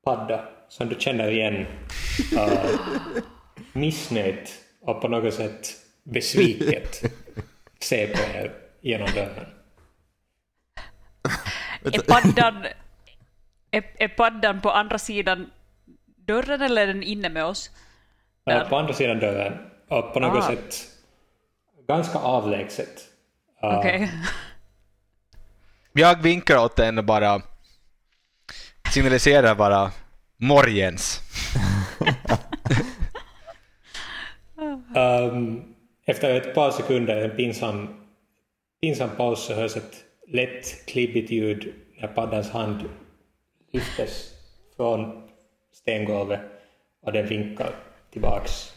padda 0.05 0.49
som 0.69 0.89
du 0.89 0.97
känner 0.99 1.31
igen 1.31 1.67
uh, 2.33 2.79
missnöjd 3.73 4.49
och 4.81 5.01
på 5.01 5.09
något 5.09 5.35
sätt 5.35 5.69
besviket 6.03 7.03
se 7.81 8.07
på 8.07 8.19
er 8.19 8.64
genom 8.85 9.09
dörren. 9.15 9.47
är 11.85 12.03
paddan, 12.03 12.67
är, 13.71 13.85
är 13.99 14.09
paddan 14.09 14.61
på 14.61 14.71
andra 14.71 14.99
sidan 14.99 15.51
dörren 16.17 16.63
eller 16.63 16.83
är 16.83 16.87
den 16.87 17.03
inne 17.03 17.29
med 17.29 17.45
oss? 17.45 17.71
Där. 18.47 18.65
på 18.65 18.77
andra 18.77 18.93
sidan 18.93 19.19
dörren 19.19 19.53
och 19.89 20.13
på 20.15 20.21
något 20.21 20.45
Ah. 20.45 20.49
sätt 20.49 20.75
ganska 21.89 22.19
avlägset. 22.19 23.09
Uh, 23.65 23.79
Okej. 23.79 24.11
Jag 25.93 26.23
vinkar 26.23 26.59
åt 26.59 26.77
den 26.77 26.99
och 26.99 27.05
bara 27.05 27.43
signaliserar 28.93 29.55
bara 29.55 29.91
morgens. 30.37 31.21
Um, 34.97 35.75
efter 36.07 36.35
ett 36.35 36.55
par 36.55 36.71
sekunder, 36.71 37.17
en 37.17 37.37
pinsam, 37.37 38.04
pinsam 38.85 39.11
paus, 39.17 39.47
så 39.47 39.55
hörs 39.55 39.77
ett 39.77 40.05
lätt 40.29 40.87
klibbigt 40.87 41.31
ljud 41.31 41.75
när 42.01 42.09
paddans 42.09 42.51
hand 42.51 42.89
lyftes 43.73 44.31
från 44.77 45.29
stengolvet 45.73 46.41
och 47.03 47.13
den 47.13 47.27
vinkar 47.27 47.71
tillbaks 48.13 48.73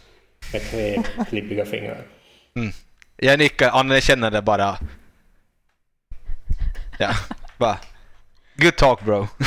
med 0.54 0.62
tre 0.62 1.04
klibbiga 1.30 1.66
fingrar. 1.66 2.02
Jag 3.18 3.40
nickar, 3.40 3.70
anerkänner 3.70 4.32
det 4.32 4.42
bara. 4.42 4.78
Ja, 7.00 7.14
bara. 7.58 7.78
Good 8.56 8.76
talk 8.76 9.02
bro. 9.02 9.28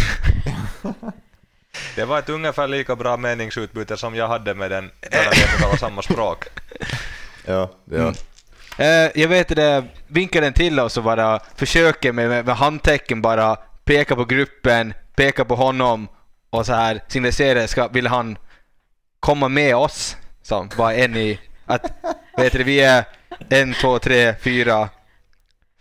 Det 1.96 2.04
var 2.04 2.18
ett 2.18 2.28
ungefär 2.28 2.68
lika 2.68 2.96
bra 2.96 3.16
meningsutbyte 3.16 3.96
som 3.96 4.14
jag 4.14 4.28
hade 4.28 4.54
med 4.54 4.70
den 4.70 4.90
när 5.10 5.30
vi 5.30 5.62
talar 5.62 5.76
samma 5.76 6.02
språk. 6.02 6.44
Ja, 7.46 7.70
ja. 7.84 7.98
Eh, 7.98 8.12
Eh, 8.80 9.10
jag 9.14 9.28
vet 9.28 9.48
det, 9.48 9.84
vinkar 10.06 10.40
den 10.40 10.52
till 10.52 10.80
oss 10.80 10.96
och 10.96 11.04
bara 11.04 11.40
försöker 11.54 12.12
med, 12.12 12.28
med, 12.28 12.46
med 12.46 12.56
handtecken 12.56 13.22
bara 13.22 13.56
peka 13.84 14.16
på 14.16 14.24
gruppen, 14.24 14.94
peka 15.14 15.44
på 15.44 15.54
honom 15.56 16.08
och 16.50 16.66
så 16.66 16.72
här 16.72 17.00
signalisera, 17.08 17.68
ska, 17.68 17.88
vill 17.88 18.06
han 18.06 18.38
komma 19.20 19.48
med 19.48 19.76
oss? 19.76 20.16
Så, 20.42 20.68
vad 20.76 20.94
är 20.94 21.08
ni? 21.08 21.40
Att, 21.66 21.92
vet 22.36 22.52
du, 22.52 22.64
vi 22.64 22.80
är 22.80 23.04
en, 23.48 23.74
två, 23.74 23.98
tre, 23.98 24.34
fyra, 24.34 24.88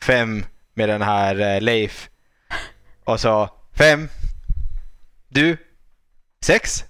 fem 0.02 0.46
med 0.74 0.90
den 0.90 1.02
här 1.02 1.56
eh, 1.56 1.62
Leif. 1.62 2.10
Och 3.04 3.20
så 3.20 3.50
fem. 3.74 4.10
Du. 5.28 5.58
Sex. 6.42 6.86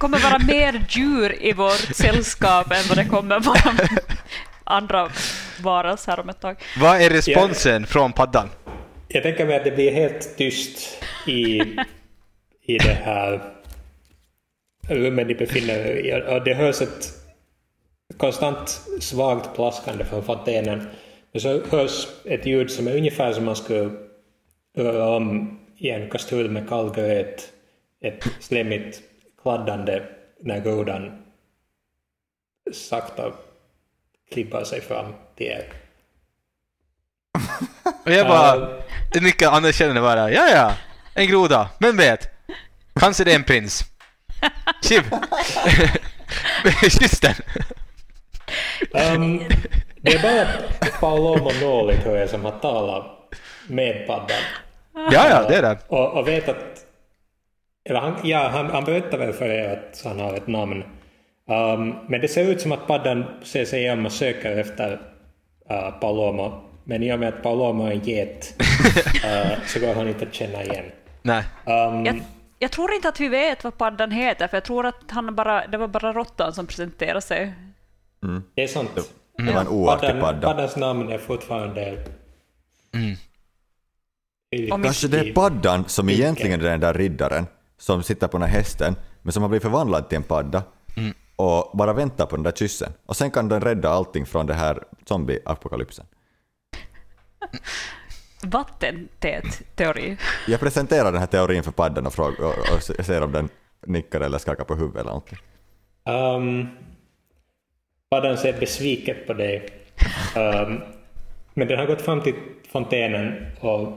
Kommer 0.00 0.18
vara 0.18 0.38
mer 0.38 0.84
djur 0.88 1.42
i 1.42 1.52
vårt 1.52 1.96
sällskap 1.96 2.72
än 2.72 2.88
vad 2.88 2.98
det 2.98 3.04
kommer 3.04 3.40
vara 3.40 3.88
andra 4.64 5.10
varelser 5.62 6.20
om 6.20 6.28
ett 6.28 6.40
tag. 6.40 6.56
Vad 6.80 7.02
är 7.02 7.10
responsen 7.10 7.86
från 7.86 8.12
paddan? 8.12 8.48
Jag 9.08 9.22
tänker 9.22 9.46
mig 9.46 9.56
att 9.56 9.64
det 9.64 9.70
blir 9.70 9.92
helt 9.92 10.36
tyst 10.36 11.04
i, 11.26 11.62
i 12.62 12.78
det 12.78 12.98
här 13.04 13.40
rummet 14.88 15.26
ni 15.26 15.34
befinner 15.34 15.74
er 15.74 15.96
i. 15.96 16.34
Och 16.34 16.44
det 16.44 16.54
hörs 16.54 16.82
ett 16.82 17.08
konstant 18.16 18.68
svagt 19.00 19.54
plaskande 19.54 20.04
från 20.04 20.24
fontänen. 20.24 20.86
Men 21.32 21.40
så 21.40 21.62
hörs 21.70 22.06
ett 22.24 22.46
ljud 22.46 22.70
som 22.70 22.88
är 22.88 22.96
ungefär 22.96 23.32
som 23.32 23.44
man 23.44 23.56
skulle 23.56 23.90
röra 24.76 25.08
om 25.16 25.58
i 25.76 25.90
en 25.90 26.10
kastrull 26.10 26.50
med 26.50 26.68
kall 26.68 26.94
gröt. 26.94 27.52
Ett 28.02 28.24
slemmigt 28.40 29.09
kladdande 29.42 30.02
när 30.40 30.60
grodan 30.60 31.22
sakta 32.72 33.32
klipper 34.32 34.64
sig 34.64 34.80
fram 34.80 35.14
till 35.36 35.46
er. 35.46 35.72
Och 38.04 38.10
jag 38.10 38.26
bara 38.26 38.68
nickar 39.20 39.50
anerkänner 39.50 40.00
bara, 40.00 40.30
ja 40.30 40.48
ja, 40.48 40.74
en 41.14 41.26
groda, 41.26 41.70
vem 41.78 41.96
vet? 41.96 42.28
Kanske 42.94 43.24
det 43.24 43.32
är 43.32 43.36
en 43.36 43.44
prins. 43.44 43.84
Shiv! 44.82 45.02
Kyss 46.82 47.20
den! 47.20 47.34
Um, 49.14 49.48
det 49.96 50.12
är 50.14 50.22
bara 50.22 50.48
Paolomo 51.00 51.50
Noli 51.60 51.96
tror 51.96 52.16
jag 52.16 52.30
som 52.30 52.44
har 52.44 52.58
talat 52.58 53.34
med 53.66 54.06
paddan. 54.06 54.42
Ja 54.92 55.28
ja, 55.28 55.48
det 55.48 55.56
är 55.56 55.62
det. 55.62 55.78
Och, 55.88 56.18
och 56.18 56.28
vet 56.28 56.48
att... 56.48 56.86
Eller 57.84 58.00
han, 58.00 58.14
ja, 58.24 58.48
han, 58.48 58.66
han 58.66 58.84
berättar 58.84 59.18
väl 59.18 59.32
för 59.32 59.48
er 59.48 59.72
att 59.72 60.02
han 60.04 60.20
har 60.20 60.34
ett 60.34 60.46
namn. 60.46 60.84
Um, 61.46 61.94
men 62.08 62.20
det 62.20 62.28
ser 62.28 62.50
ut 62.50 62.60
som 62.60 62.72
att 62.72 62.86
paddan 62.86 63.24
ser 63.42 63.64
sig 63.64 63.92
om 63.92 64.06
och 64.06 64.12
söker 64.12 64.56
efter 64.56 64.92
uh, 65.70 65.90
Palomo. 66.00 66.60
Men 66.84 67.02
i 67.02 67.12
och 67.12 67.18
med 67.18 67.28
att 67.28 67.42
Palomo 67.42 67.86
är 67.86 67.90
en 67.90 68.00
get 68.00 68.54
uh, 69.24 69.64
så 69.66 69.80
går 69.80 69.94
han 69.94 70.08
inte 70.08 70.26
att 70.26 70.34
känna 70.34 70.64
igen. 70.64 70.84
Nej. 71.22 71.44
Um, 71.66 72.06
Jag, 72.06 72.22
jag 72.58 72.70
tror 72.70 72.92
inte 72.92 73.08
att 73.08 73.20
vi 73.20 73.28
vet 73.28 73.64
vad 73.64 73.78
paddan 73.78 74.10
heter, 74.10 74.48
för 74.48 74.56
jag 74.56 74.64
tror 74.64 74.86
att 74.86 75.10
han 75.10 75.34
bara, 75.34 75.66
det 75.66 75.78
var 75.78 75.88
bara 75.88 76.12
råttan 76.12 76.52
som 76.52 76.66
presenterade 76.66 77.20
sig. 77.20 77.54
det 78.54 78.62
är 78.62 78.66
sant. 78.68 78.90
Det 79.36 79.52
var 79.52 79.60
en 79.60 79.68
oartig 79.68 80.08
Paddan, 80.08 80.20
padda. 80.20 80.48
paddans 80.48 80.76
namn 80.76 81.12
är 81.12 81.18
fortfarande... 81.18 82.04
Mm. 82.94 83.16
Kanske 84.82 85.08
det 85.08 85.18
är 85.18 85.32
paddan 85.32 85.88
som 85.88 86.08
egentligen 86.08 86.60
är 86.60 86.64
den 86.64 86.80
där 86.80 86.94
riddaren 86.94 87.46
som 87.80 88.02
sitter 88.02 88.28
på 88.28 88.38
den 88.38 88.48
här 88.48 88.56
hästen 88.56 88.96
men 89.22 89.32
som 89.32 89.42
har 89.42 89.48
blivit 89.48 89.62
förvandlad 89.62 90.08
till 90.08 90.16
en 90.16 90.22
padda 90.22 90.62
och 91.36 91.76
bara 91.76 91.92
väntar 91.92 92.26
på 92.26 92.36
den 92.36 92.42
där 92.42 92.52
kyssen. 92.52 92.92
Och 93.06 93.16
sen 93.16 93.30
kan 93.30 93.48
den 93.48 93.60
rädda 93.60 93.88
allting 93.88 94.26
från 94.26 94.46
det 94.46 94.54
här 94.54 94.84
zombie-apokalypsen. 95.04 96.04
Vattentät 98.42 99.76
teori. 99.76 100.16
Jag 100.46 100.60
presenterar 100.60 101.12
den 101.12 101.20
här 101.20 101.26
teorin 101.26 101.62
för 101.62 101.70
paddan 101.70 102.06
och, 102.06 102.12
frågar, 102.12 102.44
och, 102.44 102.74
och 102.74 102.82
ser 102.82 103.22
om 103.22 103.32
den 103.32 103.48
nickar 103.86 104.20
eller 104.20 104.38
skakar 104.38 104.64
på 104.64 104.74
huvudet 104.74 105.00
eller 105.00 105.10
någonting. 105.10 105.38
Um, 106.04 106.68
paddan 108.10 108.38
ser 108.38 108.60
besviket 108.60 109.26
på 109.26 109.32
dig. 109.32 109.68
Um, 110.36 110.80
men 111.54 111.68
den 111.68 111.78
har 111.78 111.86
gått 111.86 112.02
fram 112.02 112.20
till 112.22 112.34
fontänen 112.72 113.46
och 113.60 113.88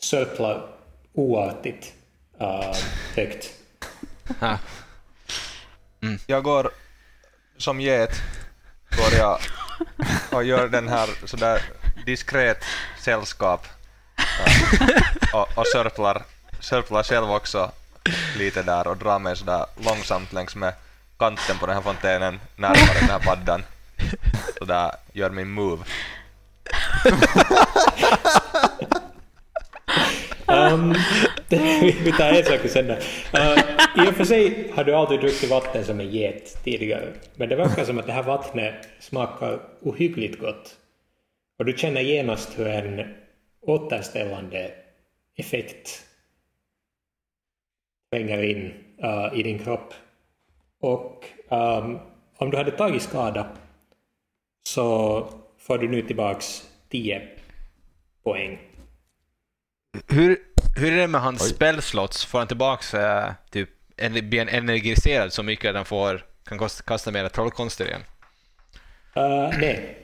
sörplar 0.00 0.66
oartigt 1.12 1.94
uh, 2.40 2.74
högt. 3.14 3.50
Ja. 4.40 4.58
Jag 6.26 6.42
går 6.42 6.70
som 7.58 7.80
get, 7.80 8.10
går 8.96 9.18
jag 9.18 9.38
och 10.32 10.44
gör 10.44 10.68
den 10.68 10.88
här 10.88 11.08
sådär 11.26 11.62
diskret 12.06 12.64
sällskap 13.00 13.66
Ja. 14.16 14.44
och, 15.32 15.58
och 15.58 15.66
sörplar, 15.66 16.22
sörplar 16.60 17.02
själv 17.02 17.30
också 17.30 17.70
lite 18.36 18.62
där 18.62 18.86
och 18.86 18.96
drar 18.96 19.18
mig 19.18 19.36
sådär 19.36 19.66
långsamt 19.76 20.32
längs 20.32 20.56
med 20.56 20.74
kanten 21.18 21.58
på 21.58 21.66
den 21.66 21.74
här 21.74 21.82
fontänen 21.82 22.40
närmare 22.56 22.98
den 23.00 23.10
här 23.10 23.18
paddan. 23.18 23.64
Sådär 24.58 24.92
gör 25.12 25.30
min 25.30 25.50
move. 25.50 25.84
Ehm, 30.46 30.90
um, 30.90 30.94
vi 31.50 31.96
vi 32.04 32.12
tar 32.12 32.32
en 32.32 32.44
sak 32.44 32.60
sen. 32.68 32.86
där. 32.86 32.96
Uh, 33.34 34.06
I 34.06 34.10
och 34.10 34.14
för 34.14 34.24
sig 34.24 34.70
har 34.74 34.84
du 34.84 34.94
aldrig 34.94 35.20
druckit 35.20 35.50
vatten 35.50 35.84
som 35.84 36.00
en 36.00 36.10
get 36.10 36.58
tidigare, 36.64 37.12
men 37.34 37.48
det 37.48 37.56
verkar 37.56 37.84
som 37.84 37.98
att 37.98 38.06
det 38.06 38.12
här 38.12 38.22
vattnet 38.22 38.88
smakar 39.00 39.60
ohyggligt 39.82 40.40
gott. 40.40 40.76
Och 41.58 41.64
du 41.64 41.72
känner 41.72 42.00
genast 42.00 42.58
hur 42.58 42.66
en 42.66 43.14
återställande 43.60 44.70
effekt 45.36 46.02
tränger 48.12 48.42
in 48.42 48.74
uh, 49.04 49.38
i 49.38 49.42
din 49.42 49.58
kropp. 49.58 49.94
Och 50.80 51.24
um, 51.48 51.98
om 52.36 52.50
du 52.50 52.56
hade 52.56 52.70
tagit 52.70 53.02
skada 53.02 53.46
så 54.66 55.28
får 55.58 55.78
du 55.78 55.88
nu 55.88 56.02
tillbaks 56.02 56.70
10 56.88 57.28
poäng. 58.24 58.73
Hur, 60.08 60.38
hur 60.76 60.92
är 60.92 60.96
det 60.96 61.06
med 61.06 61.20
hans 61.20 61.48
spellslots? 61.48 62.24
Får 62.24 62.38
han 62.38 62.48
tillbaks 62.48 62.94
eh, 62.94 63.32
typ, 63.50 63.70
en, 63.96 64.12
blir 64.12 64.38
han 64.38 64.48
energiserad 64.48 65.32
så 65.32 65.42
mycket 65.42 65.68
att 65.68 65.76
han 65.76 65.84
får, 65.84 66.24
kan 66.48 66.58
kosta, 66.58 66.82
kasta 66.82 67.10
mera 67.10 67.28
trollkonster 67.28 67.86
igen? 67.86 68.04
Uh, 69.16 69.58
nej. 69.58 69.98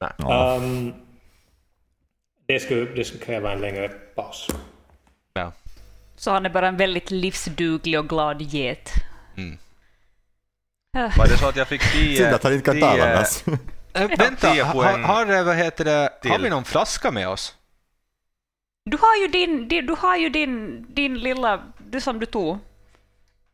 Nej. 0.00 0.56
Um, 0.56 0.94
det, 2.46 2.60
skulle, 2.60 2.84
det 2.84 3.04
skulle 3.04 3.24
kräva 3.24 3.52
en 3.52 3.60
längre 3.60 3.88
paus. 3.88 4.48
Ja. 5.34 5.52
Så 6.16 6.30
han 6.30 6.46
är 6.46 6.50
bara 6.50 6.68
en 6.68 6.76
väldigt 6.76 7.10
livsduglig 7.10 7.98
och 7.98 8.08
glad 8.08 8.42
get. 8.42 8.92
Mm. 9.36 9.58
Ah, 10.96 11.10
Var 11.16 11.26
det 11.26 11.38
så 11.38 11.48
att 11.48 11.56
jag 11.56 11.68
fick 11.68 11.92
10... 11.92 12.16
Synd 12.16 12.34
att 12.34 12.42
han 12.42 12.52
inte 12.52 12.64
kan 12.64 12.80
tala 12.80 13.20
oss. 13.20 13.44
Äh, 13.92 14.08
vänta, 14.18 14.52
tio 14.52 14.62
har, 14.62 14.98
har, 14.98 15.36
eh, 15.36 15.44
vad 15.44 15.56
heter 15.56 15.84
det, 15.84 16.28
har 16.28 16.38
vi 16.38 16.50
någon 16.50 16.64
flaska 16.64 17.10
med 17.10 17.28
oss? 17.28 17.57
Du 18.90 18.96
har 18.96 19.16
ju 19.16 19.28
din, 19.28 19.68
din, 19.68 19.86
du 19.86 19.94
har 19.94 20.16
ju 20.16 20.28
din, 20.28 20.86
din 20.94 21.18
lilla, 21.18 21.72
du 21.78 22.00
som 22.00 22.18
du 22.20 22.26
tog. 22.26 22.58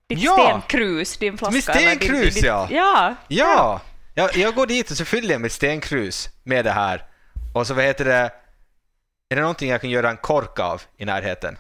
Ditt 0.09 0.19
Ja! 0.19 0.33
stenkrus, 0.33 1.17
din 1.17 1.39
flaska. 1.39 1.55
Mitt 1.55 1.65
stenkrus, 1.65 2.35
din- 2.35 2.45
ja. 2.45 2.69
Ja! 2.71 3.15
Ja! 3.29 3.81
Jag, 4.15 4.37
jag 4.37 4.55
går 4.55 4.67
dit 4.67 4.91
och 4.91 4.97
så 4.97 5.05
fyller 5.05 5.33
jag 5.33 5.41
mitt 5.41 5.53
stenkrus 5.53 6.29
med 6.45 6.65
det 6.65 6.71
här. 6.71 7.05
Och 7.55 7.67
så 7.67 7.75
vad 7.75 7.85
heter 7.85 8.05
det, 8.05 8.33
är 9.29 9.37
det 9.37 9.41
någonting 9.41 9.71
jag 9.71 9.81
kan 9.81 9.91
göra 9.91 10.11
en 10.11 10.17
kork 10.17 10.59
av 10.59 10.83
i 10.97 11.05
närheten? 11.05 11.57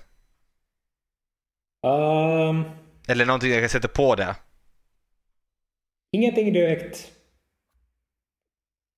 Um, 1.86 2.64
Eller 3.08 3.26
någonting 3.26 3.50
jag 3.50 3.62
kan 3.62 3.68
sätta 3.68 3.88
på 3.88 4.14
det? 4.14 4.34
ingenting 6.12 6.52
direkt. 6.52 6.96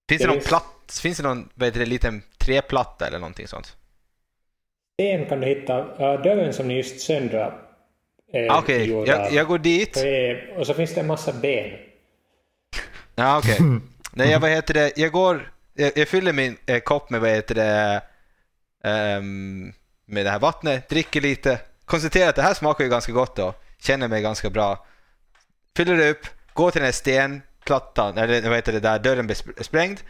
Finns 0.08 0.22
det, 0.22 0.28
Det 0.28 0.34
någon 0.34 0.40
platt, 0.44 0.98
finns 1.02 1.16
det 1.16 1.22
någon, 1.22 1.48
vad 1.54 1.66
heter 1.68 1.80
det, 1.80 1.86
liten 1.86 2.22
träplatta 2.38 3.06
eller 3.06 3.18
någonting 3.18 3.48
sånt? 3.48 3.76
Sten 5.00 5.26
kan 5.26 5.40
du 5.40 5.46
hitta. 5.46 5.78
Uh, 5.78 6.22
dörren 6.22 6.52
som 6.52 6.68
ni 6.68 6.74
just 6.74 7.00
söndrade 7.00 7.52
är 8.32 8.50
Ah, 8.50 8.58
Okej, 8.58 8.90
gjord 8.90 9.08
jag, 9.08 9.32
jag 9.32 9.46
går 9.46 9.58
dit. 9.58 9.96
Och 10.56 10.66
så 10.66 10.74
finns 10.74 10.94
det 10.94 11.00
en 11.00 11.06
massa 11.06 11.32
ben. 11.32 11.70
Ja, 13.14 13.38
okej. 13.38 13.58
Nej, 14.12 14.30
jag, 14.30 14.40
vad 14.40 14.50
heter 14.50 14.74
det, 14.74 14.92
jag 14.96 15.12
går, 15.12 15.52
jag, 15.74 15.92
jag 15.96 16.08
fyller 16.08 16.32
min 16.32 16.56
eh, 16.66 16.80
kopp 16.80 17.10
med, 17.10 17.20
vad 17.20 17.30
heter 17.30 17.54
det, 17.54 18.02
ehm, 18.84 19.72
med 20.06 20.26
det 20.26 20.30
här 20.30 20.38
vattnet, 20.38 20.88
dricker 20.88 21.20
lite, 21.20 21.58
konstaterar 21.84 22.28
att 22.28 22.36
det 22.36 22.42
här 22.42 22.54
smakar 22.54 22.84
ju 22.84 22.90
ganska 22.90 23.12
gott 23.12 23.36
då, 23.36 23.54
känner 23.78 24.08
mig 24.08 24.22
ganska 24.22 24.50
bra. 24.50 24.86
Fyller 25.76 26.10
upp, 26.10 26.26
går 26.52 26.70
till 26.70 26.80
den 26.80 26.86
här 26.86 26.92
stenplattan, 26.92 28.18
eller 28.18 28.42
vad 28.42 28.56
heter 28.56 28.72
det 28.72 28.80
där 28.80 28.98
dörren 28.98 29.26
blir 29.26 29.62
sprängd, 29.62 30.00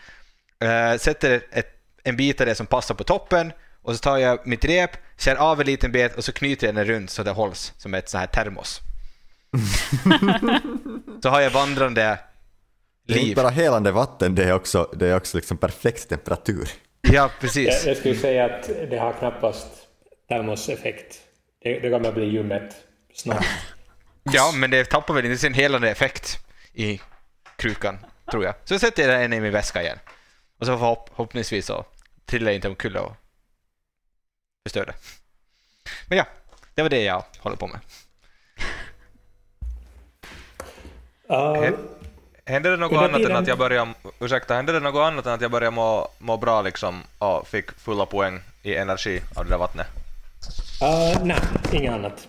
eh, 0.60 0.98
sätter 0.98 1.42
ett, 1.50 1.68
en 2.02 2.16
bit 2.16 2.40
av 2.40 2.46
det 2.46 2.54
som 2.54 2.66
passar 2.66 2.94
på 2.94 3.04
toppen 3.04 3.52
och 3.86 3.92
så 3.92 3.98
tar 3.98 4.18
jag 4.18 4.46
mitt 4.46 4.64
rep, 4.64 4.90
skär 5.18 5.36
av 5.36 5.60
en 5.60 5.66
liten 5.66 5.92
bit 5.92 6.14
och 6.16 6.24
så 6.24 6.32
knyter 6.32 6.66
jag 6.66 6.74
den 6.74 6.84
runt 6.84 7.10
så 7.10 7.22
det 7.22 7.30
hålls 7.30 7.72
som 7.78 7.94
ett 7.94 8.08
sånt 8.08 8.20
här 8.20 8.44
termos. 8.44 8.80
så 11.22 11.28
har 11.28 11.40
jag 11.40 11.50
vandrande 11.50 12.18
Det 13.06 13.12
är 13.14 13.16
inte 13.18 13.26
liv. 13.26 13.36
bara 13.36 13.48
helande 13.50 13.92
vatten, 13.92 14.34
det 14.34 14.44
är 14.44 14.52
också, 14.52 14.90
det 14.96 15.06
är 15.08 15.16
också 15.16 15.36
liksom 15.36 15.56
perfekt 15.58 16.08
temperatur. 16.08 16.68
Ja, 17.00 17.12
Jag, 17.12 17.30
precis. 17.40 17.86
jag 17.86 17.96
skulle 17.96 18.14
säga 18.16 18.44
att 18.44 18.66
det 18.90 18.98
har 18.98 19.12
knappast 19.12 19.66
termoseffekt. 20.28 21.16
Det, 21.62 21.78
det 21.80 21.90
kommer 21.90 22.12
bli 22.12 22.24
ljummet 22.24 22.74
snabbt. 23.14 23.46
Ja, 24.32 24.52
men 24.54 24.70
det 24.70 24.84
tappar 24.84 25.14
väl 25.14 25.24
inte 25.24 25.38
sin 25.38 25.54
helande 25.54 25.90
effekt 25.90 26.38
i 26.74 27.00
krukan, 27.56 27.98
tror 28.30 28.44
jag. 28.44 28.54
Så 28.64 28.78
sätter 28.78 29.08
jag 29.08 29.20
den 29.20 29.32
i 29.32 29.40
min 29.40 29.52
väska 29.52 29.82
igen. 29.82 29.98
Och 30.60 30.66
så 30.66 30.72
förhopp- 30.72 31.08
förhoppningsvis 31.08 31.66
så 31.66 31.84
trillar 32.26 32.46
jag 32.46 32.54
inte 32.54 32.68
omkull 32.68 32.96
och 32.96 33.12
förstör 34.66 34.86
det. 34.86 34.94
Men 36.08 36.18
ja, 36.18 36.26
det 36.74 36.82
var 36.82 36.88
det 36.88 37.02
jag 37.02 37.24
håller 37.38 37.56
på 37.56 37.66
med. 37.66 37.80
Uh, 41.30 41.78
Hände 42.48 42.70
det 42.70 42.76
något 42.76 42.92
Under 42.92 43.04
annat 43.04 43.16
än 43.16 43.22
tiden- 43.22 43.36
att 43.36 43.48
jag 43.48 43.58
började, 43.58 43.94
ursäkta, 44.20 44.54
hände 44.54 44.72
det 44.72 44.80
något 44.80 45.00
annat 45.00 45.26
än 45.26 45.32
att 45.32 45.40
jag 45.40 45.50
började 45.50 45.74
må, 45.76 46.08
må 46.18 46.36
bra 46.36 46.62
liksom 46.62 47.02
och 47.18 47.48
fick 47.48 47.70
fulla 47.70 48.06
poäng 48.06 48.40
i 48.62 48.74
energi 48.74 49.20
av 49.36 49.44
det 49.44 49.50
där 49.50 49.58
vattnet? 49.58 49.86
Uh, 50.82 51.24
nej, 51.24 51.40
inget 51.72 51.92
annat. 51.92 52.28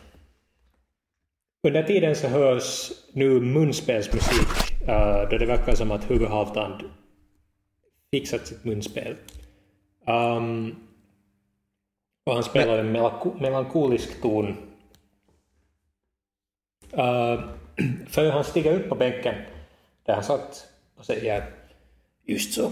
Under 1.68 1.84
tiden 1.84 2.16
så 2.16 2.28
hörs 2.28 2.92
nu 3.14 3.40
munspelsmusik 3.40 4.72
uh, 4.82 5.30
då 5.30 5.38
det 5.38 5.46
verkar 5.46 5.76
som 5.76 5.92
att 5.92 6.04
Hugo 6.04 6.28
Halvtand 6.28 6.82
fixat 8.12 8.48
sitt 8.48 8.64
munspel. 8.64 9.16
Um, 10.08 10.87
och 12.28 12.34
han 12.34 12.44
spelar 12.44 12.78
en 12.78 12.96
melanko- 12.96 13.42
melankolisk 13.42 14.22
ton. 14.22 14.58
Uh, 16.94 17.50
för 18.08 18.32
han 18.32 18.44
stiger 18.44 18.80
upp 18.80 18.90
på 18.90 18.96
bänken 18.96 19.36
där 20.06 20.14
han 20.14 20.24
satt 20.24 20.68
och 20.98 21.06
säger 21.06 21.54
Just 22.26 22.54
så, 22.54 22.72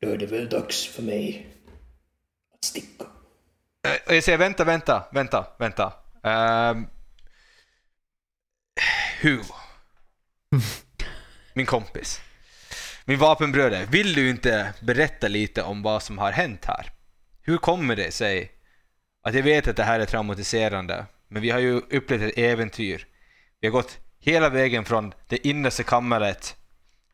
då 0.00 0.08
är 0.08 0.16
det 0.16 0.26
väl 0.26 0.48
dags 0.48 0.86
för 0.86 1.02
mig 1.02 1.46
att 2.54 2.64
sticka. 2.64 3.04
Och 4.06 4.14
jag 4.14 4.24
säger 4.24 4.38
vänta, 4.38 4.64
vänta, 4.64 5.04
vänta, 5.12 5.46
vänta. 5.58 5.92
Ehm, 6.22 6.86
Hugo. 9.22 9.54
Min 11.54 11.66
kompis. 11.66 12.20
Min 13.04 13.18
vapenbröder. 13.18 13.86
Vill 13.86 14.14
du 14.14 14.30
inte 14.30 14.74
berätta 14.80 15.28
lite 15.28 15.62
om 15.62 15.82
vad 15.82 16.02
som 16.02 16.18
har 16.18 16.32
hänt 16.32 16.64
här? 16.64 16.92
Hur 17.42 17.58
kommer 17.58 17.96
det 17.96 18.10
sig 18.10 18.61
att 19.22 19.34
jag 19.34 19.42
vet 19.42 19.68
att 19.68 19.76
det 19.76 19.84
här 19.84 20.00
är 20.00 20.06
traumatiserande, 20.06 21.06
men 21.28 21.42
vi 21.42 21.50
har 21.50 21.58
ju 21.58 21.72
upplevt 21.72 22.22
ett 22.22 22.38
äventyr. 22.38 23.06
Vi 23.60 23.66
har 23.68 23.72
gått 23.72 23.98
hela 24.18 24.48
vägen 24.48 24.84
från 24.84 25.14
det 25.28 25.46
innersta 25.46 25.82
kammaret 25.82 26.56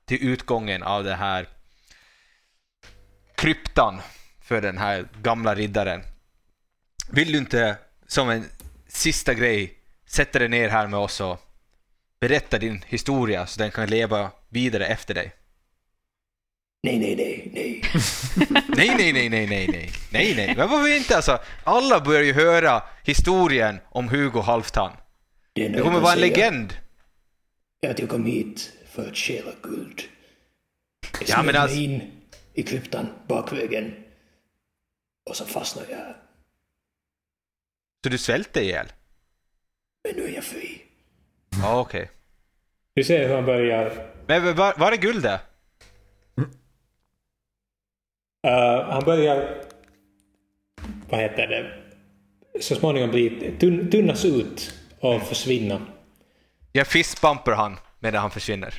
till 0.04 0.28
utgången 0.28 0.82
av 0.82 1.04
den 1.04 1.18
här 1.18 1.48
kryptan 3.34 4.00
för 4.40 4.60
den 4.60 4.78
här 4.78 5.08
gamla 5.22 5.54
riddaren. 5.54 6.02
Vill 7.10 7.32
du 7.32 7.38
inte 7.38 7.76
som 8.06 8.30
en 8.30 8.44
sista 8.88 9.34
grej 9.34 9.78
sätta 10.06 10.38
dig 10.38 10.48
ner 10.48 10.68
här 10.68 10.86
med 10.86 11.00
oss 11.00 11.20
och 11.20 11.40
berätta 12.20 12.58
din 12.58 12.84
historia 12.86 13.46
så 13.46 13.60
den 13.60 13.70
kan 13.70 13.88
leva 13.88 14.30
vidare 14.48 14.86
efter 14.86 15.14
dig? 15.14 15.32
Nej, 16.82 16.98
nej, 16.98 17.16
nej, 17.16 17.50
nej. 17.54 17.82
Nej, 18.76 18.88
nej, 18.98 19.12
nej, 19.12 19.28
nej, 19.28 19.46
nej, 19.46 19.68
nej, 19.68 19.90
nej, 20.12 20.34
nej. 20.36 20.54
Men 20.56 20.68
varför 20.70 20.96
inte 20.96 21.16
alltså? 21.16 21.38
Alla 21.64 22.00
börjar 22.00 22.22
ju 22.22 22.32
höra 22.32 22.82
historien 23.04 23.78
om 23.90 24.08
Hugo 24.08 24.40
Halvtan. 24.40 24.92
Det, 25.52 25.68
Det 25.68 25.80
kommer 25.80 26.00
vara 26.00 26.12
en 26.12 26.20
legend. 26.20 26.72
att 27.86 27.98
jag 27.98 28.08
kom 28.08 28.26
hit 28.26 28.72
för 28.90 29.08
att 29.08 29.16
stjäla 29.16 29.50
guld. 29.62 30.02
Jag 31.20 31.28
Ja, 31.28 31.42
men 31.42 31.56
alltså- 31.56 31.76
mig 31.76 31.84
in 31.84 32.10
i 32.54 32.62
kryptan 32.62 33.06
bakvägen 33.28 33.94
och 35.30 35.36
så 35.36 35.44
fastnade 35.44 35.90
jag. 35.90 36.14
Så 38.04 38.08
du 38.10 38.18
svälte 38.18 38.60
ihjäl? 38.60 38.86
Men 40.04 40.16
nu 40.16 40.28
är 40.28 40.34
jag 40.34 40.44
fri. 40.44 40.82
Ja, 41.62 41.80
okej. 41.80 42.10
Du 42.94 43.04
ser 43.04 43.28
hur 43.28 43.34
han 43.34 43.44
börjar... 43.44 44.06
Men 44.26 44.56
var, 44.56 44.74
var 44.78 44.92
är 44.92 44.96
guldet? 44.96 45.40
Uh, 48.46 48.90
han 48.90 49.04
börjar... 49.04 49.54
Vad 51.10 51.20
heter 51.20 51.46
det? 51.46 51.72
Så 52.60 52.74
småningom 52.74 53.10
bli 53.10 53.56
tunn, 53.60 53.90
tunnas 53.90 54.24
ut 54.24 54.74
och 55.00 55.22
försvinna. 55.22 55.80
Jag 56.72 56.86
fistbumpar 56.86 57.52
han 57.52 57.76
medan 57.98 58.20
han 58.20 58.30
försvinner. 58.30 58.74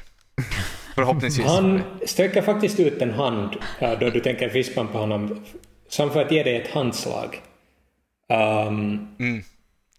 Förhoppningsvis. 0.96 1.46
Han 1.46 1.82
sträcker 2.06 2.42
faktiskt 2.42 2.80
ut 2.80 3.02
en 3.02 3.12
hand 3.14 3.56
uh, 3.82 4.00
då 4.00 4.10
du 4.10 4.20
tänker 4.20 4.50
fistbumpa 4.50 4.98
honom 4.98 5.46
som 5.90 6.12
för 6.12 6.22
att 6.26 6.32
ge 6.32 6.44
dig 6.44 6.56
ett 6.56 6.72
handslag. 6.72 7.42
Um, 8.68 9.44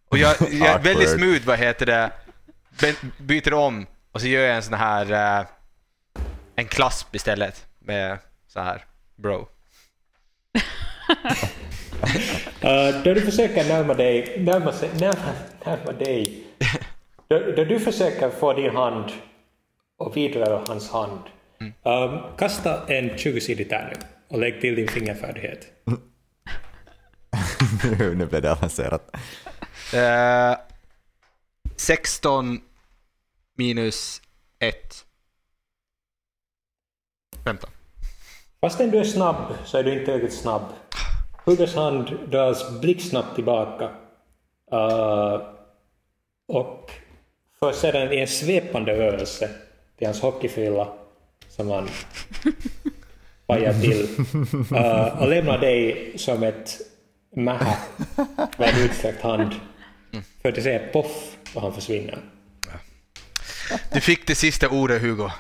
Och 0.09 0.19
jag, 0.19 0.37
jag 0.51 0.69
är 0.69 0.79
väldigt 0.79 1.11
smooth, 1.11 1.47
vad 1.47 1.59
heter 1.59 1.87
det, 1.87 2.11
By- 2.81 3.11
byter 3.19 3.55
om 3.55 3.87
och 4.13 4.21
så 4.21 4.27
gör 4.27 4.43
jag 4.43 4.57
en 4.57 4.63
sån 4.63 4.75
här, 4.75 5.39
eh, 5.41 5.47
en 6.57 6.67
klasp 6.67 7.15
istället 7.15 7.67
med 7.79 8.19
så 8.49 8.61
här, 8.61 8.85
bro. 9.23 9.49
Uh, 12.65 13.03
då 13.05 13.15
du 13.15 13.21
försöker 13.21 13.69
närma 13.69 13.95
dig, 13.95 14.41
närma, 14.41 14.73
sig, 14.73 14.91
närma, 15.01 15.33
närma 15.65 15.93
dig, 15.93 16.45
då, 17.29 17.39
då 17.39 17.65
du 17.65 17.81
försöker 17.81 18.31
få 18.31 18.53
din 18.53 18.77
hand 18.77 19.13
och 19.99 20.17
vidröra 20.17 20.65
hans 20.69 20.91
hand, 20.91 21.21
um, 21.83 22.37
kasta 22.39 22.87
en 22.87 23.11
20-sidig 23.11 23.69
tärning 23.69 23.99
och 24.29 24.39
lägg 24.39 24.61
till 24.61 24.75
din 24.75 24.89
fingerfärdighet. 24.89 25.67
nu 27.99 28.27
blev 28.27 28.43
det 28.43 28.53
avancerat. 28.53 29.17
Eh, 29.95 30.57
16 31.77 32.61
minus 33.57 34.23
1. 34.59 35.05
15. 37.45 37.71
Fastän 38.61 38.91
du 38.91 38.99
är 38.99 39.05
snabb 39.05 39.55
så 39.65 39.79
är 39.79 39.85
du 39.85 40.01
inte 40.01 40.15
riktigt 40.15 40.41
snabb. 40.41 40.63
Huggers 41.45 41.75
hand 41.75 42.19
dras 42.31 42.81
blixtsnabbt 42.81 43.35
tillbaka. 43.35 43.85
Uh, 44.73 45.43
och 46.49 46.91
för 47.59 47.73
sedan 47.73 48.13
i 48.13 48.21
en 48.21 48.29
svepande 48.29 48.93
rörelse 48.93 49.51
till 49.99 50.07
hans 50.07 50.21
hockeyfrilla 50.21 50.89
som 51.49 51.71
han 51.71 51.89
pajar 53.47 53.73
till. 53.73 54.09
Uh, 54.73 55.23
och 55.23 55.29
lämnar 55.29 55.59
dig 55.59 56.13
som 56.17 56.43
ett 56.43 56.79
mähä 57.37 57.77
med 58.59 58.75
en 58.75 58.85
utsträckt 58.85 59.23
hand. 59.23 59.55
För 60.43 60.49
att 60.49 60.63
säga 60.63 60.93
poff 60.93 61.37
och 61.55 61.63
han 61.63 61.75
försvinner. 61.75 62.19
Du 63.93 64.01
fick 64.01 64.27
det 64.27 64.35
sista 64.35 64.69
ordet 64.69 65.03
Hugo. 65.03 65.31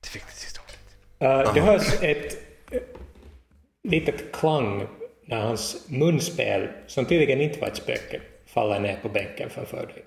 Du 0.00 0.08
fick 0.08 0.26
det 0.26 0.32
sista 0.32 0.60
ordet. 0.60 1.46
Uh, 1.48 1.54
det 1.54 1.60
hörs 1.60 2.02
ett 2.02 2.45
litet 3.90 4.32
klang 4.32 4.86
när 5.26 5.40
hans 5.40 5.86
munspel, 5.88 6.68
som 6.86 7.04
tydligen 7.04 7.40
inte 7.40 7.60
var 7.60 7.68
ett 7.68 7.76
spöke, 7.76 8.20
faller 8.46 8.80
ner 8.80 8.98
på 9.02 9.08
bänken 9.08 9.50
framför 9.50 9.86
dig. 9.86 10.04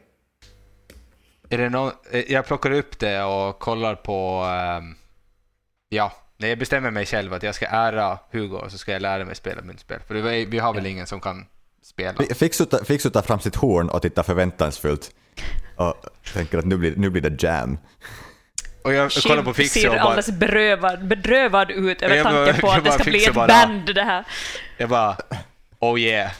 Är 1.50 1.58
det 1.58 1.70
någon, 1.70 1.92
eh, 2.12 2.32
jag 2.32 2.46
plockar 2.46 2.72
upp 2.72 3.00
det 3.00 3.24
och 3.24 3.60
kollar 3.60 3.96
på... 3.96 4.44
ehm, 4.44 4.96
ja, 5.90 6.12
när 6.38 6.48
jag 6.48 6.60
bestämmer 6.60 6.92
mig 6.92 7.06
själv 7.06 7.34
att 7.34 7.44
jag 7.44 7.56
ska 7.56 7.66
ära 7.66 8.20
Hugo 8.32 8.70
så 8.70 8.78
ska 8.78 8.92
jag 8.92 9.02
lära 9.02 9.26
mig 9.26 9.36
spela 9.36 9.62
munspel. 9.62 10.00
För 10.08 10.14
det, 10.14 10.46
vi 10.46 10.60
har 10.60 10.74
väl 10.74 10.86
ingen 10.86 11.08
som 11.08 11.20
kan 11.20 11.46
spela. 11.84 12.24
Fixu 12.36 12.66
tar, 12.66 12.84
Fixu 12.84 13.10
tar 13.10 13.22
fram 13.22 13.40
sitt 13.40 13.56
horn 13.56 13.90
och 13.90 14.02
tittar 14.02 14.24
förväntansfullt 14.24 15.12
och 15.76 15.96
tänker 16.34 16.58
att 16.58 16.66
nu 16.66 16.78
blir, 16.78 16.96
nu 16.96 17.10
blir 17.10 17.22
det 17.22 17.44
jam. 17.44 17.78
Och 18.82 18.94
jag 18.94 19.12
kollar 19.12 19.44
på 19.44 19.54
ser 19.54 19.90
och 19.90 19.96
bara, 19.96 20.02
alldeles 20.02 20.32
bedrövad, 20.32 21.08
bedrövad 21.08 21.72
ut 21.72 22.02
över 22.02 22.24
tanken 22.24 22.62
på 22.62 22.72
att 22.72 22.84
det 22.84 22.92
ska 22.92 23.04
bli 23.04 23.26
ett 23.26 23.34
bara- 23.34 23.48
band 23.48 23.96
det 23.96 24.04
här. 24.04 24.26
jag 24.78 24.90
bara 24.90 25.18
oh 25.80 26.00
yeah. 26.00 26.32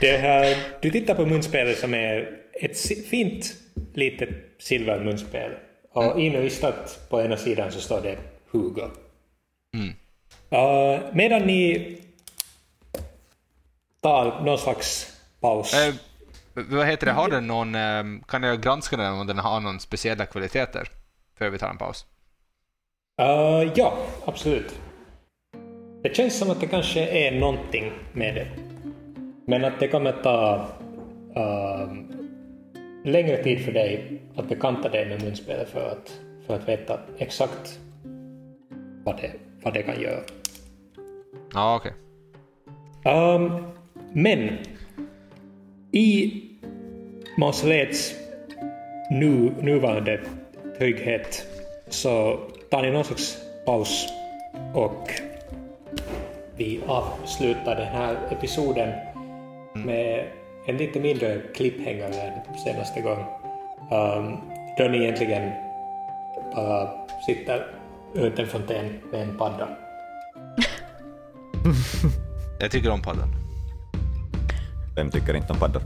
Det 0.00 0.16
här, 0.16 0.56
du 0.80 0.90
tittar 0.90 1.14
på 1.14 1.26
munspelet 1.26 1.78
som 1.78 1.94
är 1.94 2.28
ett 2.52 2.78
fint 3.10 3.54
litet 3.94 4.28
silvermunspel. 4.58 5.52
Och 5.92 6.20
inristat 6.20 7.06
på 7.10 7.22
ena 7.22 7.36
sidan 7.36 7.72
så 7.72 7.80
står 7.80 8.00
det 8.00 8.18
Hugo. 8.50 8.90
Uh, 10.52 11.00
medan 11.12 11.42
ni 11.42 11.98
ta 14.00 14.42
någon 14.44 14.58
slags 14.58 15.12
paus. 15.40 15.74
Eh, 15.74 15.94
vad 16.54 16.86
heter 16.86 17.06
det, 17.06 17.12
har 17.12 17.30
den 17.30 17.46
någon, 17.46 17.74
eh, 17.74 18.04
kan 18.28 18.42
jag 18.42 18.60
granska 18.60 18.96
den 18.96 19.12
om 19.12 19.26
den 19.26 19.38
har 19.38 19.60
någon 19.60 19.80
speciella 19.80 20.26
kvaliteter? 20.26 20.88
För 21.38 21.50
vi 21.50 21.58
tar 21.58 21.70
en 21.70 21.78
paus. 21.78 22.06
Uh, 23.20 23.72
ja, 23.74 23.94
absolut. 24.24 24.80
Det 26.02 26.16
känns 26.16 26.38
som 26.38 26.50
att 26.50 26.60
det 26.60 26.66
kanske 26.66 27.06
är 27.06 27.40
någonting 27.40 27.92
med 28.12 28.34
det. 28.34 28.48
Men 29.46 29.64
att 29.64 29.80
det 29.80 29.88
kommer 29.88 30.12
ta 30.12 30.68
uh, 31.36 31.92
längre 33.04 33.42
tid 33.42 33.64
för 33.64 33.72
dig 33.72 34.22
att 34.36 34.48
bekanta 34.48 34.88
dig 34.88 35.08
med 35.08 35.22
munspelet 35.22 35.68
för 35.68 35.90
att, 35.90 36.20
för 36.46 36.54
att 36.54 36.68
veta 36.68 37.00
exakt 37.18 37.78
vad 39.04 39.16
det, 39.16 39.32
vad 39.62 39.74
det 39.74 39.82
kan 39.82 40.00
göra. 40.00 40.20
Ja, 41.54 41.76
okej. 41.76 41.92
Um, 43.14 43.72
men 44.12 44.58
i 45.92 46.42
mausoleets 47.36 48.14
nu, 49.10 49.52
nuvarande 49.60 50.20
trygghet 50.78 51.46
så 51.88 52.40
tar 52.70 52.82
ni 52.82 52.90
någon 52.90 53.04
slags 53.04 53.38
paus 53.66 54.08
och 54.74 55.10
vi 56.56 56.80
avslutar 56.86 57.76
den 57.76 57.86
här 57.86 58.16
episoden 58.30 58.92
med 59.74 60.26
en 60.66 60.76
lite 60.76 61.00
mindre 61.00 61.40
cliffhanger 61.54 62.04
än 62.04 62.58
senaste 62.58 63.00
gång. 63.00 63.24
Um, 63.90 64.36
då 64.78 64.84
ni 64.84 64.98
egentligen 64.98 65.52
bara 66.54 66.90
sitter 67.26 67.66
runt 68.14 68.38
en 68.38 68.46
fontän 68.46 69.00
med 69.12 69.22
en 69.22 69.38
padda. 69.38 69.68
Jag 72.60 72.70
tycker 72.70 72.90
om 72.90 73.02
paddan. 73.02 73.41
Vem 74.96 75.10
tycker 75.10 75.34
inte 75.34 75.52
om 75.52 75.58
paddor? 75.58 75.82